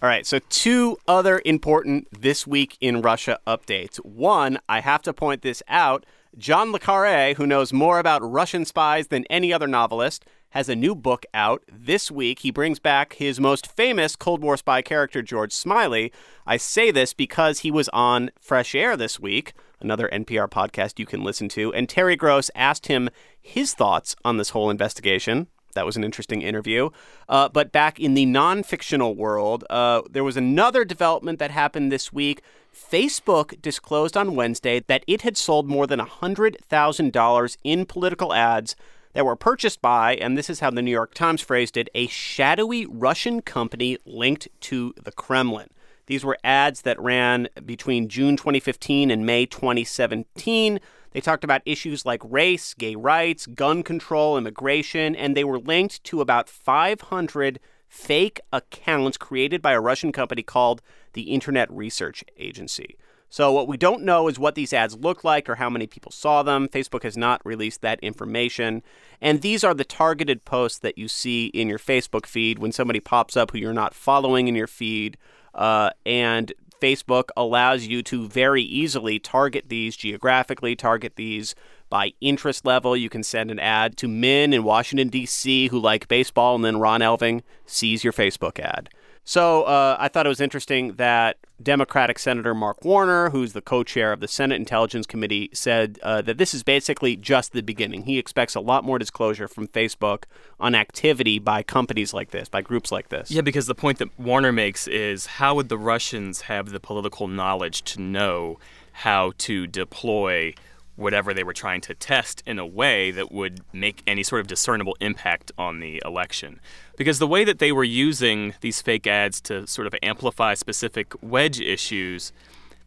All 0.00 0.08
right, 0.08 0.24
so 0.24 0.38
two 0.48 0.96
other 1.08 1.42
important 1.44 2.06
This 2.12 2.46
Week 2.46 2.76
in 2.80 3.02
Russia 3.02 3.40
updates. 3.48 3.96
One, 4.04 4.58
I 4.68 4.80
have 4.80 5.02
to 5.02 5.12
point 5.12 5.42
this 5.42 5.60
out. 5.66 6.06
John 6.36 6.72
Le 6.72 6.78
Carre, 6.78 7.34
who 7.34 7.46
knows 7.46 7.72
more 7.72 7.98
about 7.98 8.22
Russian 8.22 8.64
spies 8.64 9.08
than 9.08 9.24
any 9.30 9.52
other 9.52 9.66
novelist, 9.66 10.24
has 10.50 10.68
a 10.68 10.76
new 10.76 10.94
book 10.94 11.24
out 11.34 11.62
this 11.70 12.10
week. 12.10 12.40
He 12.40 12.50
brings 12.50 12.78
back 12.78 13.14
his 13.14 13.40
most 13.40 13.66
famous 13.66 14.16
Cold 14.16 14.42
War 14.42 14.56
spy 14.56 14.82
character, 14.82 15.22
George 15.22 15.52
Smiley. 15.52 16.12
I 16.46 16.56
say 16.56 16.90
this 16.90 17.12
because 17.12 17.60
he 17.60 17.70
was 17.70 17.88
on 17.90 18.30
Fresh 18.40 18.74
Air 18.74 18.96
this 18.96 19.18
week, 19.18 19.52
another 19.80 20.08
NPR 20.12 20.48
podcast 20.48 20.98
you 20.98 21.06
can 21.06 21.22
listen 21.22 21.48
to, 21.50 21.72
and 21.74 21.88
Terry 21.88 22.16
Gross 22.16 22.50
asked 22.54 22.86
him 22.86 23.10
his 23.40 23.74
thoughts 23.74 24.16
on 24.24 24.36
this 24.36 24.50
whole 24.50 24.70
investigation. 24.70 25.48
That 25.78 25.86
was 25.86 25.96
an 25.96 26.02
interesting 26.02 26.42
interview. 26.42 26.90
Uh, 27.28 27.48
but 27.48 27.70
back 27.70 28.00
in 28.00 28.14
the 28.14 28.26
non 28.26 28.64
fictional 28.64 29.14
world, 29.14 29.64
uh, 29.70 30.02
there 30.10 30.24
was 30.24 30.36
another 30.36 30.84
development 30.84 31.38
that 31.38 31.52
happened 31.52 31.92
this 31.92 32.12
week. 32.12 32.42
Facebook 32.74 33.62
disclosed 33.62 34.16
on 34.16 34.34
Wednesday 34.34 34.80
that 34.88 35.04
it 35.06 35.22
had 35.22 35.36
sold 35.36 35.68
more 35.68 35.86
than 35.86 36.00
$100,000 36.00 37.56
in 37.62 37.86
political 37.86 38.34
ads 38.34 38.74
that 39.12 39.24
were 39.24 39.36
purchased 39.36 39.80
by, 39.80 40.16
and 40.16 40.36
this 40.36 40.50
is 40.50 40.58
how 40.58 40.70
the 40.70 40.82
New 40.82 40.90
York 40.90 41.14
Times 41.14 41.42
phrased 41.42 41.76
it, 41.76 41.88
a 41.94 42.08
shadowy 42.08 42.84
Russian 42.84 43.40
company 43.40 43.98
linked 44.04 44.48
to 44.62 44.92
the 45.00 45.12
Kremlin. 45.12 45.68
These 46.06 46.24
were 46.24 46.38
ads 46.42 46.82
that 46.82 47.00
ran 47.00 47.48
between 47.64 48.08
June 48.08 48.36
2015 48.36 49.12
and 49.12 49.24
May 49.24 49.46
2017. 49.46 50.80
They 51.12 51.20
talked 51.20 51.44
about 51.44 51.62
issues 51.64 52.04
like 52.04 52.20
race, 52.24 52.74
gay 52.74 52.94
rights, 52.94 53.46
gun 53.46 53.82
control, 53.82 54.36
immigration, 54.36 55.16
and 55.16 55.36
they 55.36 55.44
were 55.44 55.58
linked 55.58 56.04
to 56.04 56.20
about 56.20 56.48
500 56.48 57.60
fake 57.88 58.40
accounts 58.52 59.16
created 59.16 59.62
by 59.62 59.72
a 59.72 59.80
Russian 59.80 60.12
company 60.12 60.42
called 60.42 60.82
the 61.14 61.22
Internet 61.22 61.70
Research 61.70 62.22
Agency. 62.36 62.96
So, 63.30 63.52
what 63.52 63.68
we 63.68 63.76
don't 63.76 64.04
know 64.04 64.28
is 64.28 64.38
what 64.38 64.54
these 64.54 64.72
ads 64.72 64.96
look 64.96 65.22
like 65.22 65.50
or 65.50 65.56
how 65.56 65.68
many 65.68 65.86
people 65.86 66.10
saw 66.10 66.42
them. 66.42 66.66
Facebook 66.66 67.02
has 67.02 67.16
not 67.16 67.44
released 67.44 67.82
that 67.82 68.00
information. 68.00 68.82
And 69.20 69.42
these 69.42 69.62
are 69.62 69.74
the 69.74 69.84
targeted 69.84 70.46
posts 70.46 70.78
that 70.78 70.96
you 70.96 71.08
see 71.08 71.46
in 71.48 71.68
your 71.68 71.78
Facebook 71.78 72.24
feed 72.24 72.58
when 72.58 72.72
somebody 72.72 73.00
pops 73.00 73.36
up 73.36 73.50
who 73.50 73.58
you're 73.58 73.74
not 73.74 73.92
following 73.92 74.48
in 74.48 74.54
your 74.54 74.66
feed. 74.66 75.18
Uh, 75.54 75.90
and 76.06 76.52
Facebook 76.80 77.30
allows 77.36 77.86
you 77.86 78.02
to 78.04 78.28
very 78.28 78.62
easily 78.62 79.18
target 79.18 79.68
these 79.68 79.96
geographically, 79.96 80.76
target 80.76 81.16
these 81.16 81.54
by 81.90 82.12
interest 82.20 82.64
level. 82.64 82.96
You 82.96 83.08
can 83.08 83.22
send 83.22 83.50
an 83.50 83.58
ad 83.58 83.96
to 83.98 84.08
men 84.08 84.52
in 84.52 84.64
Washington, 84.64 85.08
D.C. 85.08 85.68
who 85.68 85.78
like 85.78 86.08
baseball, 86.08 86.54
and 86.54 86.64
then 86.64 86.78
Ron 86.78 87.00
Elving 87.00 87.42
sees 87.66 88.04
your 88.04 88.12
Facebook 88.12 88.58
ad. 88.60 88.90
So 89.28 89.64
uh, 89.64 89.94
I 90.00 90.08
thought 90.08 90.24
it 90.24 90.30
was 90.30 90.40
interesting 90.40 90.94
that 90.94 91.36
Democratic 91.62 92.18
Senator 92.18 92.54
Mark 92.54 92.82
Warner, 92.82 93.28
who's 93.28 93.52
the 93.52 93.60
co 93.60 93.84
chair 93.84 94.10
of 94.10 94.20
the 94.20 94.26
Senate 94.26 94.54
Intelligence 94.54 95.06
Committee, 95.06 95.50
said 95.52 95.98
uh, 96.02 96.22
that 96.22 96.38
this 96.38 96.54
is 96.54 96.62
basically 96.62 97.14
just 97.14 97.52
the 97.52 97.60
beginning. 97.60 98.04
He 98.04 98.18
expects 98.18 98.54
a 98.54 98.60
lot 98.60 98.84
more 98.84 98.98
disclosure 98.98 99.46
from 99.46 99.68
Facebook 99.68 100.24
on 100.58 100.74
activity 100.74 101.38
by 101.38 101.62
companies 101.62 102.14
like 102.14 102.30
this, 102.30 102.48
by 102.48 102.62
groups 102.62 102.90
like 102.90 103.10
this. 103.10 103.30
Yeah, 103.30 103.42
because 103.42 103.66
the 103.66 103.74
point 103.74 103.98
that 103.98 104.18
Warner 104.18 104.50
makes 104.50 104.88
is 104.88 105.26
how 105.26 105.56
would 105.56 105.68
the 105.68 105.76
Russians 105.76 106.40
have 106.42 106.70
the 106.70 106.80
political 106.80 107.28
knowledge 107.28 107.82
to 107.82 108.00
know 108.00 108.58
how 108.92 109.32
to 109.36 109.66
deploy 109.66 110.54
whatever 110.98 111.32
they 111.32 111.44
were 111.44 111.52
trying 111.52 111.80
to 111.80 111.94
test 111.94 112.42
in 112.44 112.58
a 112.58 112.66
way 112.66 113.12
that 113.12 113.30
would 113.30 113.60
make 113.72 114.02
any 114.06 114.22
sort 114.22 114.40
of 114.40 114.48
discernible 114.48 114.96
impact 115.00 115.52
on 115.56 115.78
the 115.78 116.02
election. 116.04 116.58
Because 116.96 117.20
the 117.20 117.26
way 117.26 117.44
that 117.44 117.60
they 117.60 117.70
were 117.70 117.84
using 117.84 118.54
these 118.60 118.82
fake 118.82 119.06
ads 119.06 119.40
to 119.42 119.66
sort 119.66 119.86
of 119.86 119.94
amplify 120.02 120.54
specific 120.54 121.14
wedge 121.22 121.60
issues, 121.60 122.32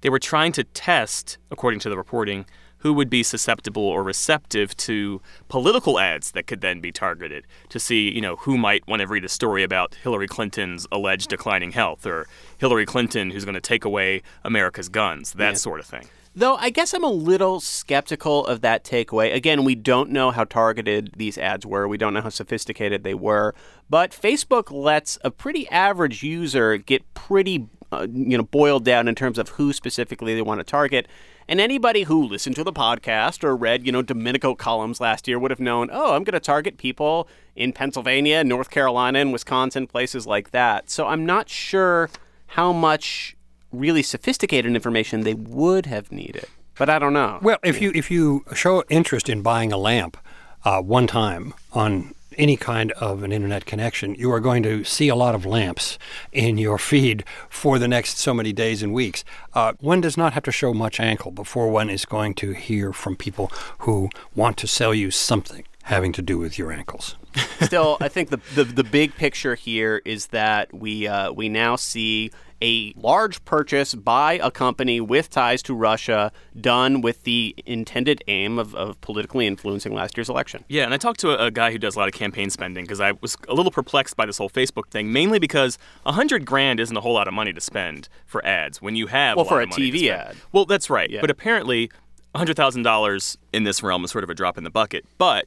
they 0.02 0.10
were 0.10 0.20
trying 0.20 0.52
to 0.52 0.66
test, 0.66 1.38
according 1.50 1.80
to 1.80 1.90
the 1.90 1.96
reporting, 1.98 2.46
who 2.80 2.94
would 2.94 3.10
be 3.10 3.24
susceptible 3.24 3.84
or 3.84 4.04
receptive 4.04 4.76
to 4.76 5.22
political 5.48 6.00
ads 6.00 6.32
that 6.32 6.48
could 6.48 6.62
then 6.62 6.82
be 6.82 6.92
targeted 6.92 7.46
to 7.70 7.80
see, 7.80 8.12
you 8.12 8.20
know, 8.20 8.36
who 8.38 8.58
might 8.58 8.86
want 8.88 9.02
to 9.02 9.08
read 9.08 9.24
a 9.24 9.30
story 9.30 9.64
about 9.64 9.96
Hillary 10.04 10.28
Clinton's 10.28 10.86
alleged 10.92 11.30
declining 11.30 11.72
health 11.72 12.06
or 12.06 12.28
Hillary 12.58 12.86
Clinton 12.86 13.30
who's 13.30 13.46
going 13.46 13.56
to 13.56 13.62
take 13.62 13.86
away 13.86 14.22
America's 14.44 14.90
guns, 14.90 15.34
that 15.34 15.52
yeah. 15.52 15.54
sort 15.54 15.80
of 15.80 15.86
thing. 15.86 16.10
Though 16.34 16.56
I 16.56 16.70
guess 16.70 16.94
I'm 16.94 17.04
a 17.04 17.10
little 17.10 17.60
skeptical 17.60 18.46
of 18.46 18.62
that 18.62 18.86
takeaway. 18.86 19.34
Again, 19.34 19.66
we 19.66 19.76
don't 19.76 20.12
know 20.12 20.32
how 20.32 20.46
targeted 20.46 21.12
these 21.18 21.38
ads 21.38 21.66
were. 21.66 21.90
We 21.90 21.98
don't 21.98 22.14
know 22.14 22.22
how 22.22 22.30
sophisticated 22.30 23.04
they 23.04 23.14
were. 23.14 23.54
But 23.90 24.12
Facebook 24.12 24.72
lets 24.72 25.18
a 25.26 25.32
pretty 25.32 25.68
average 25.70 26.24
user 26.24 26.78
get 26.78 27.14
pretty, 27.14 27.68
uh, 27.92 28.08
you 28.10 28.38
know, 28.38 28.44
boiled 28.44 28.86
down 28.86 29.10
in 29.10 29.16
terms 29.16 29.38
of 29.38 29.50
who 29.50 29.74
specifically 29.74 30.34
they 30.34 30.42
want 30.42 30.62
to 30.62 30.64
target. 30.64 31.10
And 31.50 31.60
anybody 31.60 32.04
who 32.04 32.24
listened 32.24 32.56
to 32.56 32.64
the 32.64 32.72
podcast 32.72 33.44
or 33.44 33.54
read, 33.54 33.86
you 33.86 33.92
know, 33.92 34.02
Domenico 34.02 34.56
columns 34.56 35.02
last 35.02 35.28
year 35.28 35.38
would 35.38 35.52
have 35.52 35.60
known, 35.60 35.90
oh, 35.92 36.14
I'm 36.16 36.24
going 36.24 36.32
to 36.32 36.40
target 36.40 36.78
people 36.78 37.28
in 37.58 37.74
Pennsylvania, 37.74 38.42
North 38.46 38.70
Carolina, 38.70 39.20
and 39.20 39.34
Wisconsin, 39.34 39.86
places 39.86 40.26
like 40.26 40.52
that. 40.52 40.90
So 40.90 41.08
I'm 41.08 41.26
not 41.26 41.50
sure 41.50 42.10
how 42.48 42.72
much 42.72 43.36
really 43.72 44.04
sophisticated 44.04 44.74
information 44.76 45.22
they 45.22 45.34
would 45.34 45.86
have 45.86 46.12
needed. 46.12 46.46
But 46.78 46.90
I 46.90 47.00
don't 47.00 47.14
know. 47.14 47.40
Well, 47.42 47.58
if 47.64 47.82
you 47.82 47.92
if 47.94 48.10
you 48.10 48.46
show 48.54 48.84
interest 48.90 49.30
in 49.30 49.42
buying 49.42 49.72
a 49.72 49.78
lamp 49.78 50.18
uh, 50.64 50.82
one 50.82 51.08
time 51.08 51.54
on 51.74 52.14
any 52.38 52.56
kind 52.56 52.92
of 52.94 53.24
an 53.24 53.32
internet 53.32 53.66
connection, 53.66 54.16
you 54.16 54.32
are 54.32 54.40
going 54.40 54.64
to 54.64 54.84
see 54.84 55.10
a 55.10 55.16
lot 55.16 55.36
of 55.36 55.46
lamps 55.46 56.00
in 56.32 56.58
your 56.58 56.78
feed 56.78 57.24
for 57.50 57.78
the 57.78 57.88
next 57.88 58.18
so 58.18 58.34
many 58.34 58.54
days 58.54 58.82
and 58.82 58.94
weeks. 58.94 59.24
Uh, 59.54 59.74
one 59.80 60.02
does 60.02 60.18
not 60.18 60.34
have 60.34 60.44
to 60.44 60.52
show 60.52 60.74
much 60.74 61.00
ankle 61.00 61.32
before 61.32 61.70
one 61.70 61.90
is 61.90 62.06
going 62.06 62.34
to 62.36 62.54
hear 62.54 62.94
from 62.94 63.16
people 63.16 63.52
who 63.80 64.10
want 64.36 64.58
to 64.58 64.68
sell 64.68 64.94
you 64.94 65.12
something 65.12 65.66
having 65.84 66.14
to 66.14 66.22
do 66.22 66.38
with 66.38 66.58
your 66.58 66.72
ankles. 66.72 67.16
Still, 67.62 67.98
I 68.00 68.08
think 68.08 68.30
the, 68.30 68.40
the, 68.56 68.64
the 68.64 68.84
big 68.84 69.16
picture 69.16 69.56
here 69.56 70.02
is 70.06 70.28
that 70.28 70.74
we 70.74 71.08
uh, 71.08 71.32
we 71.32 71.50
now 71.50 71.76
see 71.76 72.32
a 72.62 72.94
large 72.96 73.44
purchase 73.46 73.94
by 73.96 74.34
a 74.44 74.52
company 74.52 75.02
with 75.02 75.30
ties 75.30 75.62
to 75.64 75.74
Russia, 75.74 76.32
done 76.60 77.02
with 77.02 77.24
the 77.24 77.56
intended 77.66 78.24
aim 78.28 78.60
of, 78.60 78.76
of 78.76 79.00
politically 79.02 79.48
influencing 79.48 79.94
last 79.94 80.18
year's 80.18 80.30
election. 80.30 80.64
Yeah, 80.68 80.84
and 80.84 80.94
I 80.94 80.98
talked 80.98 81.20
to 81.22 81.30
a, 81.32 81.48
a 81.48 81.52
guy 81.52 81.72
who 81.72 81.78
does 81.78 81.96
a 81.96 82.00
lot 82.00 82.08
of 82.08 82.14
campaign 82.14 82.50
spending 82.50 82.84
because 82.84 83.02
I 83.02 83.14
was 83.14 83.36
a 83.48 83.54
little 83.54 83.72
perplexed 83.72 84.16
by 84.16 84.26
this 84.26 84.38
whole 84.38 84.50
Facebook 84.50 84.88
thing, 84.90 85.12
mainly 85.12 85.40
because 85.40 85.78
a 86.06 86.12
hundred 86.12 86.46
grand 86.46 86.80
isn't 86.80 86.96
a 86.96 87.02
whole 87.02 87.14
lot 87.14 87.28
of 87.28 87.34
money 87.34 87.54
to 87.54 87.62
spend 87.62 88.10
for 88.26 88.46
ads 88.46 88.82
when 88.82 88.96
you 88.96 89.08
have 89.08 89.38
well 89.38 89.46
a 89.46 89.50
for 89.50 89.62
a 89.62 89.68
TV 89.68 90.10
ad. 90.10 90.36
Well, 90.52 90.66
that's 90.66 90.90
right, 90.90 91.10
Yeah. 91.10 91.22
but 91.22 91.30
apparently, 91.30 91.90
hundred 92.36 92.56
thousand 92.56 92.84
dollars 92.84 93.38
in 93.52 93.64
this 93.64 93.82
realm 93.84 94.04
is 94.06 94.12
sort 94.12 94.24
of 94.24 94.30
a 94.30 94.36
drop 94.36 94.58
in 94.58 94.64
the 94.64 94.72
bucket, 94.72 95.06
but. 95.18 95.46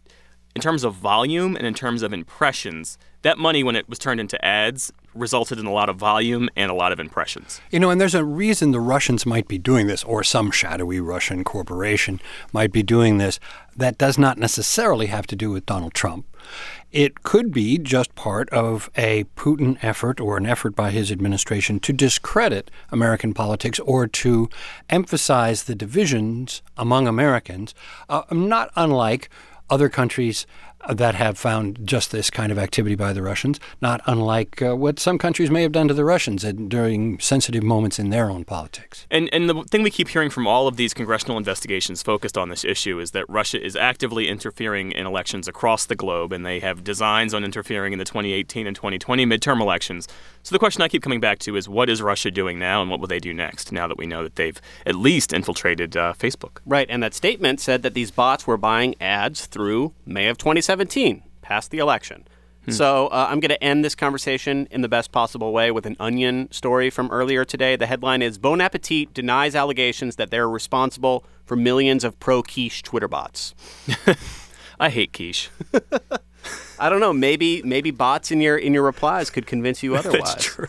In 0.57 0.63
terms 0.63 0.85
of 0.85 0.95
volume 0.95 1.57
and 1.57 1.67
in 1.67 1.75
terms 1.75 2.03
of 2.05 2.13
impressions, 2.13 2.97
that 3.23 3.39
money, 3.39 3.65
when 3.65 3.75
it 3.75 3.89
was 3.89 3.99
turned 3.99 4.21
into 4.21 4.43
ads, 4.45 4.93
resulted 5.15 5.59
in 5.59 5.67
a 5.67 5.73
lot 5.73 5.89
of 5.89 5.97
volume 5.97 6.49
and 6.57 6.71
a 6.71 6.75
lot 6.75 6.93
of 6.93 7.01
impressions. 7.01 7.61
You 7.71 7.81
know, 7.81 7.91
and 7.91 8.01
there's 8.01 8.15
a 8.15 8.25
reason 8.25 8.73
the 8.73 8.81
Russians 8.81 9.25
might 9.25 9.49
be 9.49 9.59
doing 9.59 9.87
this, 9.87 10.05
or 10.05 10.23
some 10.25 10.51
shadowy 10.51 11.01
Russian 11.01 11.45
corporation 11.45 12.21
might 12.53 12.73
be 12.73 12.83
doing 12.83 13.19
this, 13.19 13.39
that 13.77 13.99
does 13.99 14.19
not 14.19 14.39
necessarily 14.39 15.07
have 15.07 15.27
to 15.29 15.37
do 15.37 15.51
with 15.51 15.67
Donald 15.67 15.95
Trump. 15.95 16.27
It 16.93 17.23
could 17.23 17.53
be 17.53 17.79
just 17.79 18.15
part 18.15 18.49
of 18.51 18.91
a 18.97 19.25
Putin 19.37 19.79
effort 19.83 20.21
or 20.21 20.37
an 20.37 20.47
effort 20.47 20.77
by 20.77 20.91
his 20.91 21.11
administration 21.11 21.81
to 21.81 21.93
discredit 21.93 22.71
American 22.93 23.35
politics 23.35 23.81
or 23.81 24.07
to 24.07 24.49
emphasize 24.89 25.65
the 25.65 25.75
divisions 25.75 26.63
among 26.77 27.09
Americans, 27.09 27.75
uh, 28.09 28.23
not 28.31 28.71
unlike 28.77 29.29
other 29.71 29.89
countries 29.89 30.47
that 30.89 31.15
have 31.15 31.39
found 31.39 31.79
just 31.85 32.11
this 32.11 32.31
kind 32.31 32.53
of 32.53 32.59
activity 32.59 32.95
by 32.95 33.13
the 33.13 33.23
Russians, 33.23 33.61
not 33.81 34.01
unlike 34.07 34.61
uh, 34.63 34.77
what 34.77 34.99
some 34.99 35.19
countries 35.19 35.51
may 35.51 35.63
have 35.63 35.73
done 35.73 35.89
to 35.89 35.95
the 35.95 36.05
Russians 36.05 36.45
at, 36.45 36.69
during 36.69 37.19
sensitive 37.21 37.63
moments 37.63 37.99
in 37.99 38.11
their 38.11 38.31
own 38.31 38.45
politics. 38.45 39.07
And 39.11 39.29
and 39.33 39.49
the 39.49 39.63
thing 39.65 39.83
we 39.83 39.91
keep 39.91 40.09
hearing 40.09 40.31
from 40.31 40.47
all 40.47 40.67
of 40.67 40.77
these 40.77 40.95
congressional 40.95 41.39
investigations 41.39 42.03
focused 42.03 42.37
on 42.37 42.49
this 42.49 42.65
issue 42.65 42.99
is 43.01 43.13
that 43.13 43.29
Russia 43.29 43.65
is 43.65 43.77
actively 43.77 44.29
interfering 44.29 44.93
in 44.93 45.07
elections 45.07 45.49
across 45.49 45.87
the 45.87 45.97
globe, 45.97 46.33
and 46.33 46.45
they 46.45 46.61
have 46.61 46.85
designs 46.85 47.35
on 47.35 47.45
interfering 47.45 47.93
in 47.93 47.99
the 47.99 48.05
2018 48.05 48.67
and 48.67 48.77
2020 48.77 49.27
midterm 49.27 49.61
elections. 49.61 50.09
So 50.43 50.55
the 50.55 50.59
question 50.59 50.83
I 50.83 50.89
keep 50.89 51.03
coming 51.03 51.21
back 51.21 51.39
to 51.41 51.57
is, 51.57 51.69
what 51.69 51.89
is 51.89 52.03
Russia 52.03 52.31
doing 52.31 52.59
now, 52.59 52.83
and 52.83 52.91
what 52.91 53.01
will 53.01 53.07
they 53.07 53.19
do 53.19 53.33
next? 53.33 53.73
Now 53.73 53.87
that 53.87 53.97
we 53.97 54.07
know 54.07 54.23
that 54.23 54.37
they've 54.37 54.61
at 54.85 54.95
least 54.95 55.33
infiltrated 55.33 55.97
uh, 55.97 56.13
Facebook. 56.19 56.59
Right, 56.67 56.87
and 56.91 57.03
that 57.03 57.15
statement 57.15 57.61
said 57.61 57.83
that 57.83 57.95
these 57.95 58.11
bots 58.11 58.47
were 58.47 58.59
buying 58.59 58.95
ads 59.01 59.47
through 59.47 59.95
May 60.05 60.29
of 60.29 60.37
2017, 60.37 60.74
past 61.43 61.71
the 61.71 61.79
election. 61.79 62.27
So 62.69 63.09
uh, 63.09 63.27
I'm 63.29 63.41
going 63.41 63.51
to 63.51 63.63
end 63.63 63.85
this 63.85 63.95
conversation 63.95 64.67
in 64.71 64.81
the 64.81 64.89
best 64.89 65.13
possible 65.13 65.53
way 65.53 65.71
with 65.71 65.85
an 65.85 65.97
Onion 66.01 66.51
story 66.51 66.89
from 66.89 67.11
earlier 67.11 67.45
today. 67.45 67.77
The 67.77 67.87
headline 67.87 68.23
is 68.23 68.39
Bon 68.39 68.61
Appetit 68.61 69.13
denies 69.13 69.55
allegations 69.55 70.17
that 70.17 70.31
they're 70.31 70.49
responsible 70.49 71.25
for 71.45 71.57
millions 71.57 72.05
of 72.05 72.19
pro 72.19 72.43
quiche 72.43 72.83
Twitter 72.83 73.09
bots. 73.09 73.55
I 74.81 74.89
hate 74.89 75.13
quiche. 75.13 75.51
I 76.79 76.89
don't 76.89 77.01
know. 77.01 77.13
Maybe 77.13 77.63
maybe 77.63 77.91
bots 77.91 78.31
in 78.31 78.41
your 78.41 78.57
in 78.57 78.73
your 78.73 78.83
replies 78.83 79.31
could 79.31 79.47
convince 79.47 79.83
you 79.83 79.95
otherwise. 79.97 80.35
That's 80.35 80.45
true. 80.45 80.69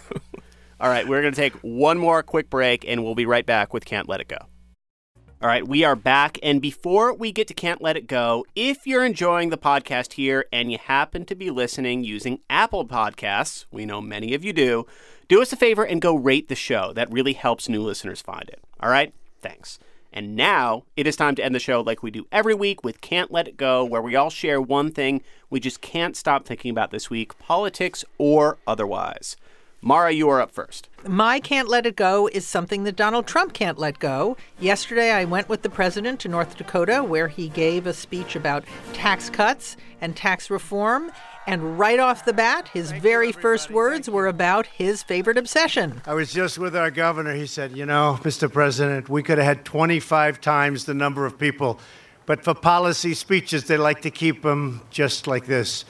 All 0.79 0.89
right, 0.89 1.07
we're 1.07 1.21
going 1.21 1.33
to 1.33 1.39
take 1.39 1.53
one 1.61 1.97
more 1.97 2.21
quick 2.21 2.49
break, 2.49 2.83
and 2.85 3.03
we'll 3.05 3.15
be 3.15 3.25
right 3.25 3.45
back 3.45 3.73
with 3.73 3.85
Can't 3.85 4.09
Let 4.09 4.19
It 4.19 4.27
Go. 4.27 4.37
All 5.41 5.49
right, 5.49 5.67
we 5.67 5.83
are 5.83 5.97
back. 5.97 6.39
And 6.41 6.61
before 6.61 7.13
we 7.13 7.33
get 7.33 7.49
to 7.49 7.53
Can't 7.53 7.81
Let 7.81 7.97
It 7.97 8.07
Go, 8.07 8.45
if 8.55 8.87
you're 8.87 9.03
enjoying 9.03 9.49
the 9.49 9.57
podcast 9.57 10.13
here 10.13 10.45
and 10.51 10.71
you 10.71 10.77
happen 10.77 11.25
to 11.25 11.35
be 11.35 11.51
listening 11.51 12.05
using 12.05 12.39
Apple 12.49 12.87
Podcasts, 12.87 13.65
we 13.69 13.85
know 13.85 13.99
many 13.99 14.33
of 14.33 14.45
you 14.45 14.53
do, 14.53 14.85
do 15.27 15.41
us 15.41 15.51
a 15.51 15.57
favor 15.57 15.83
and 15.83 16.01
go 16.01 16.15
rate 16.15 16.47
the 16.47 16.55
show. 16.55 16.93
That 16.93 17.11
really 17.11 17.33
helps 17.33 17.67
new 17.67 17.81
listeners 17.81 18.21
find 18.21 18.47
it. 18.47 18.61
All 18.79 18.89
right? 18.89 19.13
Thanks. 19.41 19.77
And 20.13 20.37
now 20.37 20.85
it 20.95 21.05
is 21.05 21.17
time 21.17 21.35
to 21.35 21.43
end 21.43 21.53
the 21.53 21.59
show 21.59 21.81
like 21.81 22.01
we 22.01 22.11
do 22.11 22.27
every 22.31 22.53
week 22.53 22.85
with 22.85 23.01
Can't 23.01 23.29
Let 23.29 23.49
It 23.49 23.57
Go, 23.57 23.83
where 23.83 24.01
we 24.01 24.15
all 24.15 24.29
share 24.29 24.61
one 24.61 24.89
thing 24.89 25.21
we 25.49 25.59
just 25.59 25.81
can't 25.81 26.15
stop 26.15 26.45
thinking 26.45 26.71
about 26.71 26.91
this 26.91 27.09
week, 27.09 27.37
politics 27.39 28.05
or 28.17 28.57
otherwise. 28.65 29.35
Mara, 29.87 30.11
you 30.11 30.27
are 30.29 30.41
up 30.41 30.49
first. 30.49 30.89
My 31.07 31.39
can't 31.39 31.69
let 31.69 31.85
it 31.85 31.95
go 31.95 32.27
is 32.33 32.47
something 32.47 32.85
that 32.85 32.95
Donald 32.95 33.27
Trump 33.27 33.53
can't 33.53 33.77
let 33.77 33.99
go. 33.99 34.35
Yesterday, 34.59 35.11
I 35.11 35.25
went 35.25 35.47
with 35.47 35.61
the 35.61 35.69
president 35.69 36.19
to 36.21 36.27
North 36.27 36.57
Dakota 36.57 37.03
where 37.03 37.27
he 37.27 37.49
gave 37.49 37.85
a 37.85 37.93
speech 37.93 38.35
about 38.35 38.63
tax 38.93 39.29
cuts 39.29 39.77
and 40.01 40.15
tax 40.15 40.49
reform. 40.49 41.11
And 41.45 41.77
right 41.77 41.99
off 41.99 42.25
the 42.25 42.33
bat, 42.33 42.67
his 42.69 42.91
very 42.93 43.31
first 43.31 43.69
words 43.69 44.09
were 44.09 44.25
about 44.25 44.65
his 44.65 45.03
favorite 45.03 45.37
obsession. 45.37 46.01
I 46.07 46.15
was 46.15 46.33
just 46.33 46.57
with 46.57 46.75
our 46.75 46.89
governor. 46.89 47.35
He 47.35 47.45
said, 47.45 47.77
You 47.77 47.85
know, 47.85 48.17
Mr. 48.23 48.51
President, 48.51 49.07
we 49.07 49.21
could 49.21 49.37
have 49.37 49.45
had 49.45 49.65
25 49.65 50.41
times 50.41 50.85
the 50.85 50.95
number 50.95 51.27
of 51.27 51.37
people, 51.37 51.79
but 52.25 52.43
for 52.43 52.55
policy 52.55 53.13
speeches, 53.13 53.65
they 53.65 53.77
like 53.77 54.01
to 54.01 54.09
keep 54.09 54.41
them 54.41 54.81
just 54.89 55.27
like 55.27 55.45
this. 55.45 55.85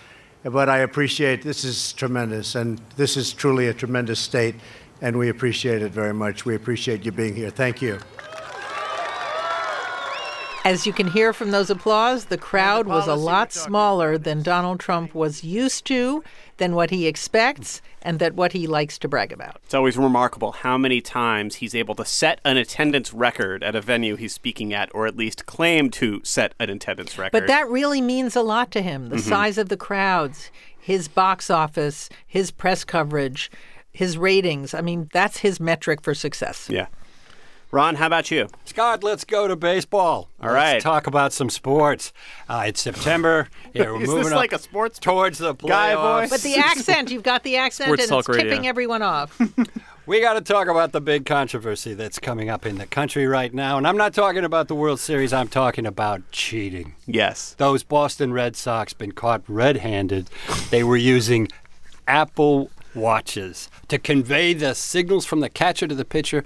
But 0.46 0.70
I 0.70 0.80
appreciate 0.80 1.42
this 1.42 1.64
is 1.64 1.92
tremendous, 1.94 2.54
and 2.54 2.80
this 2.98 3.18
is 3.18 3.34
truly 3.34 3.68
a 3.68 3.74
tremendous 3.74 4.20
state, 4.20 4.54
and 5.02 5.18
we 5.18 5.30
appreciate 5.30 5.82
it 5.82 5.92
very 5.92 6.14
much. 6.14 6.46
We 6.46 6.54
appreciate 6.54 7.04
you 7.04 7.12
being 7.12 7.36
here. 7.36 7.50
Thank 7.50 7.82
you. 7.82 7.98
As 10.66 10.88
you 10.88 10.94
can 10.94 11.06
hear 11.06 11.32
from 11.32 11.52
those 11.52 11.70
applause, 11.70 12.26
the 12.26 12.40
crowd 12.40 12.88
was 12.88 13.08
a 13.08 13.14
lot 13.14 13.54
smaller 13.54 14.18
than 14.18 14.42
Donald 14.42 14.80
Trump 14.80 15.14
was 15.14 15.44
used 15.44 15.86
to, 15.86 16.24
than 16.58 16.74
what 16.74 16.90
he 16.90 17.06
expects, 17.06 17.84
and 18.02 18.18
that 18.18 18.34
what 18.34 18.54
he 18.54 18.66
likes 18.66 18.98
to 18.98 19.08
brag 19.08 19.32
about. 19.32 19.62
It's 19.64 19.76
always 19.76 19.96
remarkable 19.96 20.54
how 20.54 20.76
many 20.76 21.02
times 21.02 21.58
he's 21.58 21.76
able 21.76 21.94
to 21.96 22.04
set 22.04 22.42
an 22.44 22.58
attendance 22.58 23.14
record 23.14 23.64
at 23.64 23.76
a 23.76 23.82
venue 23.82 24.16
he's 24.16 24.34
speaking 24.34 24.74
at, 24.74 24.90
or 24.96 25.06
at 25.06 25.16
least 25.16 25.46
claim 25.46 25.92
to 25.92 26.22
set 26.24 26.56
an 26.60 26.72
attendance 26.72 27.16
record. 27.16 27.34
But 27.34 27.46
that 27.46 27.70
really 27.70 28.02
means 28.02 28.36
a 28.36 28.42
lot 28.42 28.72
to 28.72 28.82
him. 28.82 29.04
Mm-hmm. 29.04 29.18
The 29.18 29.22
size 29.22 29.60
of 29.60 29.70
the 29.70 29.78
crowds, 29.78 30.50
his 30.80 31.08
box 31.08 31.52
office, 31.52 32.10
his 32.26 32.50
press 32.50 32.84
coverage, 32.84 33.52
his 33.92 34.18
ratings. 34.18 34.74
I 34.74 34.82
mean, 34.82 35.10
that's 35.14 35.38
his 35.38 35.60
metric 35.60 36.02
for 36.02 36.16
success. 36.16 36.68
Yeah. 36.72 36.88
Ron, 37.72 37.96
how 37.96 38.08
about 38.08 38.32
you? 38.32 38.48
Scott, 38.66 39.04
let's 39.04 39.26
go 39.26 39.48
to 39.48 39.56
baseball. 39.56 40.30
All 40.40 40.52
let's 40.52 40.54
right. 40.54 40.82
talk 40.82 41.08
about 41.08 41.34
some 41.34 41.50
sports. 41.50 42.14
Uh, 42.48 42.66
it's 42.68 42.82
September. 42.82 43.50
Yeah, 43.74 43.92
we're 43.92 44.04
Is 44.04 44.08
moving 44.08 44.24
this 44.24 44.32
up 44.32 44.38
like 44.38 44.54
a 44.54 44.60
sports 44.60 45.00
towards 45.00 45.38
the 45.38 45.54
guy 45.54 45.94
playoffs. 45.96 46.20
voice? 46.22 46.30
But 46.30 46.42
the 46.44 46.56
accent, 46.56 47.12
you've 47.12 47.24
got 47.24 47.44
the 47.44 47.58
accent, 47.58 47.88
Sports 47.88 48.04
and 48.04 48.10
talk 48.10 48.20
it's 48.20 48.30
radio. 48.30 48.44
tipping 48.52 48.68
everyone 48.68 49.02
off. 49.02 49.38
We 50.08 50.22
got 50.22 50.34
to 50.34 50.42
talk 50.42 50.68
about 50.68 50.92
the 50.92 51.02
big 51.02 51.26
controversy 51.26 51.96
that's 51.96 52.20
coming 52.20 52.48
up 52.48 52.64
in 52.64 52.78
the 52.78 52.86
country 52.86 53.26
right 53.26 53.52
now. 53.52 53.80
And 53.80 53.88
I'm 53.88 53.98
not 53.98 54.14
talking 54.14 54.46
about 54.46 54.68
the 54.68 54.76
World 54.76 55.00
Series, 55.00 55.34
I'm 55.34 55.48
talking 55.48 55.88
about 55.88 56.22
cheating. 56.32 56.94
Yes. 57.08 57.56
Those 57.58 57.82
Boston 57.82 58.32
Red 58.32 58.56
Sox 58.56 58.94
been 58.94 59.14
caught 59.14 59.42
red 59.48 59.78
handed. 59.78 60.30
They 60.70 60.84
were 60.84 60.96
using 60.96 61.48
Apple 62.08 62.70
Watches 62.94 63.68
to 63.88 63.98
convey 63.98 64.54
the 64.54 64.76
signals 64.76 65.26
from 65.26 65.40
the 65.40 65.50
catcher 65.50 65.88
to 65.88 65.96
the 65.96 66.06
pitcher 66.06 66.44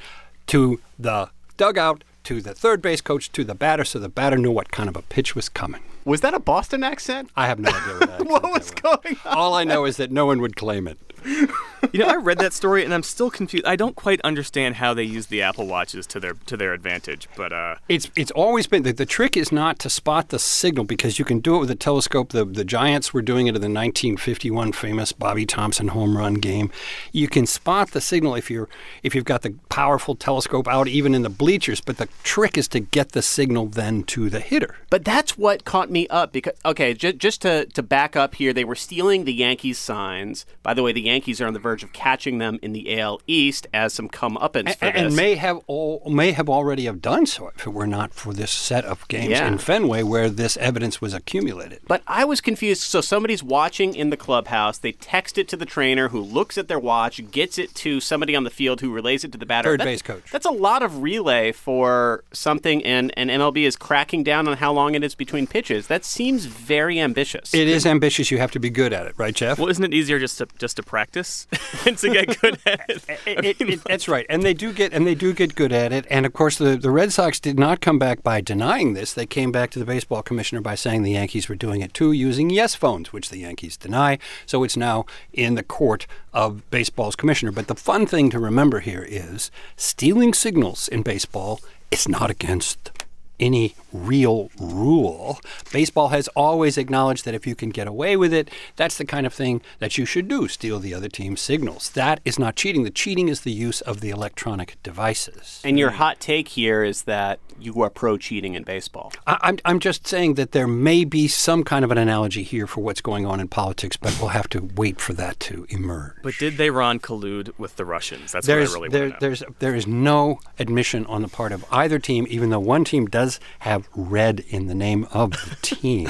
to 0.49 0.81
the 0.97 1.29
dugout 1.57 2.03
to 2.23 2.41
the 2.41 2.53
third 2.53 2.81
base 2.81 3.01
coach 3.01 3.31
to 3.31 3.43
the 3.43 3.55
batter 3.55 3.83
so 3.83 3.99
the 3.99 4.09
batter 4.09 4.37
knew 4.37 4.51
what 4.51 4.71
kind 4.71 4.89
of 4.89 4.95
a 4.95 5.01
pitch 5.03 5.35
was 5.35 5.47
coming. 5.47 5.81
Was 6.05 6.21
that 6.21 6.33
a 6.33 6.39
Boston 6.39 6.83
accent? 6.83 7.29
I 7.35 7.47
have 7.47 7.59
no 7.59 7.69
idea 7.69 7.93
what 7.93 8.09
that 8.09 8.25
What 8.27 8.43
was 8.43 8.71
going 8.71 9.17
on? 9.25 9.37
All 9.37 9.53
I 9.53 9.63
know 9.63 9.85
is 9.85 9.97
that 9.97 10.11
no 10.11 10.25
one 10.25 10.41
would 10.41 10.55
claim 10.55 10.87
it. 10.87 10.97
You 11.93 11.99
know, 11.99 12.07
I 12.07 12.15
read 12.15 12.39
that 12.39 12.53
story 12.53 12.83
and 12.83 12.93
I'm 12.93 13.03
still 13.03 13.31
confused. 13.31 13.65
I 13.65 13.75
don't 13.75 13.95
quite 13.95 14.19
understand 14.21 14.75
how 14.75 14.93
they 14.93 15.03
use 15.03 15.27
the 15.27 15.41
Apple 15.41 15.65
Watches 15.65 16.05
to 16.07 16.19
their 16.19 16.33
to 16.45 16.57
their 16.57 16.73
advantage. 16.73 17.27
But 17.35 17.53
uh, 17.53 17.75
It's 17.87 18.11
it's 18.15 18.31
always 18.31 18.67
been 18.67 18.83
the, 18.83 18.91
the 18.91 19.05
trick 19.05 19.37
is 19.37 19.51
not 19.51 19.79
to 19.79 19.89
spot 19.89 20.29
the 20.29 20.39
signal 20.39 20.83
because 20.83 21.17
you 21.17 21.25
can 21.25 21.39
do 21.39 21.55
it 21.55 21.59
with 21.59 21.71
a 21.71 21.75
telescope. 21.75 22.29
The 22.29 22.43
the 22.45 22.65
Giants 22.65 23.13
were 23.13 23.21
doing 23.21 23.47
it 23.47 23.55
in 23.55 23.61
the 23.61 23.69
1951 23.69 24.73
famous 24.73 25.11
Bobby 25.13 25.45
Thomson 25.45 25.89
home 25.89 26.17
run 26.17 26.35
game. 26.35 26.69
You 27.11 27.27
can 27.27 27.45
spot 27.45 27.91
the 27.91 28.01
signal 28.01 28.35
if 28.35 28.51
you're 28.51 28.67
if 29.01 29.15
you've 29.15 29.25
got 29.25 29.41
the 29.41 29.55
powerful 29.69 30.15
telescope 30.15 30.67
out 30.67 30.87
even 30.87 31.15
in 31.15 31.23
the 31.23 31.29
bleachers. 31.29 31.81
But 31.81 31.97
the 31.97 32.09
trick 32.23 32.57
is 32.57 32.67
to 32.69 32.79
get 32.79 33.13
the 33.13 33.21
signal 33.21 33.67
then 33.67 34.03
to 34.03 34.29
the 34.29 34.41
hitter. 34.41 34.75
But 34.89 35.05
that's 35.05 35.37
what 35.37 35.65
caught 35.65 35.89
me 35.89 36.07
up 36.09 36.33
because 36.33 36.53
okay, 36.65 36.93
j- 36.93 37.13
just 37.13 37.41
to 37.43 37.65
to 37.67 37.81
back 37.81 38.15
up 38.15 38.35
here, 38.35 38.53
they 38.53 38.65
were 38.65 38.75
stealing 38.75 39.23
the 39.23 39.33
Yankees 39.33 39.79
signs. 39.79 40.45
By 40.61 40.73
the 40.73 40.83
way, 40.83 40.91
the 40.91 41.01
Yankees 41.09 41.41
are 41.41 41.47
on 41.47 41.53
the 41.53 41.59
verge 41.59 41.83
of 41.83 41.91
catching 41.93 42.37
them 42.37 42.59
in 42.61 42.71
the 42.73 42.99
AL 42.99 43.21
East 43.27 43.67
as 43.73 43.93
some 43.93 44.07
comeuppance 44.09 44.75
for 44.77 44.85
A- 44.85 44.89
and 44.95 45.07
this. 45.07 45.15
may 45.15 45.35
have 45.35 45.59
all 45.67 46.01
may 46.09 46.31
have 46.31 46.47
already 46.49 46.85
have 46.85 47.01
done 47.01 47.25
so 47.25 47.51
if 47.55 47.65
it 47.67 47.71
were 47.73 47.87
not 47.87 48.13
for 48.13 48.33
this 48.33 48.51
set 48.51 48.85
of 48.85 49.07
games 49.07 49.29
Yeah. 49.31 49.47
in 49.47 49.57
Fenway 49.57 50.03
where 50.03 50.29
this 50.29 50.55
evidence 50.57 51.01
was 51.01 51.13
accumulated. 51.13 51.79
But 51.87 52.01
I 52.07 52.25
was 52.25 52.41
confused. 52.41 52.81
So 52.83 53.01
somebody's 53.01 53.43
watching 53.43 53.95
in 53.95 54.09
the 54.09 54.17
clubhouse. 54.17 54.77
They 54.77 54.91
text 54.91 55.37
it 55.37 55.47
to 55.49 55.57
the 55.57 55.65
trainer, 55.65 56.09
who 56.09 56.19
looks 56.21 56.57
at 56.57 56.67
their 56.67 56.79
watch, 56.79 57.21
gets 57.31 57.57
it 57.57 57.73
to 57.75 57.99
somebody 57.99 58.35
on 58.35 58.43
the 58.43 58.49
field, 58.49 58.81
who 58.81 58.91
relays 58.91 59.23
it 59.23 59.31
to 59.31 59.37
the 59.37 59.45
batter. 59.45 59.69
Third 59.71 59.79
That- 59.81 59.85
base 59.85 60.01
coach. 60.01 60.23
That's 60.31 60.45
a 60.45 60.51
lot 60.51 60.83
of 60.83 61.01
relay 61.01 61.51
for 61.51 62.23
something, 62.31 62.83
and 62.85 63.11
and 63.17 63.29
MLB 63.31 63.65
is 63.65 63.75
cracking 63.75 64.23
down 64.23 64.47
on 64.47 64.57
how 64.57 64.71
long 64.71 64.95
it 64.95 65.03
is 65.03 65.15
between 65.15 65.47
pitches. 65.47 65.87
That 65.87 66.05
seems 66.05 66.45
very 66.45 66.99
ambitious. 66.99 67.53
It 67.53 67.67
is 67.67 67.85
ambitious. 67.85 68.31
You 68.31 68.37
have 68.37 68.51
to 68.51 68.59
be 68.59 68.69
good 68.69 68.93
at 68.93 69.07
it, 69.07 69.13
right, 69.17 69.33
Geoff? 69.33 69.57
well, 69.59 69.69
isn't 69.69 69.83
it 69.83 69.93
easier 69.93 70.19
just 70.19 70.37
to 70.37 70.47
just 70.57 70.77
to 70.77 70.83
practice? 70.83 70.98
and 71.85 71.97
to 71.97 72.09
get 72.09 72.39
good 72.41 72.57
at 72.65 72.89
it. 72.89 73.03
It- 73.25 73.61
it- 73.61 73.83
that's 73.85 74.07
right, 74.07 74.25
and 74.29 74.43
they 74.43 74.53
do 74.53 74.73
get 74.73 74.93
and 74.93 75.05
they 75.07 75.15
do 75.15 75.33
get 75.33 75.55
good 75.55 75.71
at 75.71 75.91
it. 75.93 76.05
And 76.09 76.25
of 76.25 76.33
course, 76.33 76.57
the 76.57 76.75
the 76.77 76.91
Red 76.91 77.11
Sox 77.13 77.39
did 77.39 77.57
not 77.57 77.81
come 77.81 77.97
back 77.99 78.23
by 78.23 78.41
denying 78.41 78.93
this. 78.93 79.13
They 79.13 79.25
came 79.25 79.51
back 79.51 79.69
to 79.71 79.79
the 79.79 79.85
baseball 79.85 80.21
commissioner 80.21 80.61
by 80.61 80.75
saying 80.75 81.03
the 81.03 81.11
Yankees 81.11 81.47
were 81.49 81.55
doing 81.55 81.81
it 81.81 81.93
too, 81.93 82.11
using 82.11 82.49
yes 82.49 82.75
phones, 82.75 83.11
which 83.13 83.29
the 83.29 83.37
Yankees 83.39 83.77
deny. 83.77 84.17
So 84.45 84.63
it's 84.63 84.77
now 84.77 85.05
in 85.33 85.55
the 85.55 85.63
court 85.63 86.07
of 86.33 86.69
baseball's 86.71 87.15
commissioner. 87.15 87.51
But 87.51 87.67
the 87.67 87.75
fun 87.75 88.05
thing 88.05 88.29
to 88.31 88.39
remember 88.39 88.79
here 88.81 89.05
is 89.07 89.51
stealing 89.77 90.33
signals 90.33 90.87
in 90.87 91.01
baseball 91.03 91.61
is 91.91 92.07
not 92.07 92.29
against 92.29 92.91
any 93.39 93.73
real 93.91 94.49
rule. 94.59 95.39
Baseball 95.71 96.09
has 96.09 96.27
always 96.29 96.77
acknowledged 96.77 97.25
that 97.25 97.33
if 97.33 97.45
you 97.45 97.55
can 97.55 97.69
get 97.69 97.87
away 97.87 98.17
with 98.17 98.33
it, 98.33 98.49
that's 98.75 98.97
the 98.97 99.05
kind 99.05 99.25
of 99.25 99.33
thing 99.33 99.61
that 99.79 99.97
you 99.97 100.05
should 100.05 100.27
do 100.27 100.47
steal 100.47 100.79
the 100.79 100.93
other 100.93 101.09
team's 101.09 101.41
signals. 101.41 101.89
That 101.91 102.19
is 102.25 102.39
not 102.39 102.55
cheating. 102.55 102.83
The 102.83 102.89
cheating 102.89 103.27
is 103.27 103.41
the 103.41 103.51
use 103.51 103.81
of 103.81 104.01
the 104.01 104.09
electronic 104.09 104.77
devices. 104.83 105.61
And 105.63 105.77
your 105.77 105.91
hot 105.91 106.19
take 106.19 106.49
here 106.49 106.83
is 106.83 107.03
that 107.03 107.39
you 107.59 107.81
are 107.81 107.89
pro 107.89 108.17
cheating 108.17 108.53
in 108.53 108.63
baseball. 108.63 109.11
I, 109.27 109.37
I'm, 109.41 109.59
I'm 109.65 109.79
just 109.79 110.07
saying 110.07 110.35
that 110.35 110.51
there 110.51 110.67
may 110.67 111.03
be 111.03 111.27
some 111.27 111.63
kind 111.63 111.83
of 111.83 111.91
an 111.91 111.97
analogy 111.97 112.43
here 112.43 112.67
for 112.67 112.81
what's 112.81 113.01
going 113.01 113.25
on 113.25 113.39
in 113.39 113.47
politics, 113.47 113.97
but 113.97 114.17
we'll 114.19 114.29
have 114.29 114.49
to 114.49 114.69
wait 114.75 115.01
for 115.01 115.13
that 115.13 115.39
to 115.41 115.65
emerge. 115.69 116.15
But 116.23 116.35
did 116.39 116.57
they 116.57 116.69
Ron 116.69 116.99
collude 116.99 117.51
with 117.57 117.75
the 117.75 117.85
Russians? 117.85 118.31
That's 118.31 118.47
there's, 118.47 118.69
what 118.69 118.77
I 118.77 118.79
really 118.79 118.89
there, 118.89 119.01
want 119.01 119.11
to 119.11 119.13
know. 119.15 119.19
there's, 119.19 119.43
there 119.59 119.75
is 119.75 119.87
no 119.87 120.39
admission 120.57 121.05
on 121.07 121.21
the 121.21 121.27
part 121.27 121.51
of 121.51 121.65
either 121.71 121.99
team, 121.99 122.25
even 122.29 122.49
though 122.49 122.59
one 122.59 122.83
team 122.83 123.07
does 123.07 123.39
have 123.59 123.78
red 123.95 124.41
in 124.47 124.67
the 124.67 124.75
name 124.75 125.07
of 125.11 125.31
the 125.31 125.55
team. 125.61 126.09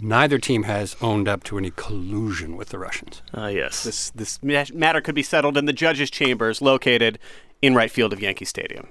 Neither 0.00 0.38
team 0.38 0.64
has 0.64 0.96
owned 1.00 1.28
up 1.28 1.44
to 1.44 1.58
any 1.58 1.70
collusion 1.70 2.56
with 2.56 2.70
the 2.70 2.78
Russians. 2.78 3.22
Ah, 3.34 3.48
yes. 3.48 3.82
This 3.84 4.10
this 4.10 4.42
matter 4.42 5.00
could 5.00 5.14
be 5.14 5.22
settled 5.22 5.56
in 5.56 5.66
the 5.66 5.72
judges' 5.72 6.10
chambers 6.10 6.60
located 6.62 7.18
in 7.62 7.74
right 7.74 7.90
field 7.90 8.12
of 8.12 8.20
Yankee 8.20 8.44
Stadium. 8.44 8.88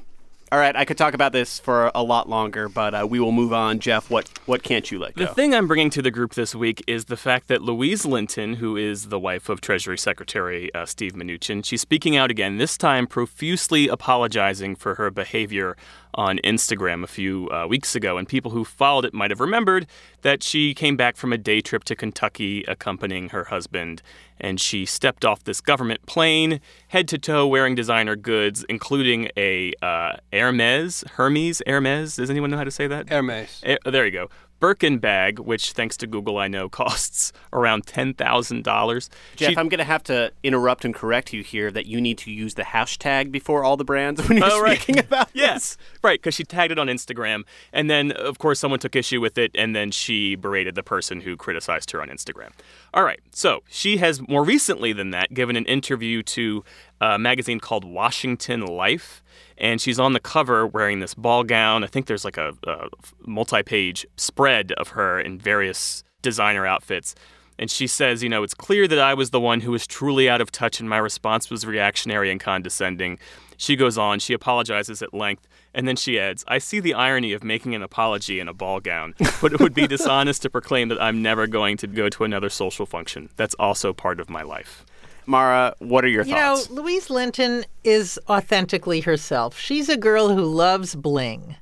All 0.49 0.59
right, 0.59 0.77
I 0.77 0.85
could 0.85 0.97
talk 0.97 1.13
about 1.13 1.33
this 1.33 1.59
for 1.59 1.91
a 1.93 2.01
lot 2.01 2.29
longer, 2.29 2.69
but 2.69 2.95
uh, 2.95 3.05
we 3.09 3.19
will 3.19 3.33
move 3.33 3.51
on. 3.51 3.79
Geoff, 3.79 4.09
what 4.09 4.29
what 4.45 4.63
can't 4.63 4.89
you 4.89 4.97
let 4.97 5.13
go? 5.13 5.25
The 5.25 5.33
thing 5.33 5.53
I'm 5.53 5.67
bringing 5.67 5.89
to 5.89 6.01
the 6.01 6.09
group 6.09 6.35
this 6.35 6.55
week 6.55 6.81
is 6.87 7.05
the 7.05 7.17
fact 7.17 7.49
that 7.49 7.61
Louise 7.61 8.05
Linton, 8.05 8.53
who 8.53 8.77
is 8.77 9.09
the 9.09 9.19
wife 9.19 9.49
of 9.49 9.59
Treasury 9.59 9.97
Secretary 9.97 10.73
uh, 10.73 10.85
Steve 10.85 11.13
Mnuchin, 11.13 11.65
she's 11.65 11.81
speaking 11.81 12.15
out 12.15 12.31
again, 12.31 12.59
this 12.59 12.77
time 12.77 13.07
profusely 13.07 13.89
apologizing 13.89 14.77
for 14.77 14.95
her 14.95 15.11
behavior 15.11 15.75
on 16.13 16.39
Instagram 16.43 17.03
a 17.03 17.07
few 17.07 17.49
uh, 17.49 17.67
weeks 17.67 17.95
ago. 17.95 18.17
And 18.17 18.27
people 18.27 18.51
who 18.51 18.63
followed 18.63 19.05
it 19.05 19.13
might 19.13 19.31
have 19.31 19.39
remembered 19.39 19.87
that 20.21 20.43
she 20.43 20.73
came 20.73 20.97
back 20.97 21.15
from 21.15 21.31
a 21.31 21.37
day 21.37 21.61
trip 21.61 21.83
to 21.85 21.95
Kentucky 21.95 22.63
accompanying 22.67 23.29
her 23.29 23.45
husband. 23.45 24.01
And 24.39 24.59
she 24.59 24.85
stepped 24.85 25.25
off 25.25 25.43
this 25.43 25.61
government 25.61 26.05
plane, 26.05 26.59
head 26.89 27.07
to 27.09 27.17
toe, 27.17 27.47
wearing 27.47 27.75
designer 27.75 28.15
goods, 28.15 28.65
including 28.69 29.29
a 29.35 29.73
uh, 29.81 30.17
Hermes, 30.31 31.03
Hermes, 31.15 31.61
Hermes. 31.65 32.15
Does 32.15 32.29
anyone 32.29 32.51
know 32.51 32.57
how 32.57 32.63
to 32.63 32.71
say 32.71 32.87
that? 32.87 33.09
Hermes. 33.09 33.61
Eh, 33.63 33.77
there 33.85 34.05
you 34.05 34.11
go. 34.11 34.29
Birkin 34.59 34.97
bag, 34.97 35.39
which 35.39 35.71
thanks 35.73 35.95
to 35.97 36.07
Google 36.07 36.37
I 36.37 36.47
know 36.47 36.67
costs 36.83 37.31
around 37.53 37.85
ten 37.85 38.13
thousand 38.13 38.63
dollars. 38.63 39.09
Geoff, 39.35 39.57
I'm 39.57 39.69
going 39.69 39.77
to 39.79 39.83
have 39.83 40.03
to 40.03 40.31
interrupt 40.43 40.83
and 40.85 40.93
correct 40.95 41.33
you 41.33 41.43
here 41.43 41.69
that 41.71 41.85
you 41.85 42.01
need 42.01 42.17
to 42.19 42.31
use 42.31 42.55
the 42.55 42.63
hashtag 42.63 43.31
before 43.31 43.63
all 43.63 43.77
the 43.77 43.83
brands 43.85 44.21
when 44.27 44.37
you're 44.37 44.47
Oh, 44.51 44.61
right. 44.61 44.79
speaking 44.79 44.99
about 44.99 45.27
this. 45.33 45.35
yes, 45.35 45.77
right, 46.03 46.19
because 46.19 46.33
she 46.35 46.43
tagged 46.43 46.71
it 46.71 46.79
on 46.79 46.87
Instagram, 46.87 47.43
and 47.73 47.89
then 47.89 48.11
of 48.11 48.39
course 48.39 48.59
someone 48.59 48.79
took 48.79 48.95
issue 48.95 49.21
with 49.21 49.37
it, 49.37 49.51
and 49.55 49.75
then 49.75 49.91
she 49.91 50.35
berated 50.35 50.75
the 50.75 50.83
person 50.83 51.21
who 51.21 51.35
criticized 51.37 51.91
her 51.91 52.01
on 52.01 52.07
Instagram. 52.09 52.49
All 52.93 53.03
right, 53.03 53.19
so 53.31 53.61
she 53.69 53.97
has 53.97 54.25
more 54.27 54.43
recently 54.43 54.93
than 54.93 55.11
that 55.11 55.33
given 55.33 55.55
an 55.55 55.65
interview 55.65 56.23
to 56.23 56.63
a 56.99 57.19
magazine 57.19 57.59
called 57.59 57.85
Washington 57.85 58.65
Life, 58.65 59.21
and 59.57 59.81
she's 59.81 59.99
on 59.99 60.13
the 60.13 60.19
cover 60.19 60.65
wearing 60.67 60.99
this 60.99 61.13
ball 61.13 61.43
gown. 61.43 61.83
I 61.83 61.87
think 61.87 62.05
there's 62.05 62.25
like 62.25 62.37
a, 62.37 62.53
a 62.65 62.87
multi-page 63.25 64.05
spread 64.15 64.71
of 64.73 64.89
her 64.89 65.19
in 65.19 65.39
various 65.39 66.03
designer 66.21 66.65
outfits. 66.65 67.15
And 67.59 67.71
she 67.71 67.87
says, 67.87 68.21
you 68.21 68.29
know, 68.29 68.43
it's 68.43 68.53
clear 68.53 68.87
that 68.87 68.99
I 68.99 69.15
was 69.15 69.31
the 69.31 69.39
one 69.39 69.61
who 69.61 69.71
was 69.71 69.87
truly 69.87 70.29
out 70.29 70.41
of 70.41 70.51
touch 70.51 70.79
and 70.79 70.87
my 70.87 70.97
response 70.97 71.49
was 71.49 71.65
reactionary 71.65 72.29
and 72.29 72.39
condescending. 72.39 73.17
She 73.57 73.75
goes 73.75 73.97
on, 73.97 74.19
she 74.19 74.33
apologizes 74.33 75.01
at 75.01 75.15
length, 75.15 75.47
and 75.73 75.87
then 75.87 75.95
she 75.95 76.19
adds, 76.19 76.45
I 76.47 76.59
see 76.59 76.79
the 76.79 76.93
irony 76.93 77.33
of 77.33 77.43
making 77.43 77.73
an 77.73 77.81
apology 77.81 78.39
in 78.39 78.47
a 78.47 78.53
ball 78.53 78.79
gown, 78.79 79.15
but 79.41 79.53
it 79.53 79.59
would 79.59 79.73
be 79.73 79.87
dishonest 79.87 80.43
to 80.43 80.49
proclaim 80.51 80.89
that 80.89 81.01
I'm 81.01 81.23
never 81.23 81.47
going 81.47 81.77
to 81.77 81.87
go 81.87 82.07
to 82.09 82.23
another 82.23 82.49
social 82.49 82.85
function. 82.85 83.29
That's 83.35 83.55
also 83.55 83.93
part 83.93 84.19
of 84.19 84.29
my 84.29 84.43
life. 84.43 84.85
Mara, 85.27 85.75
what 85.79 86.05
are 86.05 86.07
your 86.07 86.23
You 86.25 86.33
thoughts? 86.33 86.69
know, 86.69 86.81
Louise 86.81 87.09
Linton 87.09 87.65
is 87.83 88.17
authentically 88.29 89.01
herself. 89.01 89.59
She's 89.59 89.89
a 89.89 89.97
girl 89.97 90.29
who 90.29 90.41
loves 90.43 90.95
bling. 90.95 91.57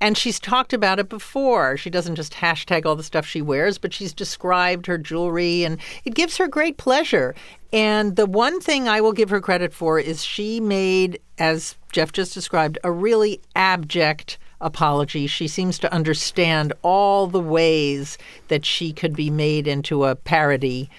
And 0.00 0.18
she's 0.18 0.40
talked 0.40 0.72
about 0.72 0.98
it 0.98 1.08
before. 1.08 1.76
She 1.76 1.88
doesn't 1.90 2.16
just 2.16 2.32
hashtag 2.32 2.84
all 2.84 2.96
the 2.96 3.04
stuff 3.04 3.24
she 3.24 3.40
wears, 3.40 3.78
but 3.78 3.92
she's 3.92 4.12
described 4.12 4.86
her 4.86 4.98
jewelry, 4.98 5.62
and 5.62 5.78
it 6.04 6.14
gives 6.14 6.38
her 6.38 6.48
great 6.48 6.76
pleasure. 6.76 7.36
And 7.72 8.16
the 8.16 8.26
one 8.26 8.60
thing 8.60 8.88
I 8.88 9.00
will 9.00 9.12
give 9.12 9.30
her 9.30 9.40
credit 9.40 9.72
for 9.72 10.00
is 10.00 10.24
she 10.24 10.58
made, 10.58 11.20
as 11.38 11.76
Geoff 11.92 12.10
just 12.12 12.34
described, 12.34 12.78
a 12.82 12.90
really 12.90 13.40
abject 13.54 14.38
apology. 14.60 15.26
She 15.26 15.46
seems 15.46 15.78
to 15.80 15.92
understand 15.92 16.72
all 16.82 17.26
the 17.28 17.40
ways 17.40 18.18
that 18.48 18.64
she 18.64 18.92
could 18.92 19.14
be 19.14 19.30
made 19.30 19.68
into 19.68 20.04
a 20.04 20.16
parody 20.16 20.90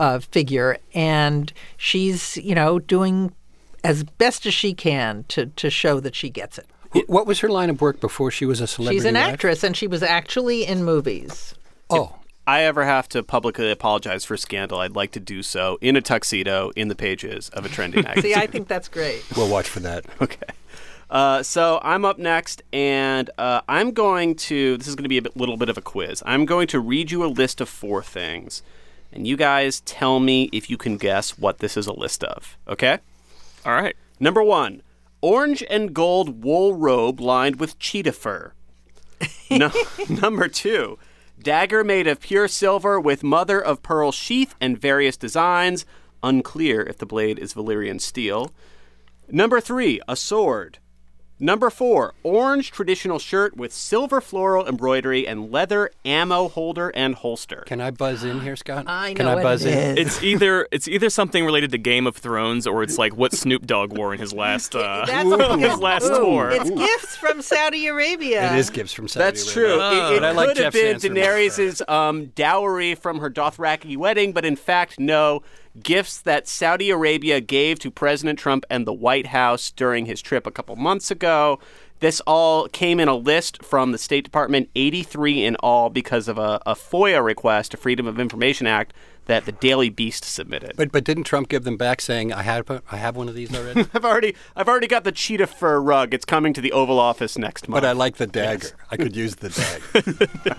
uh, 0.00 0.18
figure, 0.18 0.78
and 0.94 1.52
she's 1.76 2.36
you 2.38 2.56
know 2.56 2.80
doing 2.80 3.32
as 3.84 4.02
best 4.02 4.46
as 4.46 4.54
she 4.54 4.74
can 4.74 5.24
to 5.28 5.46
to 5.46 5.70
show 5.70 6.00
that 6.00 6.16
she 6.16 6.28
gets 6.28 6.58
it. 6.58 6.66
What 7.06 7.26
was 7.26 7.38
her 7.38 7.48
line 7.48 7.70
of 7.70 7.80
work 7.80 8.00
before 8.00 8.32
she 8.32 8.44
was 8.44 8.60
a 8.60 8.66
celebrity? 8.66 8.96
She's 8.96 9.04
an 9.04 9.14
wife? 9.14 9.34
actress, 9.34 9.62
and 9.62 9.76
she 9.76 9.86
was 9.86 10.02
actually 10.02 10.64
in 10.66 10.82
movies. 10.82 11.54
Oh, 11.88 12.16
I 12.46 12.62
ever 12.62 12.84
have 12.84 13.08
to 13.10 13.22
publicly 13.22 13.70
apologize 13.70 14.24
for 14.24 14.36
scandal, 14.36 14.80
I'd 14.80 14.96
like 14.96 15.12
to 15.12 15.20
do 15.20 15.42
so 15.42 15.78
in 15.80 15.94
a 15.94 16.00
tuxedo 16.00 16.72
in 16.74 16.88
the 16.88 16.96
pages 16.96 17.48
of 17.50 17.64
a 17.64 17.68
trending 17.68 18.02
magazine. 18.04 18.32
See, 18.32 18.34
I 18.34 18.46
think 18.46 18.66
that's 18.66 18.88
great. 18.88 19.22
we'll 19.36 19.48
watch 19.48 19.68
for 19.68 19.80
that. 19.80 20.04
Okay. 20.20 20.46
Uh, 21.10 21.42
so 21.42 21.80
I'm 21.82 22.04
up 22.04 22.18
next, 22.18 22.62
and 22.72 23.30
uh, 23.36 23.62
I'm 23.68 23.90
going 23.90 24.36
to. 24.36 24.76
This 24.76 24.86
is 24.86 24.94
going 24.94 25.02
to 25.02 25.08
be 25.08 25.18
a 25.18 25.22
bit, 25.22 25.36
little 25.36 25.56
bit 25.56 25.68
of 25.68 25.76
a 25.76 25.80
quiz. 25.82 26.22
I'm 26.24 26.46
going 26.46 26.68
to 26.68 26.78
read 26.78 27.10
you 27.10 27.24
a 27.24 27.26
list 27.26 27.60
of 27.60 27.68
four 27.68 28.00
things, 28.00 28.62
and 29.12 29.26
you 29.26 29.36
guys 29.36 29.80
tell 29.80 30.20
me 30.20 30.48
if 30.52 30.70
you 30.70 30.76
can 30.76 30.96
guess 30.96 31.38
what 31.38 31.58
this 31.58 31.76
is 31.76 31.86
a 31.86 31.92
list 31.92 32.24
of. 32.24 32.56
Okay? 32.68 32.98
All 33.64 33.72
right. 33.72 33.96
Number 34.18 34.42
one 34.42 34.82
orange 35.22 35.62
and 35.68 35.92
gold 35.92 36.42
wool 36.42 36.74
robe 36.74 37.20
lined 37.20 37.60
with 37.60 37.78
cheetah 37.78 38.12
fur. 38.12 38.52
no, 39.50 39.70
number 40.08 40.48
two 40.48 40.98
dagger 41.42 41.82
made 41.82 42.06
of 42.06 42.20
pure 42.20 42.48
silver 42.48 43.00
with 43.00 43.22
mother 43.22 43.60
of 43.60 43.82
pearl 43.82 44.12
sheath 44.12 44.54
and 44.60 44.80
various 44.80 45.16
designs. 45.16 45.86
Unclear 46.22 46.82
if 46.82 46.98
the 46.98 47.06
blade 47.06 47.38
is 47.38 47.54
Valyrian 47.54 48.00
steel. 48.00 48.52
Number 49.28 49.60
three, 49.60 50.00
a 50.06 50.16
sword. 50.16 50.78
Number 51.42 51.70
four, 51.70 52.12
orange 52.22 52.70
traditional 52.70 53.18
shirt 53.18 53.56
with 53.56 53.72
silver 53.72 54.20
floral 54.20 54.66
embroidery 54.66 55.26
and 55.26 55.50
leather 55.50 55.90
ammo 56.04 56.48
holder 56.48 56.90
and 56.90 57.14
holster. 57.14 57.64
Can 57.66 57.80
I 57.80 57.90
buzz 57.90 58.22
in 58.24 58.40
here, 58.42 58.56
Scott? 58.56 58.84
I 58.86 59.10
know 59.12 59.16
Can 59.16 59.26
I 59.26 59.34
what 59.36 59.42
buzz 59.42 59.64
it 59.64 59.72
in? 59.72 59.98
is. 59.98 60.06
It's 60.06 60.22
either 60.22 60.68
it's 60.70 60.86
either 60.86 61.08
something 61.08 61.44
related 61.44 61.70
to 61.72 61.78
Game 61.78 62.06
of 62.06 62.16
Thrones 62.16 62.66
or 62.66 62.82
it's 62.82 62.98
like 62.98 63.16
what 63.16 63.32
Snoop 63.32 63.66
Dogg 63.66 63.96
wore 63.96 64.12
in 64.12 64.20
his 64.20 64.34
last 64.34 64.74
uh, 64.76 65.06
his 65.58 65.78
last 65.78 66.08
tour. 66.08 66.50
It's 66.50 66.68
gifts 66.70 67.16
from 67.16 67.40
Saudi 67.40 67.86
Arabia. 67.86 68.52
It 68.52 68.58
is 68.58 68.68
gifts 68.68 68.92
from 68.92 69.08
Saudi 69.08 69.24
That's 69.24 69.56
Arabia. 69.56 69.74
true. 69.76 69.82
it 70.12 70.16
it 70.16 70.20
But 70.20 70.24
I 70.24 70.30
like 70.32 70.48
could 70.48 70.56
have 70.58 70.72
Geoff 70.74 70.82
been 70.82 71.00
Sansom 71.00 71.14
much 71.14 71.22
Daenerys' 71.24 71.88
um, 71.90 72.26
dowry 72.34 72.94
from 72.94 73.18
her 73.20 73.30
Dothraki 73.30 73.96
wedding, 73.96 74.32
but 74.32 74.44
in 74.44 74.56
fact, 74.56 75.00
no. 75.00 75.42
Gifts 75.80 76.20
that 76.22 76.48
Saudi 76.48 76.90
Arabia 76.90 77.40
gave 77.40 77.78
to 77.78 77.90
President 77.90 78.38
Trump 78.38 78.64
and 78.68 78.86
the 78.86 78.92
White 78.92 79.28
House 79.28 79.70
during 79.70 80.06
his 80.06 80.20
trip 80.20 80.46
a 80.46 80.50
couple 80.50 80.74
months 80.76 81.10
ago. 81.10 81.60
This 82.00 82.20
all 82.26 82.66
came 82.68 82.98
in 82.98 83.08
a 83.08 83.14
list 83.14 83.62
from 83.62 83.92
the 83.92 83.98
State 83.98 84.24
Department, 84.24 84.70
83 84.74 85.44
in 85.44 85.56
all, 85.56 85.90
because 85.90 86.28
of 86.28 86.38
a, 86.38 86.60
a 86.66 86.74
FOIA 86.74 87.22
request, 87.22 87.74
a 87.74 87.76
Freedom 87.76 88.06
of 88.06 88.18
Information 88.18 88.66
Act, 88.66 88.94
that 89.26 89.44
the 89.44 89.52
Daily 89.52 89.90
Beast 89.90 90.24
submitted. 90.24 90.72
But 90.76 90.90
but 90.90 91.04
didn't 91.04 91.24
Trump 91.24 91.48
give 91.48 91.62
them 91.62 91.76
back 91.76 92.00
saying 92.00 92.32
I 92.32 92.42
have 92.42 92.68
I 92.90 92.96
have 92.96 93.16
one 93.16 93.28
of 93.28 93.34
these 93.34 93.54
already? 93.54 93.82
I've 93.94 94.04
already 94.04 94.34
I've 94.56 94.66
already 94.66 94.88
got 94.88 95.04
the 95.04 95.12
cheetah 95.12 95.46
fur 95.46 95.80
rug. 95.80 96.14
It's 96.14 96.24
coming 96.24 96.52
to 96.54 96.60
the 96.60 96.72
Oval 96.72 96.98
Office 96.98 97.38
next 97.38 97.68
month. 97.68 97.82
but 97.82 97.88
I 97.88 97.92
like 97.92 98.16
the 98.16 98.26
dagger. 98.26 98.70
I 98.90 98.96
could 98.96 99.14
use 99.14 99.36
the 99.36 99.50
dagger. 100.44 100.56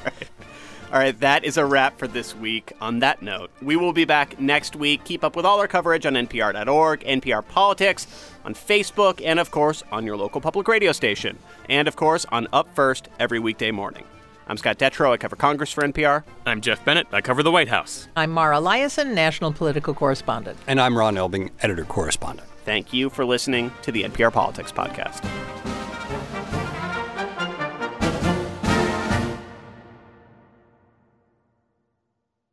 All 0.92 1.00
right, 1.00 1.18
that 1.22 1.46
is 1.46 1.56
a 1.56 1.66
wrap 1.66 1.98
for 1.98 2.06
this 2.06 2.36
week. 2.36 2.74
On 2.82 3.00
that 3.00 3.22
note, 3.22 3.50
we 3.62 3.78
will 3.78 3.94
be 3.94 4.04
back 4.04 4.42
next 4.42 4.76
week. 4.76 5.06
Keep 5.06 5.24
up 5.24 5.38
with 5.38 5.46
all 5.46 5.58
our 5.60 5.68
coverage 5.68 6.06
on 6.06 6.16
npr.org, 6.16 7.00
NPR 7.06 7.48
Politics, 7.48 8.08
on 8.44 8.54
Facebook, 8.54 9.22
and 9.24 9.39
of 9.39 9.52
course 9.52 9.84
on 9.89 10.06
your 10.06 10.18
local 10.18 10.42
public 10.42 10.68
radio 10.68 10.92
station. 10.92 11.39
And 11.70 11.88
of 11.88 11.96
course 11.96 12.26
on 12.26 12.50
Up 12.52 12.76
First 12.76 13.08
every 13.20 13.39
weekday 13.39 13.72
morning. 13.72 14.04
I'm 14.48 14.58
Scott 14.58 14.80
Detrow. 14.80 15.12
I 15.12 15.18
cover 15.18 15.38
Congress 15.38 15.72
for 15.72 15.82
NPR. 15.82 16.26
I'm 16.46 16.60
Geoff 16.60 16.84
Bennett. 16.84 17.08
I 17.14 17.22
cover 17.22 17.42
the 17.42 17.52
White 17.52 17.70
House. 17.70 18.10
I'm 18.18 18.32
Mara 18.32 18.58
Liasson, 18.58 19.14
national 19.14 19.54
political 19.54 19.94
correspondent. 19.94 20.58
And 20.68 20.82
I'm 20.82 20.98
Ron 20.98 21.16
Elving, 21.16 21.52
editor 21.62 21.86
correspondent. 21.86 22.50
Thank 22.66 22.92
you 22.92 23.10
for 23.10 23.24
listening 23.24 23.72
to 23.84 23.94
the 23.94 24.04
NPR 24.04 24.34
Politics 24.34 24.74
Podcast. 24.74 25.24